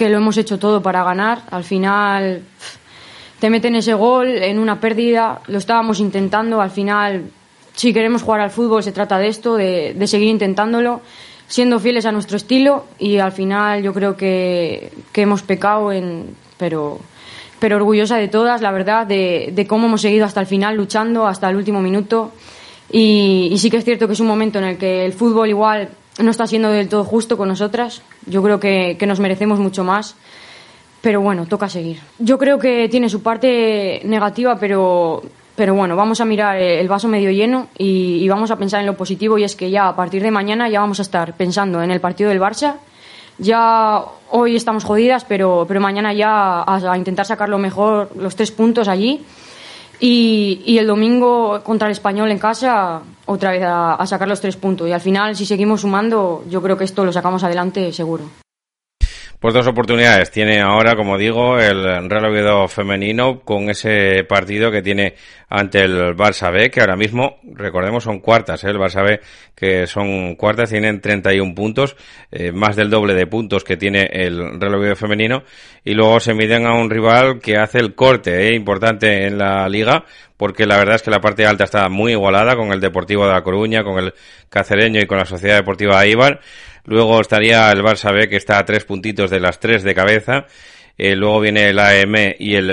que 0.00 0.08
lo 0.08 0.16
hemos 0.16 0.38
hecho 0.38 0.58
todo 0.58 0.80
para 0.80 1.04
ganar. 1.04 1.42
Al 1.50 1.62
final 1.62 2.40
te 3.38 3.50
meten 3.50 3.74
ese 3.76 3.92
gol 3.92 4.28
en 4.28 4.58
una 4.58 4.80
pérdida, 4.80 5.42
lo 5.46 5.58
estábamos 5.58 6.00
intentando, 6.00 6.62
al 6.62 6.70
final 6.70 7.24
si 7.74 7.92
queremos 7.92 8.22
jugar 8.22 8.40
al 8.40 8.50
fútbol 8.50 8.82
se 8.82 8.92
trata 8.92 9.18
de 9.18 9.28
esto, 9.28 9.56
de, 9.56 9.94
seguir 10.06 10.28
intentándolo, 10.28 11.02
siendo 11.48 11.78
fieles 11.78 12.06
a 12.06 12.12
nuestro 12.12 12.38
estilo 12.38 12.86
y 12.98 13.18
al 13.18 13.32
final 13.32 13.82
yo 13.82 13.92
creo 13.92 14.16
que, 14.16 14.90
hemos 15.12 15.42
pecado 15.42 15.92
en... 15.92 16.34
pero 16.56 16.98
pero 17.58 17.76
orgullosa 17.76 18.16
de 18.16 18.28
todas, 18.28 18.62
la 18.62 18.70
verdad, 18.70 19.06
de, 19.06 19.66
cómo 19.68 19.86
hemos 19.86 20.00
seguido 20.00 20.24
hasta 20.24 20.40
el 20.40 20.46
final 20.46 20.78
luchando, 20.78 21.26
hasta 21.26 21.50
el 21.50 21.56
último 21.56 21.82
minuto. 21.82 22.32
Y, 22.90 23.50
y, 23.52 23.58
sí 23.58 23.68
que 23.68 23.76
es 23.76 23.84
cierto 23.84 24.06
que 24.06 24.14
es 24.14 24.20
un 24.20 24.28
momento 24.28 24.58
en 24.60 24.64
el 24.64 24.78
que 24.78 25.04
el 25.04 25.12
fútbol 25.12 25.50
igual 25.50 25.90
no 26.20 26.30
está 26.30 26.46
siendo 26.46 26.70
del 26.70 26.88
todo 26.88 27.04
justo 27.04 27.36
con 27.36 27.48
nosotras. 27.48 28.02
Yo 28.26 28.42
creo 28.42 28.60
que, 28.60 28.96
nos 29.06 29.20
merecemos 29.20 29.58
mucho 29.58 29.84
más. 29.84 30.16
Pero 31.00 31.22
bueno, 31.22 31.46
toca 31.46 31.68
seguir. 31.68 31.98
Yo 32.18 32.36
creo 32.38 32.58
que 32.58 32.88
tiene 32.90 33.08
su 33.08 33.22
parte 33.22 34.02
negativa, 34.04 34.58
pero, 34.60 35.22
pero 35.56 35.74
bueno, 35.74 35.96
vamos 35.96 36.20
a 36.20 36.26
mirar 36.26 36.58
el 36.58 36.86
vaso 36.88 37.08
medio 37.08 37.30
lleno 37.30 37.68
y, 37.78 38.28
vamos 38.28 38.50
a 38.50 38.56
pensar 38.56 38.80
en 38.80 38.86
lo 38.86 38.96
positivo 38.96 39.38
y 39.38 39.44
es 39.44 39.56
que 39.56 39.70
ya 39.70 39.88
a 39.88 39.96
partir 39.96 40.22
de 40.22 40.30
mañana 40.30 40.68
ya 40.68 40.80
vamos 40.80 40.98
a 40.98 41.02
estar 41.02 41.34
pensando 41.34 41.82
en 41.82 41.90
el 41.90 42.00
partido 42.00 42.28
del 42.28 42.40
Barça. 42.40 42.74
Ya 43.38 44.04
hoy 44.30 44.56
estamos 44.56 44.84
jodidas, 44.84 45.24
pero, 45.24 45.64
pero 45.66 45.80
mañana 45.80 46.12
ya 46.12 46.60
a, 46.60 46.92
a 46.92 46.98
intentar 46.98 47.24
sacar 47.24 47.48
lo 47.48 47.56
mejor, 47.56 48.10
los 48.14 48.36
tres 48.36 48.50
puntos 48.50 48.86
allí 48.86 49.24
y, 50.00 50.78
el 50.78 50.86
domingo 50.86 51.60
contra 51.62 51.88
el 51.88 51.92
español 51.92 52.30
en 52.30 52.38
casa, 52.38 53.02
otra 53.32 53.52
vez 53.52 53.62
a, 53.62 53.94
a, 53.94 54.06
sacar 54.06 54.28
los 54.28 54.40
tres 54.40 54.56
puntos. 54.56 54.88
Y 54.88 54.92
al 54.92 55.00
final, 55.00 55.36
si 55.36 55.46
seguimos 55.46 55.82
sumando, 55.82 56.44
yo 56.48 56.60
creo 56.60 56.76
que 56.76 56.84
esto 56.84 57.04
lo 57.04 57.12
sacamos 57.12 57.44
adelante 57.44 57.92
seguro. 57.92 58.24
Pues 59.40 59.54
dos 59.54 59.66
oportunidades 59.68 60.30
tiene 60.30 60.60
ahora, 60.60 60.94
como 60.94 61.16
digo, 61.16 61.58
el 61.58 62.10
Real 62.10 62.26
Oviedo 62.26 62.68
femenino 62.68 63.40
con 63.40 63.70
ese 63.70 64.22
partido 64.24 64.70
que 64.70 64.82
tiene 64.82 65.14
ante 65.48 65.80
el 65.80 66.14
Barça 66.14 66.52
B, 66.52 66.70
que 66.70 66.80
ahora 66.80 66.94
mismo, 66.94 67.38
recordemos, 67.54 68.04
son 68.04 68.20
cuartas, 68.20 68.62
¿eh? 68.64 68.68
el 68.68 68.76
Barça 68.76 69.02
B, 69.02 69.18
que 69.54 69.86
son 69.86 70.34
cuartas, 70.34 70.68
tienen 70.68 71.00
31 71.00 71.54
puntos, 71.54 71.96
eh, 72.30 72.52
más 72.52 72.76
del 72.76 72.90
doble 72.90 73.14
de 73.14 73.26
puntos 73.26 73.64
que 73.64 73.78
tiene 73.78 74.10
el 74.12 74.60
Real 74.60 74.74
Oviedo 74.74 74.94
femenino, 74.94 75.42
y 75.82 75.94
luego 75.94 76.20
se 76.20 76.34
miden 76.34 76.66
a 76.66 76.74
un 76.74 76.90
rival 76.90 77.40
que 77.40 77.56
hace 77.56 77.78
el 77.78 77.94
corte 77.94 78.48
¿eh? 78.48 78.54
importante 78.54 79.26
en 79.26 79.38
la 79.38 79.66
liga, 79.70 80.04
porque 80.40 80.64
la 80.64 80.78
verdad 80.78 80.94
es 80.94 81.02
que 81.02 81.10
la 81.10 81.20
parte 81.20 81.44
alta 81.44 81.64
está 81.64 81.86
muy 81.90 82.12
igualada 82.12 82.56
con 82.56 82.72
el 82.72 82.80
Deportivo 82.80 83.26
de 83.26 83.32
La 83.34 83.42
Coruña, 83.42 83.84
con 83.84 83.98
el 83.98 84.14
Cacereño 84.48 84.98
y 84.98 85.06
con 85.06 85.18
la 85.18 85.26
Sociedad 85.26 85.56
Deportiva 85.56 86.06
Ibar. 86.06 86.40
Luego 86.86 87.20
estaría 87.20 87.70
el 87.70 87.82
Barça 87.82 88.10
B, 88.10 88.26
que 88.26 88.36
está 88.36 88.56
a 88.56 88.64
tres 88.64 88.86
puntitos 88.86 89.28
de 89.28 89.38
las 89.38 89.60
tres 89.60 89.82
de 89.82 89.94
cabeza. 89.94 90.46
Eh, 91.02 91.16
luego 91.16 91.40
viene 91.40 91.70
el 91.70 91.78
AM 91.78 92.14
y 92.38 92.56
el, 92.56 92.68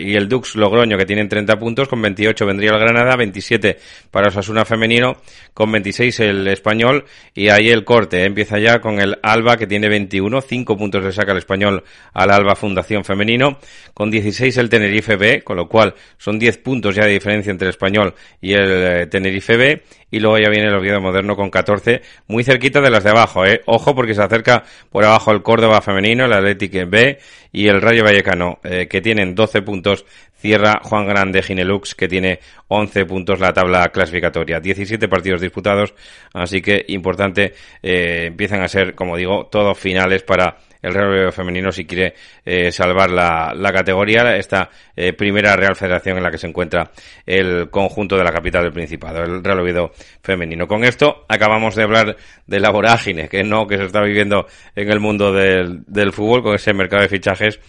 y 0.00 0.16
el 0.16 0.26
Dux 0.26 0.56
Logroño 0.56 0.96
que 0.96 1.04
tienen 1.04 1.28
30 1.28 1.58
puntos, 1.58 1.86
con 1.86 2.00
28 2.00 2.46
vendría 2.46 2.70
el 2.70 2.78
Granada, 2.78 3.14
27 3.14 3.76
para 4.10 4.28
Osasuna 4.28 4.64
femenino, 4.64 5.18
con 5.52 5.70
26 5.70 6.20
el 6.20 6.48
español 6.48 7.04
y 7.34 7.50
ahí 7.50 7.68
el 7.68 7.84
corte. 7.84 8.24
Empieza 8.24 8.58
ya 8.58 8.80
con 8.80 8.98
el 8.98 9.18
Alba 9.22 9.58
que 9.58 9.66
tiene 9.66 9.90
21, 9.90 10.40
5 10.40 10.78
puntos 10.78 11.04
le 11.04 11.12
saca 11.12 11.32
el 11.32 11.38
español 11.38 11.84
al 12.14 12.30
Alba 12.30 12.56
Fundación 12.56 13.04
Femenino, 13.04 13.58
con 13.92 14.10
16 14.10 14.56
el 14.56 14.70
Tenerife 14.70 15.16
B, 15.16 15.42
con 15.42 15.58
lo 15.58 15.68
cual 15.68 15.94
son 16.16 16.38
10 16.38 16.56
puntos 16.58 16.94
ya 16.94 17.04
de 17.04 17.12
diferencia 17.12 17.50
entre 17.50 17.66
el 17.66 17.70
español 17.72 18.14
y 18.40 18.54
el 18.54 19.02
eh, 19.02 19.06
Tenerife 19.08 19.58
B 19.58 19.82
y 20.10 20.20
luego 20.20 20.38
ya 20.38 20.48
viene 20.48 20.68
el 20.68 20.74
Oviedo 20.74 21.00
Moderno 21.00 21.36
con 21.36 21.50
14, 21.50 22.02
muy 22.26 22.44
cerquita 22.44 22.80
de 22.80 22.90
las 22.90 23.04
de 23.04 23.10
abajo, 23.10 23.44
¿eh? 23.44 23.60
Ojo 23.66 23.94
porque 23.94 24.14
se 24.14 24.22
acerca 24.22 24.64
por 24.90 25.04
abajo 25.04 25.32
el 25.32 25.42
Córdoba 25.42 25.80
femenino, 25.80 26.24
el 26.24 26.32
Atlético 26.32 26.78
B 26.86 27.18
y 27.52 27.68
el 27.68 27.80
Rayo 27.80 28.04
Vallecano, 28.04 28.58
eh, 28.64 28.86
que 28.88 29.00
tienen 29.00 29.34
12 29.34 29.62
puntos. 29.62 30.04
Cierra 30.40 30.80
Juan 30.84 31.06
Grande 31.08 31.42
Ginelux, 31.42 31.96
que 31.96 32.06
tiene 32.06 32.38
11 32.68 33.06
puntos 33.06 33.40
la 33.40 33.52
tabla 33.52 33.88
clasificatoria. 33.88 34.60
17 34.60 35.08
partidos 35.08 35.40
disputados, 35.40 35.94
así 36.32 36.62
que 36.62 36.84
importante, 36.88 37.54
eh, 37.82 38.26
empiezan 38.28 38.62
a 38.62 38.68
ser, 38.68 38.94
como 38.94 39.16
digo, 39.16 39.48
todos 39.50 39.76
finales 39.76 40.22
para 40.22 40.58
el 40.82 40.94
Real 40.94 41.10
Oviedo 41.10 41.32
femenino 41.32 41.72
si 41.72 41.84
quiere 41.84 42.14
eh, 42.44 42.70
salvar 42.70 43.10
la, 43.10 43.52
la, 43.54 43.72
categoría, 43.72 44.36
esta 44.36 44.70
eh, 44.94 45.12
primera 45.12 45.56
Real 45.56 45.76
Federación 45.76 46.18
en 46.18 46.22
la 46.22 46.30
que 46.30 46.38
se 46.38 46.46
encuentra 46.46 46.90
el 47.26 47.70
conjunto 47.70 48.16
de 48.16 48.24
la 48.24 48.32
capital 48.32 48.64
del 48.64 48.72
Principado, 48.72 49.22
el 49.22 49.42
Real 49.42 49.60
Oviedo 49.60 49.92
femenino. 50.22 50.66
Con 50.66 50.84
esto 50.84 51.24
acabamos 51.28 51.74
de 51.74 51.82
hablar 51.82 52.16
de 52.46 52.60
la 52.60 52.70
vorágine 52.70 53.28
que 53.28 53.42
no 53.42 53.66
que 53.66 53.76
se 53.76 53.84
está 53.84 54.02
viviendo 54.02 54.46
en 54.74 54.90
el 54.90 55.00
mundo 55.00 55.32
del, 55.32 55.82
del 55.86 56.12
fútbol 56.12 56.42
con 56.42 56.54
ese 56.54 56.72
mercado 56.72 57.02
de 57.02 57.08
fichajes. 57.08 57.60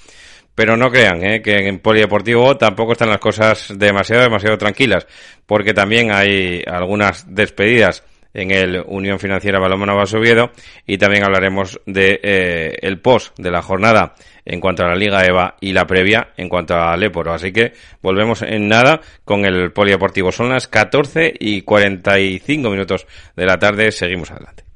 Pero 0.55 0.75
no 0.75 0.91
crean 0.91 1.23
¿eh? 1.23 1.41
que 1.41 1.55
en 1.55 1.79
Polideportivo 1.79 2.57
tampoco 2.57 2.91
están 2.91 3.07
las 3.07 3.19
cosas 3.19 3.73
demasiado, 3.77 4.23
demasiado 4.23 4.57
tranquilas, 4.57 5.07
porque 5.45 5.73
también 5.73 6.11
hay 6.11 6.61
algunas 6.67 7.33
despedidas 7.33 8.03
en 8.33 8.51
el 8.51 8.83
Unión 8.85 9.19
Financiera 9.19 9.59
Balomano 9.59 9.95
Basoviedo 9.95 10.51
y 10.85 10.97
también 10.97 11.23
hablaremos 11.23 11.79
de 11.85 12.19
eh, 12.23 12.77
el 12.81 12.99
post 12.99 13.37
de 13.37 13.51
la 13.51 13.61
jornada 13.61 14.15
en 14.45 14.59
cuanto 14.59 14.83
a 14.83 14.87
la 14.87 14.95
Liga 14.95 15.23
EVA 15.25 15.55
y 15.59 15.73
la 15.73 15.85
previa 15.85 16.29
en 16.37 16.49
cuanto 16.49 16.75
a 16.75 16.95
Leporo. 16.97 17.33
Así 17.33 17.51
que 17.51 17.73
volvemos 18.01 18.41
en 18.41 18.67
nada 18.67 19.01
con 19.25 19.45
el 19.45 19.71
Polideportivo. 19.71 20.31
Son 20.31 20.49
las 20.49 20.67
14 20.67 21.33
y 21.39 21.61
45 21.61 22.69
minutos 22.69 23.07
de 23.35 23.45
la 23.45 23.57
tarde. 23.57 23.91
Seguimos 23.91 24.31
adelante. 24.31 24.68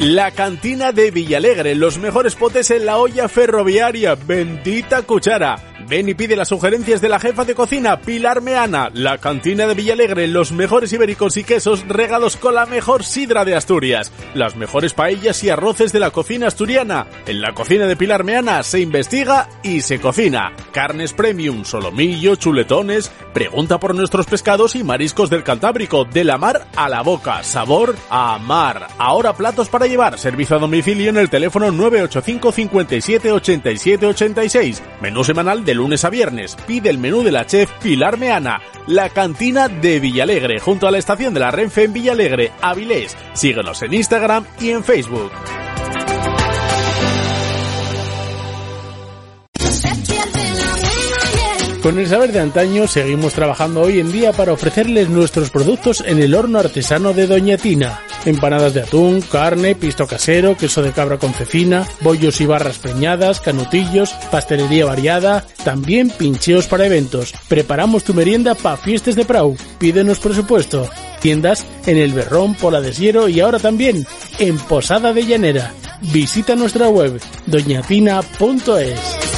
La 0.00 0.30
cantina 0.30 0.92
de 0.92 1.10
Villalegre, 1.10 1.74
los 1.74 1.98
mejores 1.98 2.36
potes 2.36 2.70
en 2.70 2.86
la 2.86 2.98
olla 2.98 3.28
ferroviaria, 3.28 4.14
bendita 4.14 5.02
cuchara. 5.02 5.56
Ven 5.88 6.08
y 6.08 6.14
pide 6.14 6.36
las 6.36 6.48
sugerencias 6.48 7.00
de 7.00 7.08
la 7.08 7.18
jefa 7.18 7.44
de 7.44 7.54
cocina, 7.54 8.00
Pilar 8.00 8.42
Meana. 8.42 8.90
La 8.92 9.18
cantina 9.18 9.66
de 9.66 9.74
Villalegre, 9.74 10.28
los 10.28 10.52
mejores 10.52 10.92
ibéricos 10.92 11.36
y 11.38 11.44
quesos 11.44 11.88
regados 11.88 12.36
con 12.36 12.54
la 12.54 12.66
mejor 12.66 13.04
sidra 13.04 13.44
de 13.44 13.56
Asturias. 13.56 14.12
Las 14.34 14.54
mejores 14.54 14.92
paellas 14.92 15.42
y 15.42 15.50
arroces 15.50 15.90
de 15.92 15.98
la 15.98 16.10
cocina 16.10 16.48
asturiana. 16.48 17.06
En 17.26 17.40
la 17.40 17.54
cocina 17.54 17.86
de 17.86 17.96
Pilar 17.96 18.22
Meana 18.22 18.62
se 18.62 18.80
investiga 18.80 19.48
y 19.62 19.80
se 19.80 19.98
cocina. 19.98 20.52
Carnes 20.72 21.14
premium, 21.14 21.64
solomillo, 21.64 22.36
chuletones. 22.36 23.10
Pregunta 23.32 23.80
por 23.80 23.94
nuestros 23.94 24.26
pescados 24.26 24.76
y 24.76 24.84
mariscos 24.84 25.30
del 25.30 25.42
Cantábrico, 25.42 26.04
de 26.04 26.24
la 26.24 26.36
mar 26.36 26.68
a 26.76 26.88
la 26.88 27.02
boca. 27.02 27.42
Sabor 27.42 27.96
a 28.10 28.38
mar. 28.38 28.88
Ahora 28.98 29.32
platos 29.32 29.70
para 29.70 29.87
llevar. 29.88 30.18
Servicio 30.18 30.56
a 30.56 30.58
domicilio 30.58 31.10
en 31.10 31.16
el 31.16 31.30
teléfono 31.30 31.70
985 31.70 32.52
57 32.52 33.32
87 33.32 34.06
86. 34.06 34.82
Menú 35.00 35.24
semanal 35.24 35.64
de 35.64 35.74
lunes 35.74 36.04
a 36.04 36.10
viernes. 36.10 36.56
Pide 36.66 36.90
el 36.90 36.98
menú 36.98 37.22
de 37.22 37.32
la 37.32 37.46
chef 37.46 37.70
Pilar 37.82 38.18
Meana. 38.18 38.60
La 38.86 39.10
cantina 39.10 39.68
de 39.68 40.00
Villalegre, 40.00 40.60
junto 40.60 40.86
a 40.86 40.90
la 40.90 40.98
estación 40.98 41.34
de 41.34 41.40
la 41.40 41.50
Renfe 41.50 41.84
en 41.84 41.92
Villalegre, 41.92 42.52
Avilés. 42.60 43.16
Síguenos 43.34 43.82
en 43.82 43.94
Instagram 43.94 44.44
y 44.60 44.70
en 44.70 44.84
Facebook. 44.84 45.30
Con 51.82 51.96
el 51.98 52.08
saber 52.08 52.32
de 52.32 52.40
antaño 52.40 52.88
seguimos 52.88 53.34
trabajando 53.34 53.82
hoy 53.82 54.00
en 54.00 54.10
día 54.10 54.32
para 54.32 54.52
ofrecerles 54.52 55.08
nuestros 55.08 55.50
productos 55.50 56.02
en 56.04 56.18
el 56.18 56.34
horno 56.34 56.58
artesano 56.58 57.12
de 57.12 57.28
Doña 57.28 57.56
Tina. 57.56 58.00
Empanadas 58.24 58.74
de 58.74 58.82
atún, 58.82 59.20
carne, 59.20 59.76
pisto 59.76 60.06
casero, 60.06 60.56
queso 60.56 60.82
de 60.82 60.90
cabra 60.90 61.18
con 61.18 61.32
cecina, 61.32 61.86
bollos 62.00 62.40
y 62.40 62.46
barras 62.46 62.78
preñadas, 62.78 63.40
canutillos, 63.40 64.10
pastelería 64.30 64.86
variada, 64.86 65.44
también 65.64 66.10
pincheos 66.10 66.66
para 66.66 66.86
eventos. 66.86 67.32
Preparamos 67.46 68.02
tu 68.02 68.12
merienda 68.12 68.56
para 68.56 68.76
fiestas 68.76 69.14
de 69.14 69.24
Prau. 69.24 69.56
Pídenos 69.78 70.18
presupuesto. 70.18 70.90
Tiendas 71.20 71.64
en 71.86 71.96
El 71.96 72.12
Berrón, 72.12 72.54
Pola 72.54 72.80
de 72.80 72.92
Siero 72.92 73.28
y 73.28 73.38
ahora 73.38 73.60
también 73.60 74.04
en 74.40 74.58
Posada 74.58 75.12
de 75.12 75.24
Llanera. 75.24 75.72
Visita 76.12 76.56
nuestra 76.56 76.88
web 76.88 77.20
doñatina.es. 77.46 79.37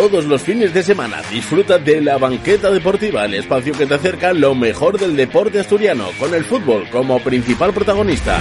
Todos 0.00 0.24
los 0.24 0.40
fines 0.40 0.72
de 0.72 0.82
semana 0.82 1.20
disfruta 1.30 1.76
de 1.76 2.00
la 2.00 2.16
banqueta 2.16 2.70
deportiva, 2.70 3.26
el 3.26 3.34
espacio 3.34 3.74
que 3.74 3.84
te 3.84 3.96
acerca 3.96 4.32
lo 4.32 4.54
mejor 4.54 4.98
del 4.98 5.14
deporte 5.14 5.60
asturiano, 5.60 6.08
con 6.18 6.32
el 6.32 6.42
fútbol 6.42 6.88
como 6.88 7.20
principal 7.20 7.74
protagonista. 7.74 8.40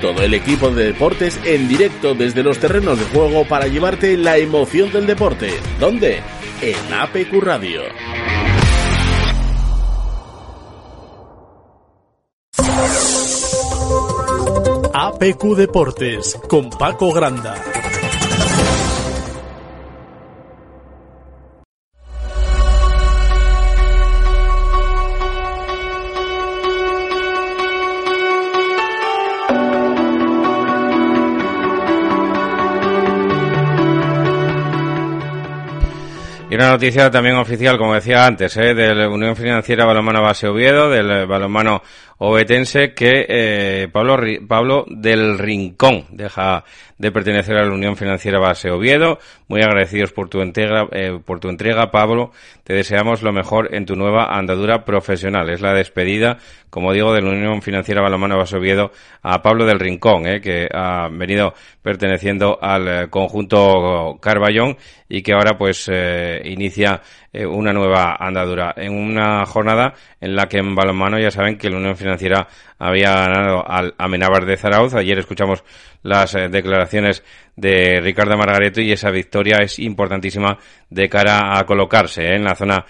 Todo 0.00 0.24
el 0.24 0.34
equipo 0.34 0.72
de 0.72 0.86
deportes 0.86 1.38
en 1.44 1.68
directo 1.68 2.16
desde 2.16 2.42
los 2.42 2.58
terrenos 2.58 2.98
de 2.98 3.04
juego 3.16 3.44
para 3.44 3.68
llevarte 3.68 4.16
la 4.16 4.38
emoción 4.38 4.90
del 4.90 5.06
deporte. 5.06 5.52
¿Dónde? 5.78 6.20
En 6.60 6.94
APQ 6.94 7.32
Radio. 7.40 7.82
APQ 14.92 15.54
Deportes 15.54 16.36
con 16.48 16.70
Paco 16.70 17.12
Granda. 17.12 17.54
Una 36.60 36.72
noticia 36.72 37.10
también 37.10 37.36
oficial, 37.36 37.78
como 37.78 37.94
decía 37.94 38.26
antes, 38.26 38.54
¿eh? 38.58 38.74
de 38.74 38.94
la 38.94 39.08
Unión 39.08 39.34
Financiera 39.34 39.86
Balomano 39.86 40.20
Base 40.20 40.46
Oviedo, 40.46 40.90
del 40.90 41.26
balomano 41.26 41.82
obetense, 42.22 42.92
que 42.92 43.24
eh, 43.28 43.88
Pablo, 43.90 44.18
Pablo 44.46 44.84
del 44.88 45.38
Rincón 45.38 46.04
deja 46.10 46.64
de 46.98 47.10
pertenecer 47.10 47.56
a 47.56 47.64
la 47.64 47.72
Unión 47.72 47.96
Financiera 47.96 48.38
Base 48.38 48.70
Oviedo. 48.70 49.18
Muy 49.48 49.62
agradecidos 49.62 50.12
por 50.12 50.28
tu 50.28 50.42
entrega, 50.42 50.86
eh, 50.92 51.18
por 51.24 51.40
tu 51.40 51.48
entrega, 51.48 51.90
Pablo. 51.90 52.32
Te 52.62 52.74
deseamos 52.74 53.22
lo 53.22 53.32
mejor 53.32 53.74
en 53.74 53.86
tu 53.86 53.96
nueva 53.96 54.36
andadura 54.36 54.84
profesional. 54.84 55.48
Es 55.48 55.62
la 55.62 55.72
despedida, 55.72 56.36
como 56.68 56.92
digo, 56.92 57.14
de 57.14 57.22
la 57.22 57.30
Unión 57.30 57.62
Financiera 57.62 58.02
Balomano 58.02 58.36
Base 58.36 58.58
Oviedo 58.58 58.92
a 59.22 59.40
Pablo 59.40 59.64
del 59.64 59.80
Rincón, 59.80 60.26
eh, 60.26 60.42
que 60.42 60.68
ha 60.70 61.08
venido 61.10 61.54
perteneciendo 61.82 62.58
al 62.60 62.88
eh, 62.88 63.08
conjunto 63.08 64.18
Carballón 64.20 64.76
y 65.08 65.22
que 65.22 65.32
ahora 65.32 65.56
pues 65.58 65.88
eh, 65.92 66.40
inicia 66.44 67.02
eh, 67.32 67.46
una 67.46 67.72
nueva 67.72 68.16
andadura 68.18 68.74
en 68.76 68.92
una 68.92 69.44
jornada 69.46 69.94
en 70.20 70.34
la 70.34 70.48
que 70.48 70.58
en 70.58 70.74
balonmano 70.74 71.18
ya 71.18 71.30
saben 71.30 71.56
que 71.56 71.70
la 71.70 71.76
Unión 71.76 71.96
Financiera 71.96 72.48
había 72.78 73.12
ganado 73.12 73.68
al 73.68 73.94
Amenábar 73.98 74.44
de 74.44 74.56
Zarauz. 74.56 74.94
Ayer 74.94 75.18
escuchamos 75.18 75.64
las 76.02 76.34
eh, 76.34 76.48
declaraciones 76.48 77.22
de 77.56 78.00
Ricardo 78.00 78.36
Margareto 78.36 78.80
y 78.80 78.92
esa 78.92 79.10
victoria 79.10 79.58
es 79.58 79.78
importantísima 79.78 80.58
de 80.88 81.08
cara 81.08 81.58
a 81.58 81.64
colocarse 81.64 82.34
en 82.34 82.44
la 82.44 82.54
zona 82.54 82.84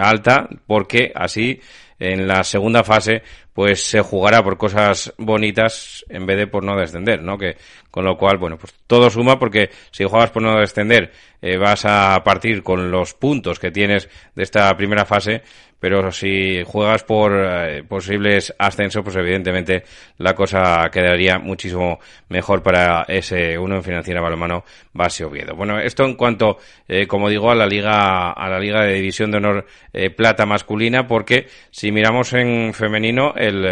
alta 0.00 0.48
porque 0.66 1.12
así 1.14 1.60
en 1.98 2.28
la 2.28 2.44
segunda 2.44 2.84
fase 2.84 3.22
pues 3.52 3.82
se 3.82 4.00
jugará 4.00 4.42
por 4.42 4.56
cosas 4.56 5.12
bonitas 5.18 6.04
en 6.08 6.26
vez 6.26 6.36
de 6.38 6.46
por 6.46 6.62
no 6.62 6.76
descender, 6.76 7.22
¿no? 7.22 7.36
Que 7.36 7.56
con 7.90 8.04
lo 8.04 8.16
cual, 8.16 8.38
bueno, 8.38 8.56
pues 8.56 8.72
todo 8.86 9.10
suma 9.10 9.38
porque 9.38 9.70
si 9.90 10.04
juegas 10.04 10.30
por 10.30 10.42
no 10.42 10.60
descender 10.60 11.10
eh, 11.42 11.56
vas 11.56 11.84
a 11.84 12.22
partir 12.22 12.62
con 12.62 12.90
los 12.90 13.14
puntos 13.14 13.58
que 13.58 13.70
tienes 13.70 14.08
de 14.34 14.42
esta 14.42 14.76
primera 14.76 15.04
fase 15.04 15.42
pero 15.80 16.10
si 16.10 16.62
juegas 16.64 17.04
por 17.04 17.32
eh, 17.34 17.82
posibles 17.84 18.54
ascensos, 18.58 19.02
pues 19.02 19.16
evidentemente 19.16 19.84
la 20.18 20.34
cosa 20.34 20.88
quedaría 20.90 21.38
muchísimo 21.38 21.98
mejor 22.28 22.62
para 22.62 23.04
ese 23.08 23.58
uno 23.58 23.76
en 23.76 23.82
financiera 23.82 24.20
balonmano 24.20 24.64
base 24.92 25.24
Oviedo. 25.24 25.54
Bueno, 25.54 25.78
esto 25.78 26.04
en 26.04 26.14
cuanto, 26.14 26.58
eh, 26.88 27.06
como 27.06 27.28
digo, 27.28 27.50
a 27.50 27.54
la 27.54 27.66
liga 27.66 28.30
a 28.32 28.48
la 28.48 28.58
liga 28.58 28.82
de 28.82 28.94
división 28.94 29.30
de 29.30 29.36
honor 29.36 29.66
eh, 29.92 30.10
plata 30.10 30.46
masculina, 30.46 31.06
porque 31.06 31.46
si 31.70 31.92
miramos 31.92 32.32
en 32.32 32.74
femenino 32.74 33.34
el 33.36 33.66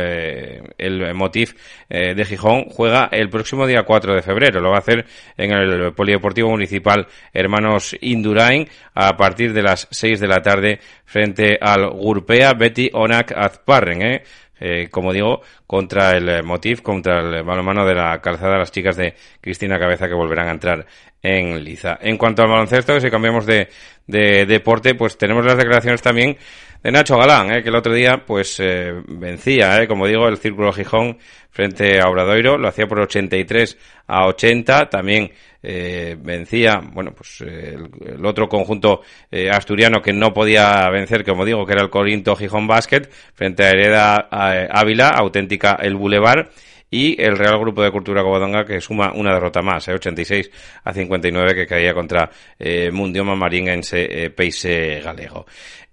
el 0.78 1.14
Motif 1.14 1.54
de 1.88 2.24
Gijón 2.24 2.66
juega 2.70 3.08
el 3.10 3.28
próximo 3.28 3.66
día 3.66 3.84
4 3.84 4.14
de 4.14 4.22
febrero, 4.22 4.60
lo 4.60 4.70
va 4.70 4.76
a 4.76 4.80
hacer 4.80 5.06
en 5.36 5.52
el 5.52 5.92
Polideportivo 5.94 6.50
Municipal 6.50 7.06
Hermanos 7.32 7.96
Indurain 8.00 8.68
a 8.94 9.16
partir 9.16 9.52
de 9.52 9.62
las 9.62 9.88
6 9.90 10.20
de 10.20 10.28
la 10.28 10.42
tarde 10.42 10.80
frente 11.04 11.58
al 11.60 11.84
Gurpea 11.96 12.54
Betty 12.54 12.90
Onak 12.92 13.32
Azparren, 13.32 14.02
¿eh? 14.02 14.22
Eh, 14.58 14.88
como 14.90 15.12
digo, 15.12 15.42
contra 15.66 16.16
el 16.16 16.28
eh, 16.28 16.42
Motif, 16.42 16.80
contra 16.80 17.20
el 17.20 17.42
balonmano 17.42 17.84
de 17.84 17.94
la 17.94 18.20
calzada 18.22 18.56
las 18.56 18.72
chicas 18.72 18.96
de 18.96 19.14
Cristina 19.40 19.78
Cabeza 19.78 20.08
que 20.08 20.14
volverán 20.14 20.48
a 20.48 20.52
entrar 20.52 20.86
en 21.22 21.62
Liza. 21.62 21.98
En 22.00 22.16
cuanto 22.16 22.42
al 22.42 22.48
baloncesto, 22.48 22.98
si 22.98 23.10
cambiamos 23.10 23.44
de, 23.44 23.68
de 24.06 24.46
deporte, 24.46 24.94
pues 24.94 25.18
tenemos 25.18 25.44
las 25.44 25.58
declaraciones 25.58 26.00
también 26.00 26.38
de 26.82 26.92
Nacho 26.92 27.16
Galán, 27.16 27.48
que 27.62 27.68
el 27.68 27.74
otro 27.74 27.92
día 27.92 28.24
pues 28.26 28.62
vencía, 29.08 29.86
como 29.86 30.06
digo, 30.06 30.28
el 30.28 30.38
Círculo 30.38 30.72
Gijón 30.72 31.18
frente 31.56 31.98
a 32.00 32.08
Obradoiro, 32.08 32.58
lo 32.58 32.68
hacía 32.68 32.86
por 32.86 33.00
83 33.00 33.78
a 34.08 34.26
80, 34.26 34.90
también 34.90 35.32
eh, 35.62 36.14
vencía, 36.20 36.82
bueno, 36.92 37.12
pues 37.12 37.40
eh, 37.40 37.76
el, 38.04 38.24
otro 38.24 38.46
conjunto 38.46 39.00
eh, 39.30 39.48
asturiano 39.50 40.02
que 40.02 40.12
no 40.12 40.34
podía 40.34 40.88
vencer, 40.90 41.24
como 41.24 41.46
digo, 41.46 41.64
que 41.64 41.72
era 41.72 41.82
el 41.82 41.90
Corinto 41.90 42.36
Gijón 42.36 42.66
Basket, 42.66 43.08
frente 43.34 43.64
a 43.64 43.70
Hereda 43.70 44.28
Ávila, 44.70 45.08
auténtica 45.08 45.78
el 45.80 45.96
Boulevard, 45.96 46.50
y 46.90 47.20
el 47.20 47.36
Real 47.36 47.58
Grupo 47.58 47.82
de 47.82 47.90
Cultura 47.90 48.22
Covadonga 48.22 48.64
que 48.64 48.80
suma 48.80 49.12
una 49.14 49.34
derrota 49.34 49.62
más, 49.62 49.88
86 49.88 50.50
a 50.84 50.92
59 50.92 51.54
que 51.54 51.66
caía 51.66 51.92
contra 51.94 52.30
eh, 52.58 52.90
Mundioma 52.90 53.34
Marinense 53.34 54.24
eh, 54.24 54.30
Peise 54.30 55.00
Galego. 55.00 55.46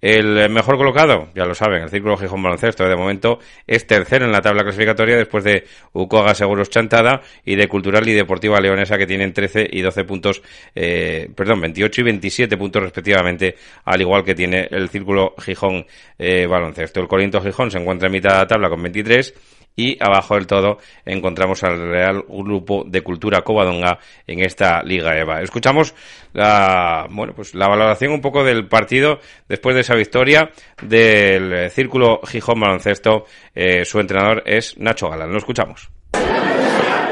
El 0.04 0.50
mejor 0.50 0.76
colocado, 0.76 1.30
ya 1.34 1.46
lo 1.46 1.56
saben, 1.56 1.82
el 1.82 1.89
Círculo 1.89 2.18
Gijón 2.18 2.44
Baloncesto 2.44 2.84
de 2.84 2.94
momento 2.94 3.39
es 3.66 3.88
tercero 3.88 4.26
en 4.26 4.34
la 4.34 4.41
tabla 4.41 4.64
clasificatoria 4.64 5.16
después 5.16 5.46
de 5.46 5.64
Ucoga 5.94 6.36
Seguros 6.36 6.70
Chantada 6.70 7.22
y 7.46 7.56
de 7.56 7.70
Cultural 7.70 8.06
y 8.10 8.12
Deportiva 8.12 8.60
Leonesa 8.60 8.98
que 8.98 9.08
tienen 9.08 9.32
13 9.32 9.66
y 9.72 9.80
12 9.80 10.04
puntos, 10.04 10.44
eh, 10.76 11.30
perdón, 11.34 11.62
28 11.62 12.02
y 12.02 12.04
27 12.04 12.58
puntos 12.58 12.84
respectivamente, 12.84 13.56
al 13.86 14.02
igual 14.02 14.26
que 14.26 14.36
tiene 14.36 14.68
el 14.72 14.89
Círculo 14.89 15.36
Gijón 15.39 15.86
eh, 16.20 16.48
Baloncesto. 16.48 17.00
El 17.00 17.08
Corinto 17.08 17.41
Gijón 17.41 17.72
se 17.72 17.78
encuentra 17.78 18.08
en 18.08 18.12
mitad 18.12 18.32
de 18.32 18.38
la 18.39 18.48
tabla 18.48 18.68
con 18.68 18.84
23 18.84 19.34
y 19.76 19.97
abajo 20.03 20.36
del 20.36 20.47
todo 20.47 20.78
encontramos 21.05 21.63
al 21.63 21.80
Real 21.80 22.24
Grupo 22.28 22.84
de 22.86 23.01
Cultura 23.01 23.41
Covadonga 23.41 23.99
en 24.28 24.39
esta 24.39 24.84
Liga 24.84 25.17
EVA. 25.17 25.41
Escuchamos 25.41 25.93
la, 26.34 27.07
bueno, 27.09 27.34
pues 27.34 27.55
la 27.55 27.67
valoración 27.67 28.13
un 28.13 28.21
poco 28.21 28.43
del 28.43 28.67
partido 28.67 29.19
después 29.47 29.76
de 29.76 29.82
esa 29.82 29.95
victoria 29.95 30.51
del 30.82 31.69
Círculo 31.71 32.21
Gijón 32.26 32.59
Baloncesto. 32.59 33.26
Eh, 33.55 33.86
su 33.86 33.99
entrenador 33.99 34.43
es 34.45 34.78
Nacho 34.78 35.09
Galán. 35.09 35.32
Lo 35.32 35.38
escuchamos. 35.38 35.89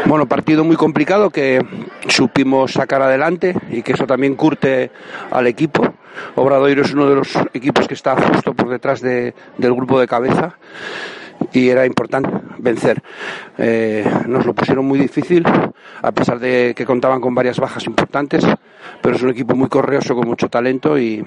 Bueno, 0.05 0.28
partido 0.28 0.64
muy 0.64 0.76
complicado 0.76 1.30
que 1.30 1.64
supimos 2.07 2.74
sacar 2.74 3.01
adelante 3.01 3.55
y 3.70 3.82
que 3.82 3.93
eso 3.93 4.05
también 4.05 4.36
curte 4.36 4.91
al 5.30 5.47
equipo. 5.47 5.93
Obradoiro 6.36 6.82
es 6.82 6.93
uno 6.93 7.07
de 7.07 7.16
los 7.16 7.34
equipos 7.53 7.88
que 7.88 7.93
está 7.93 8.16
justo 8.16 8.53
por 8.53 8.70
detrás 8.70 8.99
de, 8.99 9.34
del 9.57 9.74
grupo 9.74 9.99
de 9.99 10.07
cabeza 10.07 10.57
y 11.54 11.70
era 11.70 11.86
importante 11.86 12.30
vencer. 12.60 13.02
Eh, 13.58 14.06
nos 14.28 14.45
lo 14.45 14.54
pusieron 14.54 14.86
muy 14.86 14.99
difícil, 14.99 15.43
a 16.02 16.12
pesar 16.12 16.39
de 16.39 16.74
que 16.76 16.86
contaban 16.86 17.22
con 17.22 17.36
varias 17.36 17.60
bajas 17.60 17.86
importantes, 17.86 18.45
pero 19.02 19.16
es 19.16 19.22
un 19.22 19.30
equipo 19.30 19.56
muy 19.56 19.68
correoso, 19.68 20.16
con 20.16 20.28
mucho 20.28 20.49
talento 20.49 20.97
y, 20.97 21.24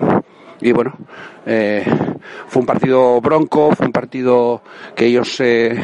y 0.60 0.72
bueno, 0.72 0.94
eh, 1.46 1.84
fue 2.46 2.60
un 2.60 2.66
partido 2.66 3.20
bronco, 3.20 3.74
fue 3.74 3.86
un 3.86 3.92
partido 3.92 4.62
que 4.94 5.06
ellos 5.06 5.40
eh, 5.40 5.76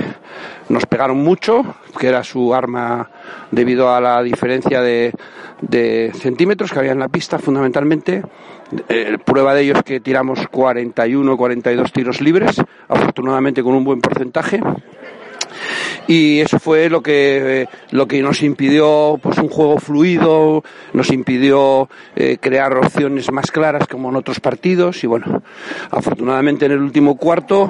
nos 0.69 0.87
pegaron 0.87 1.19
mucho, 1.19 1.63
que 1.99 2.09
era 2.09 2.23
su 2.25 2.55
arma 2.55 3.11
debido 3.51 3.93
a 3.93 4.01
la 4.01 4.23
diferencia 4.23 4.81
de, 4.81 5.13
de 5.61 6.13
centímetros 6.15 6.73
que 6.73 6.79
había 6.79 6.93
en 6.93 7.01
la 7.01 7.09
pista 7.09 7.39
fundamentalmente 7.39 8.23
eh, 8.89 9.19
prueba 9.25 9.55
de 9.55 9.63
ello 9.63 9.75
es 9.77 9.83
que 9.83 10.01
tiramos 10.01 10.47
41, 10.49 11.37
42 11.37 11.93
tiros 11.93 12.21
libres, 12.21 12.61
afortunadamente 12.89 13.63
con 13.63 13.75
un 13.75 13.85
buen 13.85 14.01
porcentaje. 14.01 14.61
Y 16.07 16.41
eso 16.41 16.59
fue 16.59 16.89
lo 16.89 17.03
que, 17.03 17.69
lo 17.91 18.07
que 18.09 18.21
nos 18.23 18.43
impidió 18.43 19.19
pues, 19.23 19.39
un 19.39 19.49
juego 19.49 19.79
fluido, 19.79 20.65
nos 20.93 21.11
impidió 21.11 21.89
eh, 22.17 22.39
crear 22.41 22.77
opciones 22.77 23.31
más 23.31 23.51
claras 23.51 23.87
como 23.87 24.09
en 24.09 24.17
otros 24.17 24.41
partidos. 24.41 25.05
Y 25.05 25.07
bueno, 25.07 25.43
afortunadamente 25.91 26.67
en 26.67 26.73
el 26.73 26.81
último 26.81 27.17
cuarto, 27.17 27.69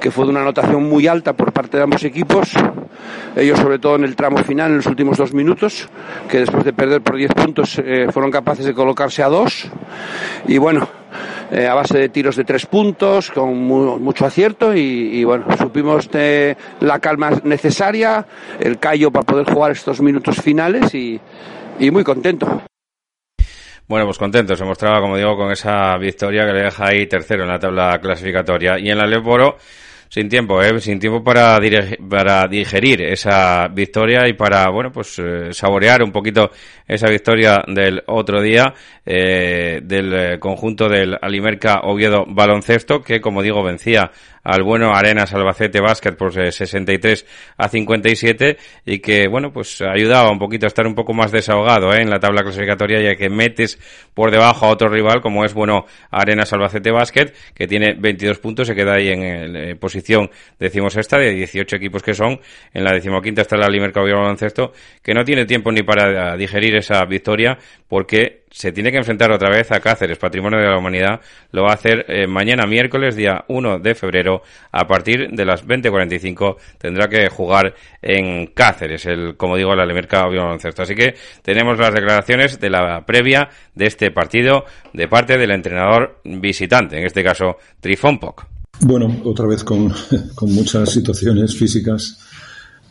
que 0.00 0.10
fue 0.10 0.24
de 0.24 0.30
una 0.30 0.40
anotación 0.40 0.88
muy 0.88 1.06
alta 1.06 1.32
por 1.32 1.52
parte 1.52 1.76
de 1.76 1.82
ambos 1.82 2.04
equipos, 2.04 2.52
ellos 3.36 3.58
sobre 3.58 3.78
todo 3.78 3.96
en 3.96 4.04
el 4.04 4.16
tramo 4.16 4.38
final, 4.38 4.70
en 4.70 4.76
los 4.78 4.86
últimos 4.86 5.18
dos 5.18 5.32
minutos, 5.32 5.88
que 6.28 6.38
después 6.38 6.64
de 6.64 6.72
perder 6.72 7.00
por 7.02 7.16
10 7.16 7.32
puntos 7.32 7.78
eh, 7.78 8.06
fueron 8.10 8.30
capaces 8.30 8.64
de 8.64 8.74
colocarse 8.74 9.22
a 9.22 9.28
dos. 9.28 9.70
Y 10.48 10.58
bueno, 10.58 10.88
eh, 11.50 11.66
a 11.66 11.74
base 11.74 11.98
de 11.98 12.08
tiros 12.08 12.36
de 12.36 12.44
tres 12.44 12.66
puntos, 12.66 13.30
con 13.30 13.56
mucho 13.56 14.26
acierto 14.26 14.74
y, 14.74 15.24
bueno, 15.24 15.46
supimos 15.56 16.08
la 16.80 16.98
calma 16.98 17.30
necesaria, 17.44 18.26
el 18.58 18.78
callo 18.78 19.10
para 19.10 19.24
poder 19.24 19.52
jugar 19.52 19.72
estos 19.72 20.00
minutos 20.00 20.40
finales 20.40 20.94
y 20.94 21.20
muy 21.90 22.04
contento. 22.04 22.69
Bueno, 23.90 24.04
pues 24.06 24.18
contento. 24.18 24.54
Se 24.54 24.64
mostraba, 24.64 25.00
como 25.00 25.16
digo, 25.16 25.36
con 25.36 25.50
esa 25.50 25.98
victoria 25.98 26.46
que 26.46 26.52
le 26.52 26.62
deja 26.62 26.86
ahí 26.86 27.08
tercero 27.08 27.42
en 27.42 27.48
la 27.48 27.58
tabla 27.58 27.98
clasificatoria. 28.00 28.78
Y 28.78 28.88
en 28.88 28.96
la 28.96 29.04
Leporo, 29.04 29.56
sin 30.08 30.28
tiempo, 30.28 30.62
¿eh? 30.62 30.80
sin 30.80 31.00
tiempo 31.00 31.24
para, 31.24 31.58
para 32.08 32.46
digerir 32.46 33.02
esa 33.02 33.66
victoria 33.66 34.28
y 34.28 34.34
para, 34.34 34.70
bueno, 34.70 34.92
pues 34.92 35.18
eh, 35.18 35.52
saborear 35.52 36.04
un 36.04 36.12
poquito 36.12 36.52
esa 36.86 37.08
victoria 37.08 37.64
del 37.66 38.00
otro 38.06 38.40
día 38.40 38.72
eh, 39.04 39.80
del 39.82 40.12
eh, 40.14 40.38
conjunto 40.38 40.88
del 40.88 41.18
Alimerca 41.20 41.80
Oviedo 41.82 42.24
Baloncesto, 42.28 43.02
que 43.02 43.20
como 43.20 43.42
digo 43.42 43.60
vencía 43.64 44.12
al 44.42 44.62
bueno 44.62 44.94
Arenas 44.94 45.32
Albacete 45.34 45.80
Basket 45.80 46.12
por 46.12 46.32
63 46.32 47.26
a 47.56 47.68
57 47.68 48.56
y 48.86 48.98
que, 49.00 49.28
bueno, 49.28 49.52
pues 49.52 49.80
ayudaba 49.82 50.30
un 50.30 50.38
poquito 50.38 50.66
a 50.66 50.68
estar 50.68 50.86
un 50.86 50.94
poco 50.94 51.12
más 51.12 51.32
desahogado 51.32 51.92
¿eh? 51.92 52.02
en 52.02 52.10
la 52.10 52.18
tabla 52.20 52.42
clasificatoria 52.42 53.00
ya 53.00 53.16
que 53.16 53.28
metes 53.28 53.78
por 54.14 54.30
debajo 54.30 54.66
a 54.66 54.70
otro 54.70 54.88
rival 54.88 55.20
como 55.20 55.44
es, 55.44 55.54
bueno, 55.54 55.86
Arenas 56.10 56.52
Albacete 56.52 56.90
Basket 56.90 57.32
que 57.54 57.66
tiene 57.66 57.94
22 57.94 58.38
puntos, 58.38 58.66
se 58.66 58.74
queda 58.74 58.94
ahí 58.94 59.08
en, 59.08 59.56
eh, 59.56 59.76
posición, 59.76 60.30
decimos 60.58 60.96
esta, 60.96 61.18
de 61.18 61.32
18 61.32 61.76
equipos 61.76 62.02
que 62.02 62.14
son, 62.14 62.40
en 62.72 62.84
la 62.84 62.92
decimoquinta 62.92 63.42
está 63.42 63.56
la 63.56 63.68
Limerca 63.68 64.00
Baloncesto, 64.00 64.72
que 65.02 65.14
no 65.14 65.24
tiene 65.24 65.44
tiempo 65.46 65.70
ni 65.72 65.82
para 65.82 66.36
digerir 66.36 66.76
esa 66.76 67.04
victoria 67.04 67.58
porque 67.88 68.39
se 68.50 68.72
tiene 68.72 68.90
que 68.90 68.98
enfrentar 68.98 69.30
otra 69.30 69.48
vez 69.48 69.70
a 69.70 69.80
Cáceres, 69.80 70.18
Patrimonio 70.18 70.58
de 70.58 70.66
la 70.66 70.76
Humanidad. 70.76 71.20
Lo 71.52 71.62
va 71.62 71.70
a 71.70 71.74
hacer 71.74 72.04
eh, 72.08 72.26
mañana 72.26 72.66
miércoles, 72.66 73.14
día 73.14 73.44
1 73.48 73.78
de 73.78 73.94
febrero, 73.94 74.42
a 74.72 74.86
partir 74.86 75.30
de 75.30 75.44
las 75.44 75.64
20.45. 75.64 76.56
Tendrá 76.78 77.08
que 77.08 77.28
jugar 77.28 77.74
en 78.02 78.48
Cáceres, 78.48 79.06
el, 79.06 79.36
como 79.36 79.56
digo, 79.56 79.72
el 79.72 79.80
Alemerca 79.80 80.26
Baloncesto. 80.26 80.82
Así 80.82 80.94
que 80.94 81.14
tenemos 81.42 81.78
las 81.78 81.94
declaraciones 81.94 82.58
de 82.58 82.70
la 82.70 83.04
previa 83.06 83.48
de 83.74 83.86
este 83.86 84.10
partido 84.10 84.64
de 84.92 85.06
parte 85.06 85.38
del 85.38 85.52
entrenador 85.52 86.20
visitante, 86.24 86.98
en 86.98 87.06
este 87.06 87.22
caso 87.22 87.56
Trifón 87.80 88.18
Poc. 88.18 88.46
Bueno, 88.80 89.20
otra 89.24 89.46
vez 89.46 89.62
con, 89.62 89.92
con 90.34 90.52
muchas 90.52 90.90
situaciones 90.90 91.56
físicas 91.56 92.18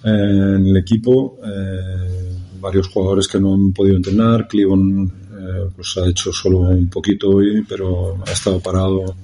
eh, 0.04 0.10
en 0.10 0.66
el 0.66 0.78
equipo. 0.78 1.38
Eh, 1.44 2.38
varios 2.62 2.88
jugadores 2.88 3.28
que 3.28 3.40
no 3.40 3.54
han 3.54 3.74
podido 3.74 3.98
entrenar. 3.98 4.48
Cleveland 4.48 5.12
eh, 5.40 5.70
pues 5.74 5.98
ha 5.98 6.06
hecho 6.06 6.34
solo 6.34 6.60
un 6.60 6.90
poquito 6.90 7.30
hoy, 7.30 7.64
pero 7.68 8.22
ha 8.28 8.32
estado 8.32 8.60
parado 8.60 9.16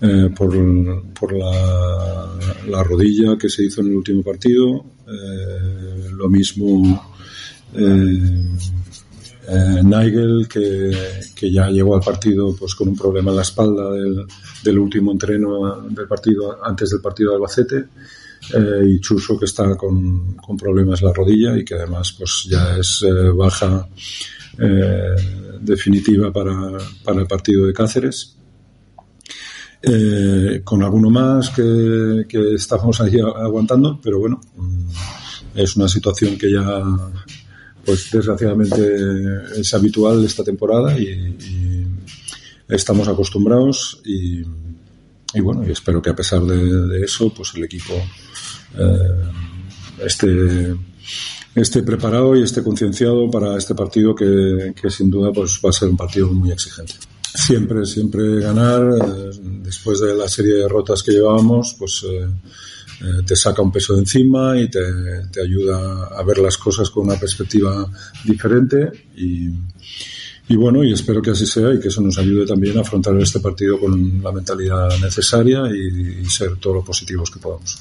eh, 0.00 0.30
por, 0.36 0.52
por 1.12 1.32
la, 1.32 2.38
la, 2.68 2.84
rodilla 2.84 3.36
que 3.36 3.48
se 3.48 3.64
hizo 3.64 3.80
en 3.80 3.88
el 3.88 3.96
último 3.96 4.22
partido. 4.22 4.84
Eh, 5.08 6.10
lo 6.12 6.28
mismo 6.28 7.10
Nigel, 9.82 10.46
que, 10.48 11.50
ya 11.50 11.68
llegó 11.68 11.96
al 11.96 12.00
partido 12.00 12.54
pues 12.56 12.74
con 12.76 12.88
un 12.88 12.96
problema 12.96 13.30
en 13.30 13.36
la 13.36 13.42
espalda 13.42 13.90
del, 14.62 14.78
último 14.78 15.10
entreno 15.10 15.82
del 15.90 16.06
partido, 16.06 16.64
antes 16.64 16.90
del 16.90 17.00
partido 17.00 17.30
de 17.30 17.36
Albacete, 17.36 17.84
y 18.86 19.00
Chuso, 19.00 19.38
que 19.38 19.46
está 19.46 19.76
con, 19.76 20.36
problemas 20.56 21.02
en 21.02 21.08
la 21.08 21.12
rodilla 21.12 21.58
y 21.58 21.64
que 21.64 21.74
además 21.74 22.14
pues 22.16 22.46
ya 22.48 22.76
es 22.78 23.04
baja 23.34 23.88
definitiva 25.60 26.32
para, 26.32 26.78
para, 27.04 27.20
el 27.20 27.26
partido 27.26 27.66
de 27.66 27.72
Cáceres. 27.72 28.36
con 30.64 30.82
alguno 30.82 31.10
más 31.10 31.50
que, 31.50 32.24
que 32.28 32.54
estamos 32.54 33.00
ahí 33.00 33.18
aguantando, 33.20 34.00
pero 34.02 34.18
bueno, 34.18 34.40
mm, 34.56 34.88
es 35.54 35.76
una 35.76 35.88
situación 35.88 36.36
que 36.36 36.50
ya 36.50 36.82
pues 37.84 38.10
desgraciadamente 38.10 39.60
es 39.60 39.74
habitual 39.74 40.24
esta 40.24 40.42
temporada 40.42 40.98
y, 40.98 41.36
estamos 42.66 43.06
acostumbrados 43.08 44.00
y, 44.06 44.42
bueno, 45.38 45.68
y 45.68 45.70
espero 45.70 46.00
que 46.00 46.08
a 46.08 46.16
pesar 46.16 46.40
de, 46.40 47.04
eso, 47.04 47.32
pues 47.32 47.52
el 47.54 47.64
equipo 47.64 47.92
eh, 48.78 50.04
esté, 50.04 50.74
esté 51.54 51.82
preparado 51.82 52.36
y 52.36 52.42
esté 52.42 52.62
concienciado 52.62 53.30
para 53.30 53.56
este 53.56 53.74
partido 53.74 54.14
que, 54.14 54.74
sin 54.90 55.10
duda 55.10 55.32
pues 55.32 55.60
va 55.64 55.70
a 55.70 55.72
ser 55.72 55.88
un 55.88 55.96
partido 55.96 56.28
muy 56.28 56.50
exigente. 56.50 56.94
Siempre, 57.22 57.84
siempre 57.84 58.40
ganar, 58.40 58.82
eh, 58.82 59.30
después 59.62 60.00
de 60.00 60.14
la 60.14 60.28
serie 60.28 60.54
de 60.54 60.60
derrotas 60.60 61.02
que 61.02 61.12
llevábamos, 61.12 61.74
pues 61.78 62.04
eh, 62.08 62.28
eh, 63.00 63.22
te 63.26 63.34
saca 63.34 63.60
un 63.60 63.72
peso 63.72 63.94
de 63.94 64.00
encima 64.00 64.56
y 64.56 64.70
te, 64.70 64.80
te, 65.32 65.42
ayuda 65.42 66.10
a 66.16 66.22
ver 66.22 66.38
las 66.38 66.56
cosas 66.56 66.90
con 66.90 67.06
una 67.06 67.18
perspectiva 67.18 67.90
diferente 68.24 68.92
y, 69.16 69.48
y 70.46 70.56
bueno, 70.56 70.84
y 70.84 70.92
espero 70.92 71.22
que 71.22 71.30
así 71.30 71.46
sea 71.46 71.72
y 71.72 71.80
que 71.80 71.88
eso 71.88 72.02
nos 72.02 72.18
ayude 72.18 72.46
también 72.46 72.76
a 72.76 72.82
afrontar 72.82 73.16
este 73.16 73.40
partido 73.40 73.80
con 73.80 74.22
la 74.22 74.30
mentalidad 74.30 74.88
necesaria 75.00 75.62
y, 75.74 76.24
ser 76.26 76.56
todo 76.56 76.74
lo 76.74 76.84
positivos 76.84 77.30
que 77.30 77.38
podamos. 77.38 77.78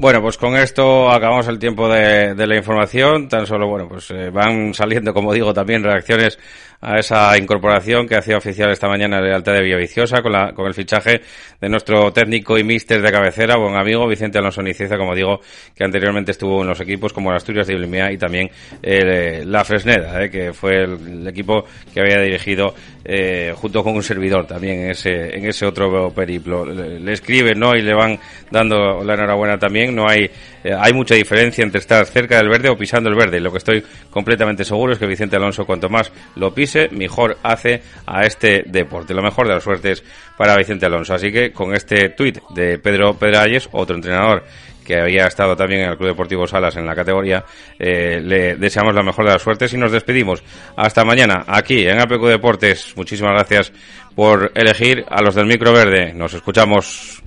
Bueno, 0.00 0.22
pues 0.22 0.38
con 0.38 0.54
esto 0.54 1.10
acabamos 1.10 1.48
el 1.48 1.58
tiempo 1.58 1.88
de, 1.88 2.32
la 2.46 2.56
información. 2.56 3.28
Tan 3.28 3.46
solo, 3.46 3.66
bueno, 3.66 3.88
pues 3.88 4.08
eh, 4.12 4.30
van 4.30 4.72
saliendo, 4.72 5.12
como 5.12 5.32
digo, 5.32 5.52
también 5.52 5.82
reacciones 5.82 6.38
a 6.80 6.98
esa 6.98 7.36
incorporación 7.36 8.06
que 8.06 8.16
hacía 8.16 8.36
oficial 8.36 8.70
esta 8.70 8.88
mañana 8.88 9.20
de 9.20 9.34
Alta 9.34 9.52
de 9.52 9.62
Villaviciosa 9.62 10.22
con, 10.22 10.32
la, 10.32 10.52
con 10.52 10.66
el 10.66 10.74
fichaje 10.74 11.22
de 11.60 11.68
nuestro 11.68 12.12
técnico 12.12 12.56
y 12.56 12.62
míster 12.62 13.02
de 13.02 13.10
cabecera, 13.10 13.56
buen 13.56 13.76
amigo 13.76 14.06
Vicente 14.06 14.38
Alonso 14.38 14.62
Nicieza, 14.62 14.96
como 14.96 15.14
digo, 15.14 15.40
que 15.74 15.84
anteriormente 15.84 16.30
estuvo 16.30 16.62
en 16.62 16.68
los 16.68 16.80
equipos 16.80 17.12
como 17.12 17.32
las 17.32 17.42
Asturias 17.42 17.66
de 17.66 17.74
Iblimea 17.74 18.12
y 18.12 18.18
también 18.18 18.48
eh, 18.80 19.42
la 19.44 19.64
Fresneda, 19.64 20.22
eh, 20.22 20.30
que 20.30 20.52
fue 20.52 20.84
el, 20.84 21.26
equipo 21.26 21.64
que 21.92 22.00
había 22.00 22.20
dirigido 22.20 22.74
eh, 23.04 23.52
junto 23.56 23.82
con 23.82 23.94
un 23.94 24.02
servidor 24.02 24.46
también 24.46 24.80
en 24.80 24.90
ese, 24.90 25.36
en 25.36 25.46
ese 25.46 25.66
otro 25.66 26.12
periplo. 26.12 26.64
Le, 26.64 27.00
le 27.00 27.12
escriben 27.12 27.58
¿no? 27.58 27.74
y 27.74 27.82
le 27.82 27.94
van 27.94 28.18
dando 28.50 29.02
la 29.02 29.14
enhorabuena 29.14 29.58
también. 29.58 29.87
No 29.92 30.08
hay 30.08 30.30
eh, 30.64 30.74
hay 30.76 30.92
mucha 30.92 31.14
diferencia 31.14 31.62
entre 31.62 31.80
estar 31.80 32.04
cerca 32.06 32.36
del 32.36 32.48
verde 32.48 32.68
o 32.68 32.76
pisando 32.76 33.08
el 33.08 33.14
verde. 33.14 33.40
Lo 33.40 33.52
que 33.52 33.58
estoy 33.58 33.82
completamente 34.10 34.64
seguro 34.64 34.92
es 34.92 34.98
que 34.98 35.06
Vicente 35.06 35.36
Alonso, 35.36 35.64
cuanto 35.64 35.88
más 35.88 36.12
lo 36.36 36.52
pise, 36.52 36.88
mejor 36.90 37.38
hace 37.42 37.82
a 38.06 38.24
este 38.24 38.64
deporte. 38.66 39.14
Lo 39.14 39.22
mejor 39.22 39.46
de 39.46 39.54
las 39.54 39.62
suertes 39.62 40.02
para 40.36 40.56
Vicente 40.56 40.86
Alonso. 40.86 41.14
Así 41.14 41.32
que 41.32 41.52
con 41.52 41.74
este 41.74 42.10
tuit 42.10 42.38
de 42.50 42.78
Pedro 42.78 43.14
Pedralles, 43.14 43.68
otro 43.72 43.96
entrenador 43.96 44.44
que 44.84 44.98
había 44.98 45.26
estado 45.26 45.54
también 45.54 45.82
en 45.82 45.90
el 45.90 45.96
Club 45.98 46.08
Deportivo 46.08 46.46
Salas 46.46 46.74
en 46.76 46.86
la 46.86 46.94
categoría, 46.94 47.44
eh, 47.78 48.20
le 48.22 48.56
deseamos 48.56 48.94
la 48.94 49.02
mejor 49.02 49.26
de 49.26 49.32
las 49.32 49.42
suertes 49.42 49.72
y 49.74 49.76
nos 49.76 49.92
despedimos. 49.92 50.42
Hasta 50.76 51.04
mañana, 51.04 51.44
aquí 51.46 51.86
en 51.86 52.00
APQ 52.00 52.24
Deportes. 52.26 52.94
Muchísimas 52.96 53.32
gracias 53.32 53.70
por 54.14 54.50
elegir 54.54 55.04
a 55.10 55.20
los 55.20 55.34
del 55.34 55.46
micro 55.46 55.72
verde. 55.74 56.14
Nos 56.14 56.32
escuchamos 56.32 57.22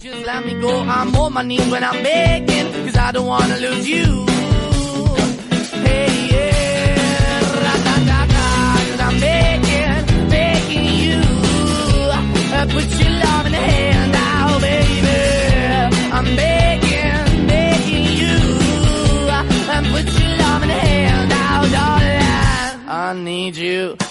Just 0.00 0.24
let 0.24 0.46
me 0.46 0.58
go. 0.58 0.80
I'm 0.80 1.14
on 1.14 1.34
my 1.34 1.42
knees 1.42 1.70
when 1.70 1.84
I'm 1.84 2.02
begging, 2.02 2.72
cause 2.86 2.96
I 2.96 3.12
don't 3.12 3.26
wanna 3.26 3.58
lose 3.58 3.86
you. 3.86 4.24
Hey, 5.84 6.08
yeah, 6.32 7.40
ra-da-da-da, 7.64 8.46
cause 8.88 9.00
I'm 9.00 9.20
begging, 9.20 10.28
begging 10.30 10.86
you. 11.04 11.20
Uh, 12.56 12.66
put 12.74 12.88
your 12.98 13.12
love 13.24 13.44
in 13.44 13.52
the 13.52 13.58
hand 13.58 14.14
out, 14.16 14.60
baby. 14.62 15.18
I'm 16.16 16.28
begging, 16.34 17.46
begging 17.46 18.06
you. 18.22 18.38
Uh, 19.36 19.82
put 19.92 20.06
your 20.18 20.32
love 20.38 20.62
in 20.62 20.68
the 20.68 20.80
hand 20.88 21.32
out, 21.32 21.70
darling. 21.76 22.88
I 22.88 23.12
need 23.22 23.54
you. 23.56 24.00